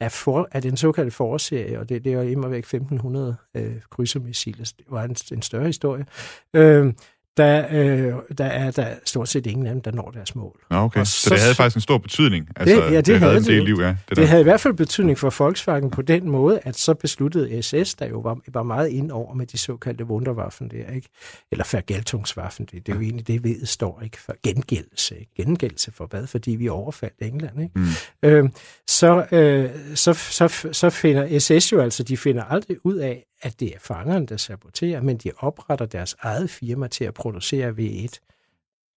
at, 0.00 0.12
for, 0.12 0.48
at 0.50 0.62
den 0.62 0.76
såkaldte 0.76 1.10
forårserie, 1.10 1.80
og 1.80 1.88
det, 1.88 2.04
det 2.04 2.12
er 2.12 2.22
jo 2.22 2.28
imod 2.28 2.50
væk 2.50 2.58
1500 2.58 3.36
øh, 3.56 3.80
krydsermissiler, 3.90 4.72
det 4.78 4.86
var 4.88 5.04
en, 5.04 5.16
en 5.32 5.42
større 5.42 5.66
historie, 5.66 6.06
øh, 6.54 6.92
der, 7.36 7.66
øh, 7.70 8.12
der 8.38 8.44
er 8.44 8.70
der 8.70 8.94
stort 9.04 9.28
set 9.28 9.46
ingen 9.46 9.66
af 9.66 9.72
dem, 9.72 9.82
der 9.82 9.92
når 9.92 10.10
deres 10.10 10.34
mål. 10.34 10.60
Ja, 10.70 10.84
okay. 10.84 11.04
Så, 11.04 11.10
så 11.10 11.30
det 11.30 11.40
havde 11.40 11.54
faktisk 11.54 11.76
en 11.76 11.80
stor 11.80 11.98
betydning? 11.98 12.48
Altså, 12.56 12.76
det, 12.76 12.82
ja, 12.82 12.96
det, 12.96 13.06
det 13.06 13.18
havde 13.18 13.36
en 13.36 13.44
del 13.44 13.64
liv, 13.64 13.76
ja. 13.80 13.88
Det, 13.88 13.96
det 14.08 14.16
der. 14.16 14.26
havde 14.26 14.40
i 14.40 14.44
hvert 14.44 14.60
fald 14.60 14.74
betydning 14.74 15.18
for 15.18 15.34
Volkswagen 15.38 15.90
på 15.90 16.02
den 16.02 16.30
måde, 16.30 16.60
at 16.62 16.76
så 16.76 16.94
besluttede 16.94 17.62
SS, 17.62 17.94
der 17.94 18.08
jo 18.08 18.18
var, 18.18 18.38
var 18.48 18.62
meget 18.62 18.88
ind 18.88 19.10
over 19.10 19.34
med 19.34 19.46
de 19.46 19.58
såkaldte 19.58 20.04
Wunderwaffen 20.04 20.70
der, 20.70 20.90
ikke? 20.94 21.08
eller 21.52 21.64
Vergeltungswaffen, 21.72 22.66
det, 22.66 22.86
det 22.86 22.92
er 22.92 22.96
jo 22.96 23.02
egentlig 23.02 23.26
det, 23.26 23.44
ved 23.44 23.66
står, 23.66 24.00
ikke? 24.04 24.20
For 24.20 24.34
gengældelse. 24.42 25.18
Ikke? 25.18 25.32
Gengældelse 25.36 25.92
for 25.92 26.06
hvad? 26.06 26.26
Fordi 26.26 26.50
vi 26.50 26.68
overfaldt 26.68 27.14
England. 27.22 27.62
Ikke? 27.62 27.72
Mm. 27.74 27.86
Øh, 28.22 28.50
så, 28.86 29.26
øh, 29.32 29.70
så, 29.94 30.12
så, 30.12 30.68
så 30.72 30.90
finder 30.90 31.38
SS 31.38 31.72
jo 31.72 31.80
altså, 31.80 32.02
de 32.02 32.16
finder 32.16 32.44
aldrig 32.44 32.76
ud 32.86 32.96
af, 32.96 33.24
at 33.42 33.60
det 33.60 33.68
er 33.68 33.78
fangerne, 33.80 34.26
der 34.26 34.36
saboterer, 34.36 35.02
men 35.02 35.16
de 35.16 35.30
opretter 35.38 35.86
deres 35.86 36.16
eget 36.20 36.50
firma 36.50 36.88
til 36.88 37.04
at 37.04 37.14
producere 37.14 37.70
V1, 37.70 38.18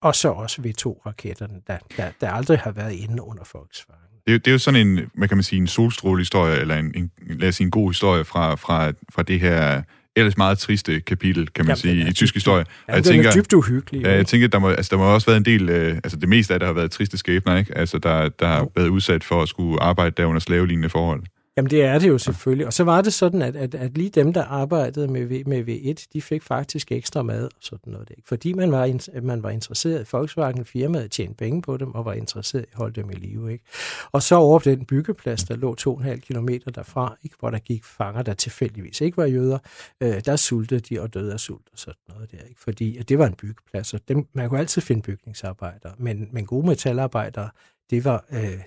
og 0.02 0.16
så 0.16 0.30
også 0.30 0.62
V2-raketterne, 0.62 1.62
der, 1.68 1.78
der, 1.98 2.12
der 2.22 2.32
aldrig 2.32 2.60
har 2.60 2.72
været 2.72 2.94
inde 2.94 3.24
under 3.24 3.44
Volkswagen. 3.54 4.00
Det 4.28 4.34
er, 4.34 4.38
det 4.38 4.48
er 4.48 4.52
jo 4.52 4.58
sådan 4.58 4.88
en, 4.88 5.00
hvad 5.14 5.28
kan 5.28 5.38
man 5.38 5.44
sige, 5.44 5.60
en 5.62 5.68
solstrålehistorie, 5.68 6.60
eller 6.60 6.76
en, 6.76 6.92
en, 6.96 7.12
lad 7.30 7.50
os 7.50 7.56
sige, 7.56 7.66
en 7.66 7.72
god 7.72 7.90
historie 7.90 8.24
fra, 8.24 8.56
fra, 8.56 8.92
fra 9.14 9.24
det 9.24 9.40
her 9.40 9.84
ellers 10.16 10.38
meget 10.38 10.58
triste 10.58 11.00
kapitel, 11.00 11.50
kan 11.50 11.66
man 11.66 11.78
Jamen, 11.84 12.02
sige, 12.02 12.10
i 12.10 12.14
tysk 12.14 12.34
historie. 12.34 12.66
Ja, 12.88 12.94
jeg 12.94 13.04
tænker, 13.04 13.30
er 13.30 13.34
dybt 13.34 13.54
uhyggelig. 13.54 14.02
Ja, 14.02 14.16
jeg 14.16 14.28
tænker, 14.28 14.48
der 14.48 14.60
må, 14.60 14.70
altså, 14.70 14.90
der 14.90 14.98
må 14.98 15.14
også 15.14 15.28
været 15.28 15.38
en 15.38 15.46
del, 15.46 15.70
øh, 15.70 15.96
altså 15.96 16.18
det 16.18 16.30
meste 16.30 16.54
af 16.54 16.60
det 16.60 16.68
har 16.68 16.74
været 16.74 16.92
triste 16.92 17.18
skæbner, 17.18 17.58
ikke? 17.58 17.78
Altså, 17.78 17.98
der, 17.98 18.30
der 18.30 18.48
har 18.48 18.68
været 18.76 18.88
udsat 18.88 19.24
for 19.24 19.42
at 19.42 19.50
skulle 19.50 19.84
arbejde 19.84 20.14
der 20.18 20.26
under 20.26 20.40
slavelignende 20.40 20.90
forhold. 20.90 21.24
Jamen 21.58 21.70
det 21.70 21.84
er 21.84 22.00
det 22.00 22.08
jo 22.08 22.18
selvfølgelig. 22.18 22.68
Og 22.68 22.74
så 22.74 22.84
var 22.84 23.02
det 23.02 23.14
sådan, 23.14 23.42
at, 23.42 23.56
at, 23.56 23.76
at 23.76 23.98
lige 23.98 24.10
dem, 24.10 24.34
der 24.34 24.44
arbejdede 24.44 25.08
med, 25.08 25.26
v, 25.26 25.48
med 25.48 25.64
V1, 25.64 26.08
de 26.14 26.22
fik 26.22 26.44
faktisk 26.44 26.92
ekstra 26.92 27.22
mad 27.24 27.44
og 27.44 27.52
sådan 27.60 27.94
noget. 27.94 28.10
Ikke? 28.10 28.28
Fordi 28.28 28.54
man 28.54 28.72
var, 28.72 29.22
man 29.22 29.44
var 29.44 29.50
interesseret 29.50 30.02
i 30.02 30.10
Volkswagen, 30.12 30.66
firmaet 30.66 31.12
tjente 31.12 31.36
penge 31.36 31.62
på 31.62 31.78
dem 31.78 31.96
og 31.96 32.06
var 32.06 32.14
interesseret 32.14 32.64
i 32.64 32.68
at 32.72 32.78
holde 32.78 33.02
dem 33.02 33.10
i 33.10 33.14
live. 33.14 33.52
Ikke? 33.52 33.66
Og 34.12 34.24
så 34.24 34.36
over 34.36 34.60
på 34.60 34.70
den 34.70 34.86
byggeplads, 34.86 35.44
der 35.44 35.56
lå 35.56 35.76
2,5 35.80 36.16
km 36.16 36.50
derfra, 36.76 37.16
ikke? 37.24 37.36
hvor 37.40 37.50
der 37.50 37.60
gik 37.60 37.84
fanger, 37.84 38.22
der 38.22 38.34
tilfældigvis 38.34 39.02
ikke 39.02 39.18
var 39.18 39.26
jøder, 39.26 39.58
øh, 40.02 40.22
der 40.26 40.36
sultede 40.36 40.80
de 40.80 41.02
og 41.02 41.14
døde 41.14 41.34
af 41.34 41.40
sult 41.40 41.68
og 41.74 41.80
sådan 41.80 42.02
noget 42.10 42.32
der. 42.32 42.44
Ikke? 42.50 42.62
Fordi 42.62 42.98
at 42.98 43.10
det 43.10 43.20
var 43.20 43.28
en 43.28 43.36
byggeplads, 43.36 43.94
og 43.94 44.00
dem, 44.08 44.28
man 44.34 44.50
kunne 44.50 44.60
altid 44.60 44.82
finde 44.82 45.02
bygningsarbejdere, 45.02 45.94
men, 45.98 46.28
men 46.32 46.46
gode 46.46 46.68
metalarbejdere, 46.68 47.50
det 47.90 48.06
var, 48.06 48.26
øh, 48.32 48.60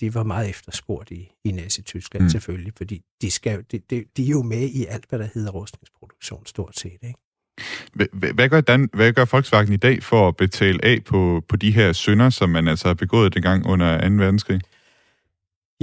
de 0.00 0.14
var 0.14 0.22
meget 0.22 0.50
efterspurgt 0.50 1.10
i, 1.10 1.32
i 1.44 1.52
Nazi-Tyskland 1.52 2.22
mm. 2.22 2.28
selvfølgelig, 2.28 2.72
fordi 2.76 3.02
de, 3.22 3.30
skal, 3.30 3.64
de, 3.72 3.78
de, 3.78 4.04
de 4.16 4.26
er 4.26 4.30
jo 4.30 4.42
med 4.42 4.68
i 4.68 4.86
alt, 4.86 5.04
hvad 5.08 5.18
der 5.18 5.28
hedder 5.34 5.50
rustningsproduktion 5.50 6.46
stort 6.46 6.78
set. 6.78 6.98
Ikke? 7.02 7.18
Hvad 8.34 8.48
gør, 8.48 8.60
Dan, 8.60 8.90
hvad 8.92 9.12
gør 9.12 9.24
Volkswagen 9.32 9.72
i 9.72 9.76
dag 9.76 10.02
for 10.02 10.28
at 10.28 10.36
betale 10.36 10.84
af 10.84 11.04
på, 11.04 11.42
på 11.48 11.56
de 11.56 11.70
her 11.70 11.92
synder, 11.92 12.30
som 12.30 12.50
man 12.50 12.68
altså 12.68 12.88
har 12.88 12.94
begået 12.94 13.34
dengang 13.34 13.66
under 13.66 14.08
2. 14.08 14.14
verdenskrig? 14.14 14.60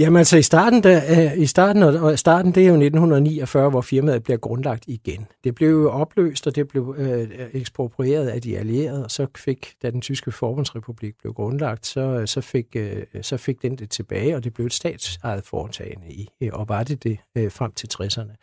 Jamen 0.02 0.16
altså 0.16 0.36
i 0.36 0.42
starten, 0.42 0.82
der, 0.82 1.00
øh, 1.10 1.38
i 1.38 1.46
starten, 1.46 1.82
og 1.82 2.18
starten 2.18 2.54
det 2.54 2.62
er 2.62 2.66
jo 2.66 2.72
1949, 2.72 3.70
hvor 3.70 3.80
firmaet 3.80 4.22
bliver 4.22 4.36
grundlagt 4.36 4.84
igen. 4.86 5.26
Det 5.44 5.54
blev 5.54 5.70
jo 5.70 5.90
opløst, 5.90 6.46
og 6.46 6.56
det 6.56 6.68
blev 6.68 6.94
øh, 6.98 7.20
øh, 7.20 7.48
eksproprieret 7.52 8.28
af 8.28 8.42
de 8.42 8.58
allierede, 8.58 9.04
og 9.04 9.10
så 9.10 9.26
fik, 9.36 9.74
da 9.82 9.90
den 9.90 10.00
tyske 10.00 10.32
forbundsrepublik 10.32 11.14
blev 11.20 11.34
grundlagt, 11.34 11.86
så, 11.86 12.00
øh, 12.00 12.26
så, 12.26 12.40
fik, 12.40 12.66
øh, 12.76 13.02
så 13.22 13.36
fik 13.36 13.62
den 13.62 13.76
det 13.76 13.90
tilbage, 13.90 14.36
og 14.36 14.44
det 14.44 14.54
blev 14.54 14.66
et 14.66 14.72
statsejet 14.72 15.44
foretagende 15.44 16.08
i, 16.12 16.28
og 16.52 16.68
var 16.68 16.82
det 16.82 17.02
det 17.02 17.18
øh, 17.36 17.50
frem 17.50 17.72
til 17.72 17.88
60'erne. 17.94 18.34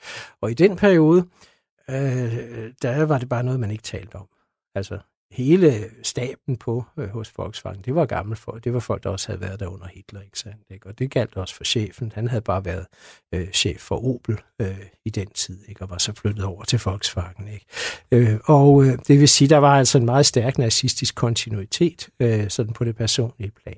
Og 0.42 0.52
i 0.52 0.54
den 0.54 0.76
periode, 0.76 1.26
øh, 1.90 2.34
der 2.82 3.06
var 3.06 3.18
det 3.18 3.30
bare 3.30 3.44
noget, 3.44 3.60
man 3.60 3.72
ikke 3.72 3.84
talte 3.84 4.16
om. 4.16 4.28
Altså, 4.76 4.98
hele 5.32 5.90
staben 6.04 6.58
på 6.58 6.86
øh, 6.98 7.10
hos 7.10 7.38
Volkswagen, 7.38 7.82
det 7.82 7.96
var 7.96 8.06
gamle 8.06 8.36
folk. 8.36 8.64
Det 8.64 8.74
var 8.74 8.80
folk, 8.80 9.04
der 9.04 9.10
også 9.10 9.28
havde 9.28 9.42
været 9.42 9.60
der 9.60 9.68
under 9.68 9.88
Hitler, 9.88 10.22
ikke 10.22 10.40
sandt? 10.40 10.62
Ikke? 10.70 10.88
Og 10.88 11.00
det 11.00 11.12
galt 11.12 11.38
også 11.38 11.56
for 11.56 11.64
chefen. 11.64 12.12
Han 12.16 12.28
havde 12.28 12.42
bare 12.42 12.66
været 12.66 12.86
øh, 13.34 13.52
chef 13.52 13.82
for 13.82 14.16
Opel 14.16 14.40
øh, 14.62 14.78
i 15.06 15.10
den 15.10 15.28
tid, 15.28 15.60
ikke? 15.68 15.82
Og 15.82 15.90
var 15.90 15.98
så 15.98 16.14
flyttet 16.14 16.46
over 16.46 16.64
til 16.64 16.80
Volkswagen, 16.86 17.48
ikke? 17.48 17.66
Øh, 18.12 18.40
og 18.44 18.84
øh, 18.84 18.98
det 19.08 19.20
vil 19.20 19.30
sige, 19.30 19.48
der 19.48 19.58
var 19.58 19.78
altså 19.78 19.98
en 19.98 20.06
meget 20.06 20.26
stærk 20.26 20.58
nazistisk 20.58 21.16
kontinuitet, 21.16 22.10
øh, 22.20 22.50
sådan 22.50 22.74
på 22.74 22.84
det 22.84 22.96
personlige 22.96 23.52
plan. 23.64 23.78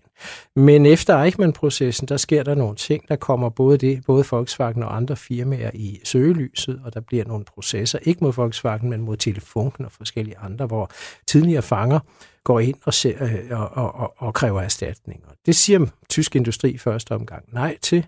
Men 0.56 0.86
efter 0.86 1.18
Eichmann-processen, 1.18 2.08
der 2.08 2.18
sker 2.18 2.44
der 2.44 2.56
nogle 2.56 2.76
ting, 2.76 3.08
der 3.08 3.16
kommer 3.16 3.50
både 3.50 3.78
det, 3.78 4.06
både 4.06 4.26
Volkswagen 4.32 4.84
og 4.84 4.96
andre 4.96 5.16
firmaer 5.16 5.72
i 5.74 6.00
søgelyset, 6.04 6.82
og 6.86 6.94
der 6.94 7.00
bliver 7.00 7.26
nogle 7.26 7.46
processer, 7.46 8.00
ikke 8.02 8.24
mod 8.24 8.34
Volkswagen, 8.34 8.90
men 8.90 9.02
mod 9.02 9.18
Telefunken 9.18 9.86
og 9.86 9.92
forskellige 9.92 10.38
andre, 10.38 10.66
hvor 10.66 10.92
tidligere 11.28 11.62
fanger 11.62 12.00
går 12.44 12.60
ind 12.60 12.76
og, 12.84 12.94
ser, 12.94 13.24
øh, 13.24 13.62
og, 13.62 13.70
og, 13.74 13.96
og, 13.96 14.14
og 14.18 14.34
kræver 14.34 14.62
erstatninger. 14.62 15.28
Det 15.46 15.56
siger 15.56 15.86
tysk 16.10 16.36
industri 16.36 16.78
første 16.78 17.12
omgang 17.12 17.44
nej 17.54 17.78
til. 17.82 18.06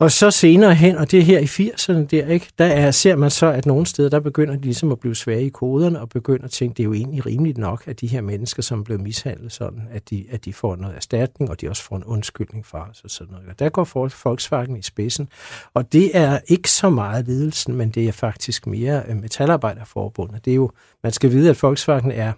Og 0.00 0.10
så 0.12 0.30
senere 0.30 0.74
hen, 0.74 0.96
og 0.96 1.10
det 1.10 1.18
er 1.18 1.22
her 1.22 1.38
i 1.38 1.44
80'erne 1.44 2.06
der, 2.06 2.26
ikke, 2.26 2.48
der 2.58 2.64
er, 2.64 2.90
ser 2.90 3.16
man 3.16 3.30
så, 3.30 3.46
at 3.46 3.66
nogle 3.66 3.86
steder, 3.86 4.08
der 4.08 4.20
begynder 4.20 4.56
de 4.56 4.60
ligesom 4.60 4.92
at 4.92 5.00
blive 5.00 5.14
svage 5.14 5.46
i 5.46 5.48
koderne, 5.48 6.00
og 6.00 6.08
begynder 6.08 6.44
at 6.44 6.50
tænke, 6.50 6.76
det 6.76 6.82
er 6.82 6.84
jo 6.84 6.92
egentlig 6.92 7.26
rimeligt 7.26 7.58
nok, 7.58 7.82
at 7.86 8.00
de 8.00 8.06
her 8.06 8.20
mennesker, 8.20 8.62
som 8.62 8.84
blev 8.84 9.00
mishandlet 9.00 9.52
sådan, 9.52 9.88
at 9.90 10.10
de, 10.10 10.24
at 10.30 10.44
de 10.44 10.52
får 10.52 10.76
noget 10.76 10.96
erstatning, 10.96 11.50
og 11.50 11.60
de 11.60 11.68
også 11.68 11.82
får 11.82 11.96
en 11.96 12.04
undskyldning 12.04 12.66
fra 12.66 12.90
os 12.90 13.00
og 13.04 13.10
sådan 13.10 13.32
noget. 13.32 13.48
Og 13.48 13.58
der 13.58 13.68
går 13.68 14.18
Volkswagen 14.24 14.76
i 14.76 14.82
spidsen, 14.82 15.28
og 15.74 15.92
det 15.92 16.16
er 16.16 16.38
ikke 16.46 16.70
så 16.70 16.90
meget 16.90 17.26
ledelsen, 17.26 17.74
men 17.74 17.90
det 17.90 18.08
er 18.08 18.12
faktisk 18.12 18.66
mere 18.66 19.02
øh, 19.08 19.16
metalarbejderforbundet. 19.16 20.44
Det 20.44 20.50
er 20.50 20.54
jo, 20.54 20.70
man 21.02 21.12
skal 21.12 21.30
vide, 21.30 21.50
at 21.50 21.62
Volkswagen 21.62 22.10
er 22.10 22.32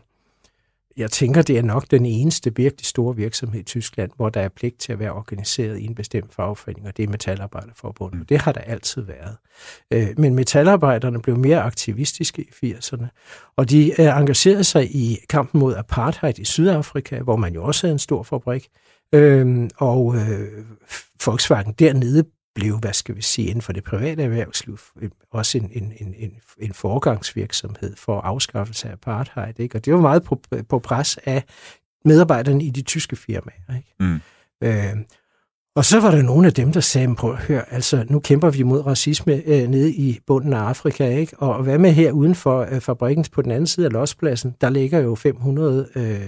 jeg 1.01 1.11
tænker, 1.11 1.43
det 1.43 1.59
er 1.59 1.63
nok 1.63 1.91
den 1.91 2.07
eneste 2.07 2.57
virkelig 2.57 2.87
store 2.87 3.17
virksomhed 3.17 3.61
i 3.61 3.63
Tyskland, 3.63 4.11
hvor 4.17 4.29
der 4.29 4.41
er 4.41 4.49
pligt 4.49 4.79
til 4.79 4.93
at 4.93 4.99
være 4.99 5.13
organiseret 5.13 5.79
i 5.79 5.85
en 5.85 5.95
bestemt 5.95 6.35
fagforening, 6.35 6.87
og 6.87 6.97
det 6.97 7.03
er 7.03 7.09
Metalarbejderforbundet. 7.09 8.19
Mm. 8.19 8.27
Det 8.27 8.39
har 8.39 8.53
der 8.53 8.61
altid 8.61 9.03
været. 9.03 9.37
Øh, 9.91 10.09
men 10.19 10.35
metalarbejderne 10.35 11.23
blev 11.23 11.39
mere 11.39 11.61
aktivistiske 11.61 12.47
i 12.63 12.73
80'erne, 12.73 13.07
og 13.57 13.71
de 13.71 14.01
øh, 14.01 14.19
engagerede 14.19 14.65
sig 14.65 14.97
i 14.97 15.19
kampen 15.29 15.61
mod 15.61 15.75
apartheid 15.77 16.39
i 16.39 16.45
Sydafrika, 16.45 17.21
hvor 17.21 17.37
man 17.37 17.55
jo 17.55 17.65
også 17.65 17.87
havde 17.87 17.93
en 17.93 17.99
stor 17.99 18.23
fabrik. 18.23 18.69
Øh, 19.15 19.69
og 19.77 20.17
Volkswagen 21.27 21.73
dernede 21.79 22.25
blev, 22.55 22.79
hvad 22.79 22.93
skal 22.93 23.17
vi 23.17 23.23
sige, 23.23 23.49
inden 23.49 23.63
for 23.63 23.73
det 23.73 23.85
private 23.85 24.23
erhvervsliv, 24.23 24.79
også 25.31 25.59
en, 25.59 25.71
en, 25.73 25.93
en, 26.01 26.15
en, 26.19 26.33
en 26.59 26.75
forgangsvirksomhed 26.75 27.97
for 27.97 28.21
afskaffelse 28.21 28.89
af 28.89 28.93
apartheid. 28.93 29.61
Ikke? 29.61 29.79
Og 29.79 29.85
det 29.85 29.95
var 29.95 30.01
meget 30.01 30.25
på, 30.25 30.43
på 30.69 30.79
pres 30.79 31.19
af 31.25 31.45
medarbejderne 32.05 32.65
i 32.65 32.71
de 32.71 32.83
tyske 32.83 33.17
firmaer. 33.17 33.77
Ikke? 33.77 33.95
Mm. 34.01 34.21
Øh, 34.63 35.05
og 35.77 35.85
så 35.85 36.01
var 36.01 36.11
der 36.11 36.23
nogle 36.23 36.47
af 36.47 36.53
dem, 36.53 36.73
der 36.73 36.81
sagde, 36.81 37.15
prøv 37.15 37.33
at 37.33 37.39
høre, 37.39 37.73
altså 37.73 38.07
nu 38.09 38.21
kæmper 38.21 38.51
vi 38.51 38.63
mod 38.63 38.87
racisme 38.87 39.43
øh, 39.47 39.69
nede 39.69 39.93
i 39.93 40.19
bunden 40.27 40.53
af 40.53 40.59
Afrika, 40.59 41.09
ikke? 41.09 41.39
Og 41.39 41.63
hvad 41.63 41.79
med 41.79 41.93
her 41.93 42.13
uden 42.13 42.35
for 42.35 42.61
øh, 42.61 42.81
fabrikken 42.81 43.25
på 43.33 43.43
den 43.43 43.51
anden 43.51 43.67
side 43.67 43.87
af 43.87 43.93
lospladsen, 43.93 44.55
der 44.61 44.71
ligger 44.71 44.99
jo 44.99 45.15
500 45.15 45.89
øh, 45.95 46.21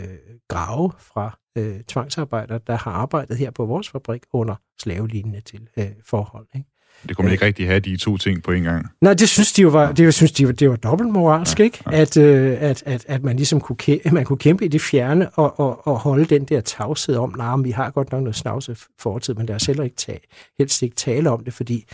grave 0.48 0.92
fra 0.98 1.38
øh, 1.58 1.80
tvangsarbejdere, 1.80 2.60
der 2.66 2.76
har 2.76 2.90
arbejdet 2.90 3.36
her 3.36 3.50
på 3.50 3.66
vores 3.66 3.88
fabrik 3.88 4.22
under 4.32 4.54
slavelignende 4.80 5.40
til 5.40 5.68
øh, 5.76 5.90
forhold. 6.06 6.46
Ikke? 6.54 6.71
Det 7.08 7.16
kunne 7.16 7.24
man 7.24 7.32
ikke 7.32 7.44
rigtig 7.44 7.66
have, 7.66 7.80
de 7.80 7.96
to 7.96 8.16
ting 8.16 8.42
på 8.42 8.52
en 8.52 8.62
gang. 8.62 8.86
Nej, 9.00 9.14
det 9.14 9.28
synes 9.28 9.52
de 9.52 9.62
jo 9.62 9.68
var, 9.68 9.92
det 9.92 10.14
synes 10.14 10.32
de, 10.32 10.52
det 10.52 10.70
var 10.70 10.76
dobbeltmoralsk, 10.76 11.58
ja, 11.58 11.64
ikke? 11.64 11.78
Ja. 11.90 12.00
At, 12.00 12.16
øh, 12.16 12.56
at, 12.60 12.82
at, 12.86 13.04
at 13.08 13.22
man 13.22 13.36
ligesom 13.36 13.60
kunne, 13.60 13.76
kæmpe, 13.76 14.10
man 14.10 14.24
kunne 14.24 14.38
kæmpe 14.38 14.64
i 14.64 14.68
det 14.68 14.80
fjerne 14.80 15.30
og, 15.30 15.60
og, 15.60 15.86
og 15.86 15.98
holde 15.98 16.24
den 16.24 16.44
der 16.44 16.60
tavshed 16.60 17.16
om, 17.16 17.34
nej, 17.36 17.56
nah, 17.56 17.64
vi 17.64 17.70
har 17.70 17.90
godt 17.90 18.12
nok 18.12 18.22
noget 18.22 18.36
snavse 18.36 18.76
fortid, 18.98 19.34
men 19.34 19.48
der 19.48 19.54
er 19.54 19.64
heller 19.66 19.84
ikke 19.84 19.96
tale, 19.96 20.20
helst 20.58 20.82
ikke 20.82 20.96
tale 20.96 21.30
om 21.30 21.44
det, 21.44 21.54
fordi 21.54 21.84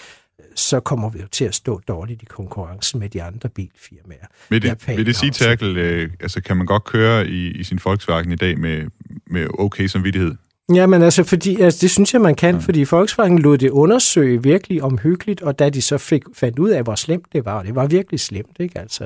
så 0.55 0.81
kommer 0.81 1.11
vi 1.11 1.19
jo 1.21 1.27
til 1.27 1.45
at 1.45 1.55
stå 1.55 1.81
dårligt 1.89 2.23
i 2.23 2.25
konkurrencen 2.25 3.01
med 3.01 3.09
de 3.09 3.23
andre 3.23 3.49
bilfirmaer. 3.49 4.27
Vil 4.51 4.63
det, 4.63 4.89
vil 4.89 5.07
det 5.07 5.17
sige, 5.17 5.31
Terkel, 5.31 5.77
øh, 5.77 6.11
altså 6.21 6.41
kan 6.41 6.57
man 6.57 6.67
godt 6.67 6.85
køre 6.85 7.29
i, 7.29 7.51
i 7.51 7.65
sin 7.65 7.81
Volkswagen 7.85 8.33
i 8.33 8.37
dag 8.37 8.59
med, 8.59 8.87
med 9.27 9.47
okay 9.59 9.87
samvittighed? 9.87 10.35
Ja, 10.75 10.87
men 10.87 11.03
altså, 11.03 11.25
fordi, 11.25 11.61
altså, 11.61 11.79
det 11.83 11.91
synes 11.91 12.15
jeg, 12.15 12.21
man 12.21 12.35
kan, 12.35 12.55
ja. 12.55 12.61
fordi 12.61 12.87
Volkswagen 12.91 13.39
lod 13.39 13.59
det 13.59 13.71
undersøge 13.71 14.43
virkelig 14.43 14.83
omhyggeligt, 14.83 15.43
og 15.43 15.59
da 15.59 15.71
de 15.71 15.83
så 15.83 15.99
fik, 15.99 16.23
fandt 16.35 16.59
ud 16.59 16.71
af, 16.71 16.83
hvor 16.83 16.95
slemt 16.95 17.27
det 17.33 17.45
var, 17.45 17.59
og 17.59 17.65
det 17.65 17.75
var 17.75 17.87
virkelig 17.87 18.21
slemt, 18.21 18.57
ikke? 18.61 18.79
altså 18.79 19.05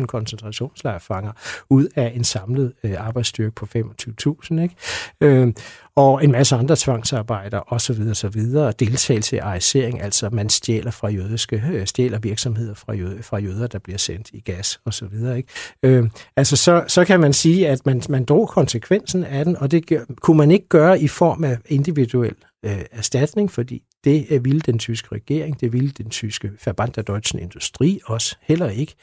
6-7.000 0.00 0.06
koncentrationslejrfanger 0.06 1.32
ud 1.70 1.88
af 1.96 2.12
en 2.14 2.24
samlet 2.24 2.72
øh, 2.84 2.94
arbejdsstyrke 2.98 3.54
på 3.54 3.66
25.000, 3.76 4.60
ikke? 4.60 4.74
Øh, 5.20 5.52
og 5.96 6.24
en 6.24 6.32
masse 6.32 6.56
andre 6.56 6.76
tvangsarbejder 6.78 7.72
osv. 7.72 7.98
videre. 8.34 8.72
Deltagelse 8.72 9.36
i 9.36 9.38
arisering, 9.38 10.02
altså 10.02 10.30
man 10.32 10.48
stjæler 10.48 10.90
fra 10.90 11.08
jødiske, 11.08 11.62
øh, 11.72 11.86
stjæler 11.86 12.18
virksomheder 12.18 12.74
fra, 12.74 12.94
jøde, 12.94 13.22
fra 13.22 13.38
jøder, 13.38 13.66
der 13.66 13.78
bliver 13.78 13.98
sendt 13.98 14.30
i 14.32 14.40
gas 14.40 14.80
osv. 14.84 15.36
Ikke? 15.36 15.48
Øh, 15.82 16.10
altså 16.36 16.56
så, 16.56 16.84
så 16.88 17.04
kan 17.04 17.20
man 17.20 17.32
sige, 17.32 17.68
at 17.68 17.86
man, 17.86 18.02
man 18.08 18.24
drog 18.24 18.48
konsekvensen 18.48 19.24
af 19.24 19.44
den, 19.44 19.56
og 19.56 19.70
det 19.70 20.06
kunne 20.20 20.36
man 20.36 20.50
ikke 20.50 20.68
gøre 20.68 21.00
i 21.00 21.08
form 21.08 21.44
af 21.44 21.58
individuel 21.66 22.34
øh, 22.64 22.84
erstatning, 22.92 23.50
fordi 23.50 23.82
det 24.06 24.26
øh, 24.30 24.44
ville 24.44 24.60
den 24.60 24.78
tyske 24.78 25.08
regering, 25.12 25.60
det 25.60 25.72
ville 25.72 25.90
den 25.90 26.10
tyske 26.10 26.50
Verband 26.64 26.92
der 26.92 27.02
Deutschen 27.02 27.38
Industri 27.38 28.00
også 28.04 28.36
heller 28.40 28.70
ikke. 28.70 28.94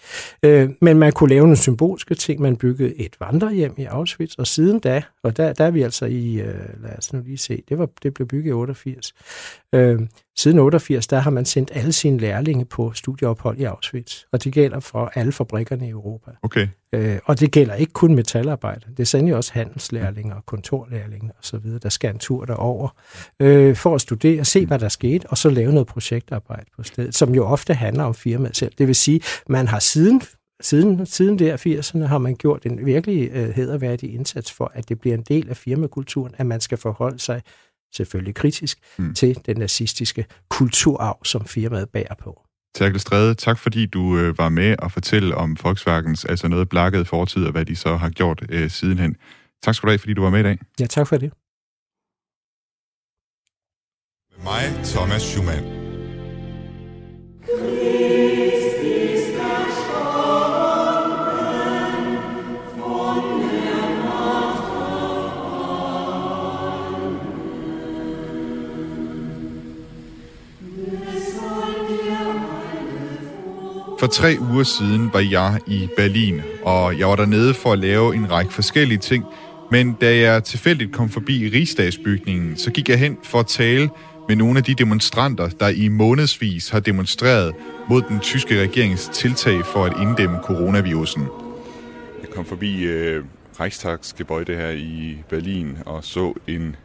Øh, 0.43 0.70
men 0.82 0.99
man 0.99 1.12
kunne 1.12 1.30
lave 1.30 1.41
nogle 1.41 1.58
symbolske 1.58 2.16
ting. 2.16 2.41
Man 2.41 2.58
byggede 2.58 2.95
et 2.95 3.16
vandrehjem 3.20 3.74
i 3.78 3.84
Auschwitz, 3.84 4.36
og 4.36 4.47
siden 4.47 4.80
da, 4.80 5.01
og 5.24 5.38
der, 5.38 5.54
der 5.54 5.66
er 5.66 5.72
vi 5.72 5.82
altså 5.82 6.06
i, 6.06 6.41
øh, 6.41 6.84
lad 6.84 6.97
os 6.97 7.14
nu 7.14 7.22
lige 7.26 7.38
se, 7.38 7.64
det, 7.70 7.78
var, 7.78 7.89
det 8.04 8.14
blev 8.14 8.28
bygget 8.28 8.49
i 8.49 8.54
88. 8.54 9.14
Øh, 9.76 9.99
siden 10.38 10.60
88, 10.60 11.08
der 11.08 11.20
har 11.20 11.32
man 11.32 11.46
sendt 11.46 11.72
alle 11.74 11.92
sine 11.92 12.18
lærlinge 12.18 12.66
på 12.66 12.94
studieophold 12.94 13.60
i 13.60 13.64
Auschwitz, 13.64 14.24
og 14.32 14.44
det 14.44 14.54
gælder 14.54 14.80
for 14.80 15.12
alle 15.16 15.32
fabrikkerne 15.32 15.88
i 15.88 15.90
Europa. 15.90 16.32
Okay. 16.42 16.68
Øh, 16.94 17.20
og 17.26 17.40
det 17.40 17.52
gælder 17.52 17.76
ikke 17.76 17.94
kun 17.94 18.16
metalarbejde, 18.16 18.86
det 18.98 19.08
sender 19.08 19.30
jo 19.30 19.38
også 19.38 19.54
handelslærlinger 19.54 20.36
og 20.36 20.46
kontorlærlinger 20.46 21.34
osv., 21.40 21.80
der 21.84 21.90
skal 21.90 22.10
en 22.10 22.20
tur 22.20 22.46
derover 22.46 22.90
øh, 23.40 23.76
for 23.76 23.96
at 23.96 24.02
studere, 24.02 24.46
se 24.46 24.66
hvad 24.66 24.80
der 24.80 24.90
skete, 24.90 25.28
og 25.30 25.38
så 25.38 25.50
lave 25.50 25.72
noget 25.72 25.88
projektarbejde 25.88 26.66
på 26.76 26.84
stedet, 26.84 27.16
som 27.16 27.36
jo 27.36 27.46
ofte 27.46 27.74
handler 27.74 28.04
om 28.04 28.14
firmaet 28.14 28.58
selv. 28.58 28.74
Det 28.78 28.88
vil 28.88 28.96
sige, 28.96 29.22
man 29.48 29.68
har 29.68 29.80
siden 29.80 30.22
siden, 30.62 31.06
siden 31.06 31.40
der 31.40 31.58
80'erne 31.58 32.06
har 32.06 32.18
man 32.18 32.36
gjort 32.36 32.66
en 32.66 32.86
virkelig 32.86 33.30
øh, 33.34 33.50
hederværdig 33.50 34.14
indsats 34.14 34.52
for, 34.52 34.72
at 34.74 34.90
det 34.90 35.00
bliver 35.00 35.18
en 35.18 35.24
del 35.24 35.50
af 35.50 35.58
firmakulturen, 35.58 36.36
at 36.38 36.46
man 36.46 36.62
skal 36.62 36.78
forholde 36.78 37.20
sig 37.20 37.42
selvfølgelig 37.96 38.36
kritisk 38.36 38.80
mm. 38.98 39.14
til 39.14 39.38
den 39.46 39.58
nazistiske 39.58 40.26
kulturarv, 40.50 41.26
som 41.26 41.46
firmaet 41.46 41.89
bærer 41.89 42.16
på. 42.20 42.41
Terkel 42.76 43.00
Stræde, 43.00 43.36
tak 43.36 43.60
fordi 43.60 43.86
du 43.86 44.18
øh, 44.18 44.38
var 44.38 44.50
med 44.50 44.76
og 44.80 44.91
fortælle 44.91 45.36
om 45.36 45.58
Volkswagens, 45.64 46.26
altså 46.26 46.48
noget 46.48 46.70
blakket 46.70 47.08
fortid, 47.08 47.46
og 47.46 47.52
hvad 47.52 47.66
de 47.66 47.76
så 47.76 47.96
har 47.96 48.10
gjort 48.10 48.44
øh, 48.50 48.70
sidenhen. 48.70 49.16
Tak 49.64 49.76
skal 49.76 49.88
du 49.88 49.91
have, 49.91 50.00
fordi 50.00 50.14
du 50.14 50.22
var 50.22 50.30
med 50.30 50.39
i 50.39 50.44
dag. 50.44 50.60
Ja, 50.80 50.86
tak 50.86 51.08
for 51.08 51.18
det. 51.18 51.34
Med 54.32 54.44
mig, 54.44 54.86
Thomas 54.86 55.22
Schumann. 55.22 55.84
For 74.04 74.08
tre 74.08 74.38
uger 74.39 74.64
siden 74.64 75.14
var 75.14 75.20
jeg 75.20 75.60
i 75.68 75.89
Berlin, 75.97 76.41
og 76.64 76.99
jeg 76.99 77.08
var 77.08 77.16
dernede 77.16 77.54
for 77.54 77.74
at 77.74 77.80
lave 77.80 78.16
en 78.16 78.32
række 78.32 78.54
forskellige 78.54 78.97
ting. 78.97 79.26
Men 79.72 79.93
da 79.93 80.18
jeg 80.18 80.43
tilfældigt 80.43 80.91
kom 80.91 81.10
forbi 81.10 81.49
rigsdagsbygningen, 81.54 82.58
så 82.58 82.72
gik 82.72 82.89
jeg 82.89 82.99
hen 82.99 83.18
for 83.24 83.39
at 83.39 83.47
tale 83.47 83.89
med 84.28 84.36
nogle 84.36 84.58
af 84.58 84.64
de 84.64 84.74
demonstranter, 84.74 85.49
der 85.49 85.68
i 85.68 85.88
månedsvis 85.88 86.70
har 86.70 86.80
demonstreret 86.80 87.54
mod 87.89 88.01
den 88.01 88.20
tyske 88.20 88.62
regerings 88.62 89.10
tiltag 89.14 89.66
for 89.66 89.86
at 89.86 89.93
inddæmme 90.01 90.38
coronavirusen. 90.43 91.28
Jeg 92.22 92.30
kom 92.30 92.45
forbi 92.45 92.84
øh, 92.84 93.24
Reichstagsgebäude 93.60 94.51
her 94.51 94.70
i 94.70 95.18
Berlin 95.30 95.78
og 95.86 96.04
så 96.04 96.34
en 96.47 96.76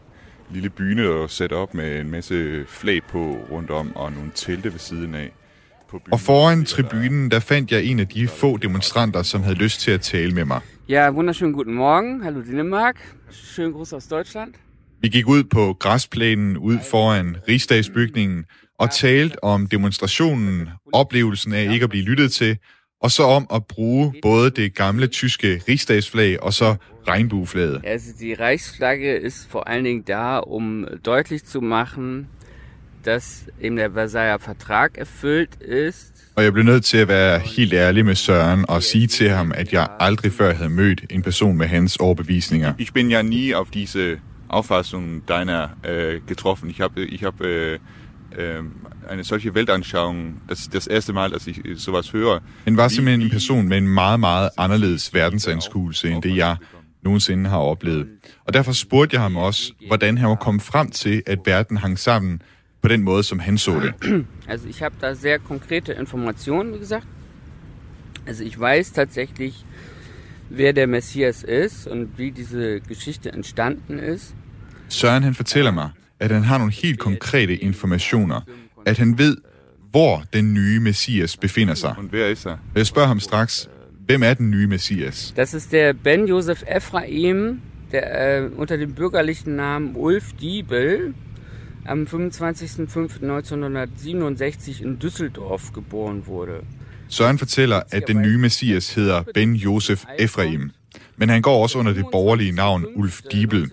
lille 0.50 0.70
byne 0.70 1.08
og 1.08 1.30
sat 1.30 1.52
op 1.52 1.74
med 1.74 2.00
en 2.00 2.10
masse 2.10 2.64
flag 2.68 3.00
på 3.02 3.36
rundt 3.50 3.70
om 3.70 3.96
og 3.96 4.12
nogle 4.12 4.30
telte 4.34 4.72
ved 4.72 4.78
siden 4.78 5.14
af. 5.14 5.32
Og 6.10 6.20
foran 6.20 6.64
tribunen, 6.64 7.30
der 7.30 7.40
fandt 7.40 7.72
jeg 7.72 7.84
en 7.84 8.00
af 8.00 8.08
de 8.08 8.28
få 8.28 8.56
demonstranter, 8.56 9.22
som 9.22 9.42
havde 9.42 9.56
lyst 9.56 9.80
til 9.80 9.90
at 9.90 10.00
tale 10.00 10.34
med 10.34 10.44
mig. 10.44 10.60
Ja, 10.88 11.10
wunderschönen 11.10 11.52
guten 11.52 11.74
Morgen. 11.74 12.22
Hallo 12.22 12.40
Dänemark. 12.40 12.96
Schönen 13.30 13.72
Gruß 13.72 13.92
aus 13.92 14.06
Deutschland. 14.06 14.54
Vi 15.00 15.08
gik 15.08 15.26
ud 15.28 15.44
på 15.44 15.76
græsplænen 15.80 16.56
ud 16.56 16.78
foran 16.90 17.36
rigsdagsbygningen 17.48 18.44
og 18.78 18.90
talte 18.90 19.44
om 19.44 19.66
demonstrationen, 19.66 20.68
oplevelsen 20.92 21.52
af 21.52 21.72
ikke 21.72 21.84
at 21.84 21.90
blive 21.90 22.04
lyttet 22.04 22.32
til, 22.32 22.58
og 23.00 23.10
så 23.10 23.22
om 23.22 23.46
at 23.54 23.66
bruge 23.66 24.14
både 24.22 24.50
det 24.50 24.74
gamle 24.74 25.06
tyske 25.06 25.62
rigsdagsflag 25.68 26.42
og 26.42 26.52
så 26.52 26.76
regnbueflaget. 27.08 27.80
Also 27.84 28.12
die 28.20 28.34
Reichsflagge 28.34 29.20
ist 29.20 29.52
vor 29.52 29.68
allen 29.68 29.84
Dingen 29.84 30.02
da, 30.02 30.38
um 30.38 30.84
deutlich 31.04 31.44
zu 31.44 31.60
machen, 31.60 32.26
dass 33.04 33.46
eben 33.60 33.76
der 33.76 33.94
Versailler 33.94 34.38
Vertrag 34.38 34.98
erfüllt 34.98 35.54
ist. 35.62 36.14
Og 36.36 36.44
jeg 36.44 36.52
blev 36.52 36.64
nødt 36.64 36.84
til 36.84 36.98
at 36.98 37.08
være 37.08 37.38
helt 37.38 37.72
ærlig 37.72 38.04
med 38.04 38.14
Søren 38.14 38.64
og 38.68 38.82
sige 38.82 39.06
til 39.06 39.30
ham, 39.30 39.52
at 39.54 39.72
jeg 39.72 39.88
aldrig 40.00 40.32
før 40.32 40.54
havde 40.54 40.70
mødt 40.70 41.04
en 41.10 41.22
person 41.22 41.56
med 41.56 41.66
hans 41.66 41.96
overbevisninger. 41.96 42.72
Ich 42.78 42.92
bin 42.92 43.10
ja 43.10 43.22
nie 43.22 43.54
auf 43.54 43.70
diese 43.70 44.18
Auffassung 44.48 45.26
deiner 45.26 45.68
äh, 45.84 46.20
getroffen. 46.26 46.70
Ich 46.70 46.80
habe 46.80 47.04
ich 47.04 47.24
hab, 47.24 47.40
äh, 47.40 47.74
äh, 47.74 47.78
eine 49.08 49.24
solche 49.24 49.54
Weltanschauung, 49.54 50.40
das 50.48 50.60
ist 50.60 50.74
das 50.74 50.86
erste 50.86 51.12
Mal, 51.12 51.30
dass 51.30 51.46
ich 51.46 51.60
sowas 51.76 52.12
höre. 52.12 52.40
Han 52.64 52.76
var 52.76 52.88
simpelthen 52.88 53.22
en 53.22 53.30
person 53.30 53.68
med 53.68 53.78
en 53.78 53.88
meget, 53.88 54.20
meget 54.20 54.50
anderledes 54.56 55.14
verdensanskuelse, 55.14 56.10
end 56.10 56.22
det 56.22 56.36
jeg 56.36 56.56
nogensinde 57.02 57.50
har 57.50 57.58
oplevet. 57.58 58.06
Og 58.46 58.54
derfor 58.54 58.72
spurgte 58.72 59.14
jeg 59.14 59.22
ham 59.22 59.36
også, 59.36 59.72
hvordan 59.86 60.18
han 60.18 60.28
var 60.28 60.34
kommet 60.34 60.62
frem 60.62 60.90
til, 60.90 61.22
at 61.26 61.38
verden 61.44 61.76
hang 61.76 61.98
sammen 61.98 62.42
på 62.82 62.88
den 62.88 63.02
måde, 63.02 63.22
som 63.22 63.38
han 63.38 63.58
så 63.58 63.80
det. 63.80 63.94
Also 64.48 64.68
ich 64.68 64.82
habe 64.82 64.94
da 65.00 65.14
sehr 65.14 65.38
konkrete 65.38 65.92
Informationen, 65.92 66.74
wie 66.74 66.78
gesagt. 66.78 67.06
Also 68.26 68.44
ich 68.44 68.60
weiß 68.60 68.92
tatsächlich, 68.92 69.64
wer 70.50 70.72
der 70.72 70.86
Messias 70.86 71.42
ist 71.42 71.86
und 71.86 72.08
wie 72.16 72.30
diese 72.30 72.80
Geschichte 72.80 73.32
entstanden 73.32 73.98
ist. 73.98 74.34
Søren 74.88 75.22
han 75.22 75.34
fortæller 75.34 75.70
mig, 75.70 75.90
at 76.20 76.30
han 76.30 76.42
har 76.42 76.58
nogle 76.58 76.72
helt 76.72 76.98
konkrete 76.98 77.56
informationer. 77.56 78.40
At 78.86 78.98
han 78.98 79.18
ved, 79.18 79.36
hvor 79.90 80.22
den 80.32 80.54
nye 80.54 80.80
Messias 80.80 81.36
befinder 81.36 81.74
sig. 81.74 81.94
Jeg 82.74 82.86
spørger 82.86 83.08
ham 83.08 83.20
straks, 83.20 83.68
hvem 84.06 84.22
er 84.22 84.34
den 84.34 84.50
nye 84.50 84.66
Messias? 84.66 85.34
Das 85.36 85.54
ist 85.54 85.72
der 85.72 85.92
Ben 85.92 86.28
Josef 86.28 86.62
Ephraim, 86.66 87.60
der 87.92 88.38
äh, 88.38 88.50
unter 88.56 88.76
dem 88.76 88.94
bürgerlichen 88.94 89.56
Namen 89.56 89.96
Ulf 89.96 90.32
Diebel 90.32 91.14
am 91.88 92.02
25.05.1967 92.02 94.82
in 94.82 94.98
Düsseldorf 94.98 95.72
geboren 95.72 96.26
wurde. 96.26 96.60
Søren 97.08 97.38
fortæller, 97.38 97.82
at 97.90 98.08
den 98.08 98.22
nye 98.22 98.38
Messias 98.38 98.94
hedder 98.94 99.22
Ben 99.34 99.54
Josef 99.54 100.04
Ephraim, 100.18 100.70
men 101.16 101.28
han 101.28 101.42
går 101.42 101.62
også 101.62 101.78
under 101.78 101.92
det 101.92 102.06
borgerlige 102.12 102.52
navn 102.52 102.86
Ulf 102.94 103.22
Diebel. 103.32 103.70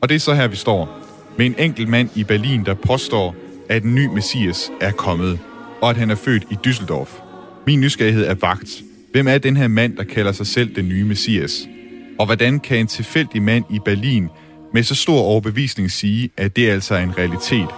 Og 0.06 0.10
det 0.10 0.14
er 0.14 0.20
så 0.20 0.34
her, 0.34 0.48
vi 0.48 0.56
står. 0.56 0.98
Med 1.38 1.46
en 1.46 1.54
enkelt 1.58 1.88
mand 1.88 2.08
i 2.14 2.24
Berlin, 2.24 2.64
der 2.64 2.74
påstår, 2.74 3.34
at 3.68 3.82
en 3.82 3.94
ny 3.94 4.06
messias 4.06 4.70
er 4.80 4.90
kommet, 4.90 5.38
og 5.80 5.90
at 5.90 5.96
han 5.96 6.10
er 6.10 6.14
født 6.14 6.42
i 6.50 6.56
Düsseldorf. 6.66 7.08
Min 7.66 7.80
nysgerrighed 7.80 8.26
er 8.26 8.34
vagt. 8.34 8.82
Hvem 9.12 9.28
er 9.28 9.38
den 9.38 9.56
her 9.56 9.68
mand, 9.68 9.96
der 9.96 10.04
kalder 10.04 10.32
sig 10.32 10.46
selv 10.46 10.76
den 10.76 10.88
nye 10.88 11.04
messias? 11.04 11.68
Og 12.18 12.26
hvordan 12.26 12.60
kan 12.60 12.78
en 12.78 12.86
tilfældig 12.86 13.42
mand 13.42 13.64
i 13.70 13.78
Berlin 13.84 14.28
med 14.74 14.82
så 14.82 14.94
stor 14.94 15.20
overbevisning 15.20 15.90
sige, 15.90 16.30
at 16.36 16.56
det 16.56 16.68
altså 16.68 16.94
er 16.94 17.02
en 17.02 17.18
realitet? 17.18 17.68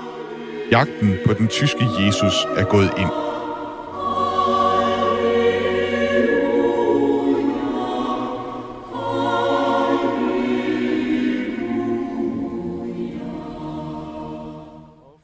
Jagten 0.71 1.15
på 1.27 1.33
den 1.33 1.49
tyske 1.49 1.85
Jesus 2.07 2.35
er 2.57 2.65
gået 2.65 2.91
ind. 2.99 3.28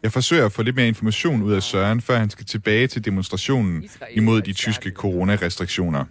Jeg 0.04 0.12
forsøger 0.12 0.46
at 0.46 0.52
få 0.52 0.62
lidt 0.62 0.76
mere 0.76 0.88
information 0.88 1.42
ud 1.42 1.52
af 1.52 1.62
Søren, 1.62 2.00
før 2.00 2.18
han 2.18 2.30
skal 2.30 2.46
tilbage 2.46 2.86
til 2.86 3.04
demonstrationen 3.04 3.84
imod 4.10 4.42
de 4.42 4.52
tyske 4.52 4.90
coronarestriktioner. 4.90 6.04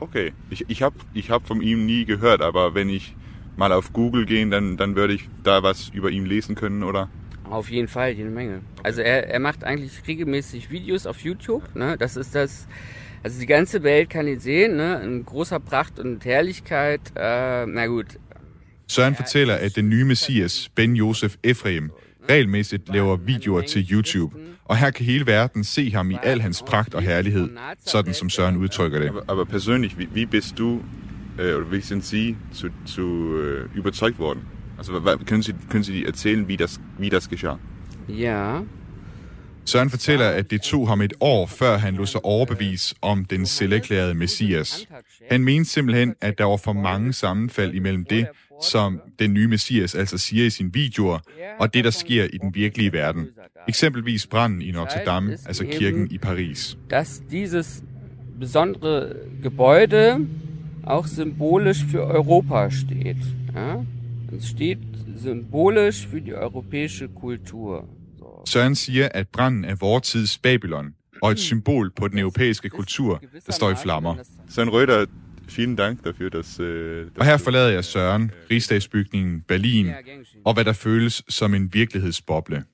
Okay, 0.00 0.30
ich, 0.50 0.64
ich 0.68 0.82
habe 0.82 0.96
ich 1.14 1.30
hab 1.30 1.46
von 1.46 1.62
ihm 1.62 1.86
nie 1.86 2.04
gehört, 2.04 2.40
aber 2.40 2.74
wenn 2.74 2.90
ich 2.90 3.14
mal 3.56 3.72
auf 3.72 3.92
Google 3.92 4.26
gehe, 4.26 4.50
dann, 4.50 4.76
dann 4.76 4.96
würde 4.96 5.14
ich 5.14 5.28
da 5.44 5.62
was 5.62 5.90
über 5.94 6.10
ihn 6.10 6.26
lesen 6.26 6.56
können, 6.56 6.82
oder? 6.82 7.08
Auf 7.44 7.70
jeden 7.70 7.88
Fall, 7.88 8.10
jede 8.10 8.30
Menge. 8.30 8.60
Also 8.82 9.02
er, 9.02 9.30
er 9.30 9.38
macht 9.38 9.62
eigentlich 9.62 10.02
regelmäßig 10.08 10.70
Videos 10.70 11.06
auf 11.06 11.20
YouTube. 11.20 11.62
Ne? 11.76 11.96
Das 11.98 12.16
ist 12.16 12.34
das, 12.34 12.66
also 13.22 13.38
die 13.38 13.46
ganze 13.46 13.84
Welt 13.84 14.10
kann 14.10 14.26
ihn 14.26 14.40
sehen, 14.40 14.76
ne? 14.76 15.00
in 15.04 15.24
großer 15.24 15.60
Pracht 15.60 16.00
und 16.00 16.24
Herrlichkeit. 16.24 17.00
Äh, 17.14 17.66
na 17.66 17.86
gut. 17.86 18.18
Søren 18.88 19.14
fortæller, 19.14 19.60
at 19.62 19.76
den 19.76 19.88
nye 19.88 20.04
messias, 20.04 20.68
Ben 20.74 20.96
Josef 20.96 21.38
Ephraim, 21.42 21.92
regelmæssigt 22.30 22.88
laver 22.92 23.16
videoer 23.16 23.60
til 23.60 23.86
YouTube, 23.92 24.36
og 24.64 24.76
her 24.76 24.90
kan 24.90 25.06
hele 25.06 25.26
verden 25.26 25.64
se 25.64 25.90
ham 25.90 26.10
i 26.10 26.16
al 26.22 26.40
hans 26.40 26.62
pragt 26.66 26.94
og 26.94 27.02
herlighed, 27.02 27.48
sådan 27.86 28.14
som 28.14 28.30
Søren 28.30 28.56
udtrykker 28.56 28.98
det. 28.98 29.10
Aber, 29.28 29.44
persönlich, 29.44 29.98
wie, 29.98 30.08
wie 30.14 30.26
bist 30.26 30.58
du, 30.58 30.80
äh, 31.38 31.54
oder 31.54 31.70
wie 31.72 31.80
sind 31.80 32.04
Sie 32.04 32.36
zu, 32.52 32.68
zu 32.86 33.02
äh, 33.36 33.78
überzeugt 33.78 34.18
worden? 34.18 34.42
Also 34.78 34.92
können 35.26 35.42
Sie, 35.42 35.54
können 35.70 35.84
Sie 35.84 36.04
erzählen, 36.04 36.48
wie 36.48 36.56
das, 36.56 36.80
wie 36.98 37.10
das 37.10 37.28
geschah? 37.28 37.56
Ja. 38.08 38.62
Søren 39.64 39.90
fortæller, 39.90 40.28
at 40.28 40.50
det 40.50 40.60
tog 40.60 40.88
ham 40.88 41.00
et 41.00 41.12
år, 41.20 41.46
før 41.46 41.76
han 41.76 41.94
lod 41.94 42.06
sig 42.06 42.24
overbevise 42.24 42.94
om 43.02 43.24
den 43.24 43.46
selverklærede 43.46 44.14
messias. 44.14 44.88
Han 45.30 45.44
mente 45.44 45.70
simpelthen, 45.70 46.14
at 46.20 46.38
der 46.38 46.44
var 46.44 46.56
for 46.56 46.72
mange 46.72 47.12
sammenfald 47.12 47.74
imellem 47.74 48.04
det, 48.04 48.26
som 48.62 49.00
den 49.18 49.34
nye 49.34 49.48
messias 49.48 49.94
altså 49.94 50.18
siger 50.18 50.46
i 50.46 50.50
sine 50.50 50.72
videoer, 50.72 51.18
og 51.58 51.74
det, 51.74 51.84
der 51.84 51.90
sker 51.90 52.24
i 52.24 52.38
den 52.38 52.54
virkelige 52.54 52.92
verden. 52.92 53.28
Eksempelvis 53.68 54.26
branden 54.26 54.62
i 54.62 54.70
Notre 54.70 55.04
Dame, 55.06 55.32
altså 55.46 55.64
kirken 55.64 56.10
i 56.10 56.18
Paris. 56.18 56.78
Dass 56.90 57.22
dieses 57.30 57.82
besondere 58.40 59.12
Gebäude 59.42 60.26
auch 60.84 61.06
symbolisch 61.06 61.84
für 61.84 62.02
Europa 62.02 62.70
steht. 62.70 63.16
Ja? 63.54 63.84
Es 64.36 64.48
steht 64.48 64.78
symbolisch 65.16 66.06
für 66.06 66.20
die 66.20 66.34
europäische 66.34 67.08
Kultur. 67.08 67.88
Søren 68.46 68.74
siger, 68.74 69.08
at 69.14 69.28
branden 69.28 69.64
er 69.64 69.74
vor 69.74 69.98
tids 69.98 70.38
Babylon, 70.38 70.94
og 71.22 71.30
et 71.30 71.38
symbol 71.38 71.90
på 71.96 72.08
den 72.08 72.18
europæiske 72.18 72.68
kultur, 72.68 73.22
der 73.46 73.52
står 73.52 73.70
i 73.70 73.74
flammer. 73.82 74.14
Søren 74.50 74.70
Røder, 74.72 75.06
vielen 75.56 75.76
Dank 75.76 76.04
dafür, 76.06 76.28
dass... 76.28 76.60
Äh, 76.60 77.06
Og 77.18 77.24
her 77.24 77.36
forlader 77.36 77.68
jeg 77.70 77.84
Søren, 77.84 78.30
rigsdagsbygningen, 78.50 79.40
Berlin, 79.48 79.90
og 80.44 80.54
hvad 80.54 80.64
der 80.64 80.72
føles 80.72 81.22
som 81.28 81.54
en 81.54 81.74
virkelighedsboble. 81.74 82.64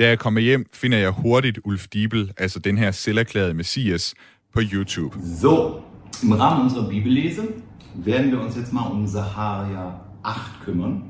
Da 0.00 0.08
jeg 0.08 0.18
kommer 0.18 0.40
hjem, 0.40 0.66
finder 0.72 0.98
jeg 0.98 1.10
hurtigt 1.10 1.58
Ulf 1.64 1.86
Diebel, 1.88 2.32
altså 2.36 2.58
den 2.58 2.78
her 2.78 2.90
selverklærede 2.90 3.54
messias, 3.54 4.14
på 4.54 4.60
YouTube. 4.72 5.16
So, 5.40 5.80
im 6.22 6.32
Rahmen 6.32 6.64
unserer 6.64 6.88
Bibellese 6.88 7.42
werden 7.94 8.30
wir 8.32 8.40
uns 8.40 8.56
jetzt 8.56 8.72
mal 8.72 8.90
um 8.92 9.06
Saharia 9.06 9.84
8 10.24 10.64
kümmern. 10.64 11.02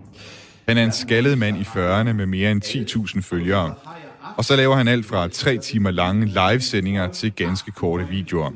Han 0.69 0.79
er 0.79 0.85
en 0.85 0.93
skaldet 0.93 1.39
mand 1.39 1.59
i 1.59 1.63
40'erne 1.63 2.13
med 2.13 2.27
mere 2.27 2.51
end 2.51 2.65
10.000 2.65 3.21
følgere. 3.21 3.75
Og 4.37 4.45
så 4.45 4.57
laver 4.57 4.77
han 4.77 4.89
alt 4.89 5.07
fra 5.07 5.29
tre 5.29 5.59
timer 5.59 5.91
lange 5.91 6.27
livesendinger 6.27 7.13
til 7.13 7.33
ganske 7.33 7.71
korte 7.71 8.09
videoer. 8.09 8.51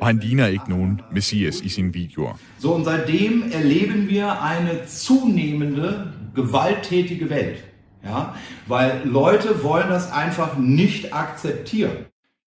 Og 0.00 0.06
han 0.06 0.18
ligner 0.18 0.46
ikke 0.46 0.70
nogen 0.70 1.00
messias 1.12 1.60
i 1.60 1.68
sine 1.68 1.92
videoer. 1.92 2.38
So, 2.58 2.74
und 2.74 2.84
seitdem 2.84 3.42
erleben 3.52 4.08
wir 4.08 4.26
eine 4.42 4.86
zunehmende 4.88 6.12
gewalttätige 6.34 7.30
Welt. 7.30 7.64
Ja, 8.04 8.24
weil 8.68 8.92
Leute 9.04 9.62
wollen 9.62 9.88
das 9.90 10.10
einfach 10.10 10.58
nicht 10.58 11.06
akzeptieren. 11.12 11.96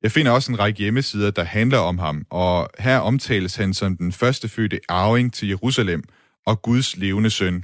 Jeg 0.03 0.11
finder 0.11 0.31
også 0.31 0.51
en 0.51 0.59
række 0.59 0.79
hjemmesider, 0.79 1.31
der 1.31 1.43
handler 1.43 1.77
om 1.77 1.99
ham, 1.99 2.25
og 2.29 2.69
her 2.79 2.97
omtales 2.97 3.55
han 3.55 3.73
som 3.73 3.97
den 3.97 4.11
første 4.11 4.49
fødte 4.49 4.79
arving 4.89 5.33
til 5.33 5.47
Jerusalem 5.47 6.03
og 6.45 6.61
Guds 6.61 6.97
levende 6.97 7.29
søn. 7.29 7.63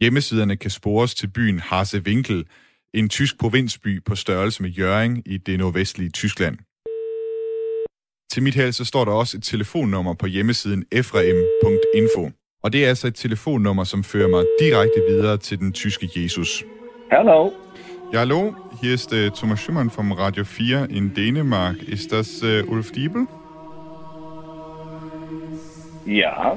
Hjemmesiderne 0.00 0.56
kan 0.56 0.70
spores 0.70 1.14
til 1.14 1.28
byen 1.28 1.58
Harsewinkel, 1.60 2.46
en 2.94 3.08
tysk 3.08 3.38
provinsby 3.38 4.04
på 4.04 4.14
størrelse 4.14 4.62
med 4.62 4.70
Jøring 4.70 5.22
i 5.26 5.38
det 5.38 5.58
nordvestlige 5.58 6.10
Tyskland. 6.10 6.58
Til 8.30 8.42
mit 8.42 8.54
held, 8.54 8.72
så 8.72 8.84
står 8.84 9.04
der 9.04 9.12
også 9.12 9.36
et 9.36 9.42
telefonnummer 9.42 10.14
på 10.14 10.26
hjemmesiden 10.26 10.84
efraim.info. 10.92 12.30
Og 12.62 12.72
det 12.72 12.84
er 12.84 12.88
altså 12.88 13.06
et 13.06 13.14
telefonnummer, 13.14 13.84
som 13.84 14.04
fører 14.04 14.28
mig 14.28 14.44
direkte 14.60 15.02
videre 15.08 15.36
til 15.36 15.58
den 15.58 15.72
tyske 15.72 16.08
Jesus. 16.16 16.64
Hallo. 17.12 17.50
Ja, 18.12 18.18
hallo. 18.18 18.52
Hier 18.82 18.94
ist 18.94 19.12
äh, 19.12 19.30
Thomas 19.30 19.60
Schumann 19.60 19.90
vom 19.90 20.12
Radio 20.12 20.44
4 20.44 20.86
in 20.90 21.14
Dänemark. 21.14 21.76
Ist 21.82 22.12
das 22.12 22.42
äh, 22.42 22.62
Ulf 22.68 22.92
Diebel? 22.92 23.26
Ja. 26.06 26.56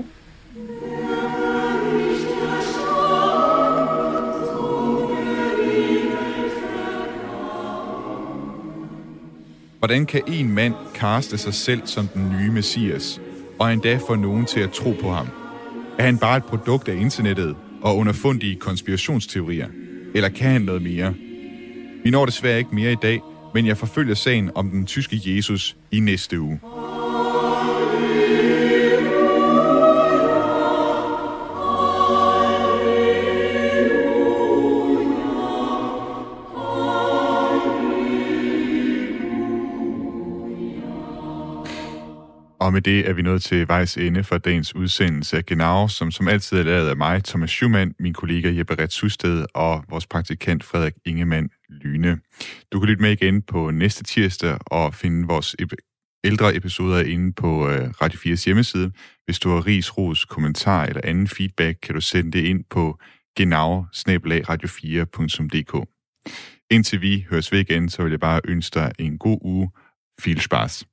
Hvordan 9.82 10.06
kan 10.06 10.22
en 10.28 10.52
mand 10.52 10.74
kaste 10.96 11.38
sig 11.38 11.54
selv 11.54 11.82
som 11.86 12.08
den 12.08 12.36
nye 12.40 12.52
messias, 12.52 13.22
og 13.60 13.74
endda 13.74 14.00
få 14.08 14.16
nogen 14.16 14.46
til 14.46 14.60
at 14.60 14.72
tro 14.72 14.96
på 15.02 15.10
ham? 15.10 15.28
Er 15.98 16.04
han 16.04 16.18
bare 16.18 16.38
et 16.38 16.44
produkt 16.44 16.88
af 16.88 16.96
internettet 16.96 17.56
og 17.82 17.98
underfundige 17.98 18.56
konspirationsteorier? 18.56 19.68
Eller 20.16 20.30
kan 20.30 20.52
han 20.52 20.62
noget 20.62 20.82
mere? 20.82 21.14
Vi 22.04 22.10
når 22.10 22.26
desværre 22.26 22.58
ikke 22.58 22.76
mere 22.76 22.92
i 22.92 22.98
dag, 23.02 23.22
men 23.54 23.66
jeg 23.66 23.78
forfølger 23.78 24.16
sagen 24.16 24.52
om 24.56 24.70
den 24.70 24.86
tyske 24.86 25.22
Jesus 25.26 25.78
i 25.92 26.00
næste 26.00 26.40
uge. 26.40 26.60
Og 42.62 42.74
med 42.74 42.82
det 42.82 43.10
er 43.10 43.14
vi 43.14 43.22
nået 43.22 43.42
til 43.42 43.68
vejs 43.68 43.98
ende 43.98 44.24
for 44.24 44.38
dagens 44.38 44.76
udsendelse 44.76 45.38
af 45.38 45.46
Genau, 45.46 45.88
som 45.88 46.12
som 46.12 46.28
altid 46.28 46.58
er 46.58 46.64
lavet 46.64 46.90
af 46.90 46.98
mig, 46.98 47.24
Thomas 47.24 47.50
Schumann, 47.50 47.96
min 48.00 48.14
kollega 48.14 48.54
Jeppe 48.58 48.84
Retsusted 48.84 49.46
og 49.54 49.84
vores 49.90 50.08
praktikant 50.08 50.64
Frederik 50.64 50.94
Ingemann 51.06 51.50
Lyne. 51.70 52.20
Du 52.72 52.80
kan 52.80 52.90
lytte 52.90 53.02
med 53.02 53.12
igen 53.12 53.42
på 53.42 53.72
næste 53.72 54.04
tirsdag 54.04 54.58
og 54.66 54.94
finde 54.94 55.28
vores 55.28 55.56
ældre 56.24 56.56
episoder 56.56 57.04
inde 57.04 57.34
på 57.34 57.70
øh, 57.70 57.90
Radio 57.90 58.20
4's 58.20 58.46
hjemmeside. 58.46 58.92
Hvis 59.26 59.40
du 59.40 59.50
har 59.50 59.66
ris, 59.66 59.98
ros, 59.98 60.26
kommentar 60.26 60.86
eller 60.86 61.02
anden 61.04 61.28
feedback, 61.28 61.78
kan 61.84 61.96
du 61.96 62.02
sende 62.02 62.32
det 62.32 62.46
ind 62.46 62.64
på 62.70 63.00
genau 63.38 63.86
radio4.dk. 64.50 65.88
Indtil 66.72 67.02
vi 67.02 67.26
høres 67.30 67.52
ved 67.52 67.60
igen, 67.60 67.90
så 67.90 68.04
vil 68.04 68.10
jeg 68.10 68.20
bare 68.20 68.42
ønske 68.46 68.80
dig 68.80 68.92
en 69.00 69.18
god 69.18 69.40
uge. 69.42 69.70
Viel 70.26 70.42
Spaß. 70.42 70.86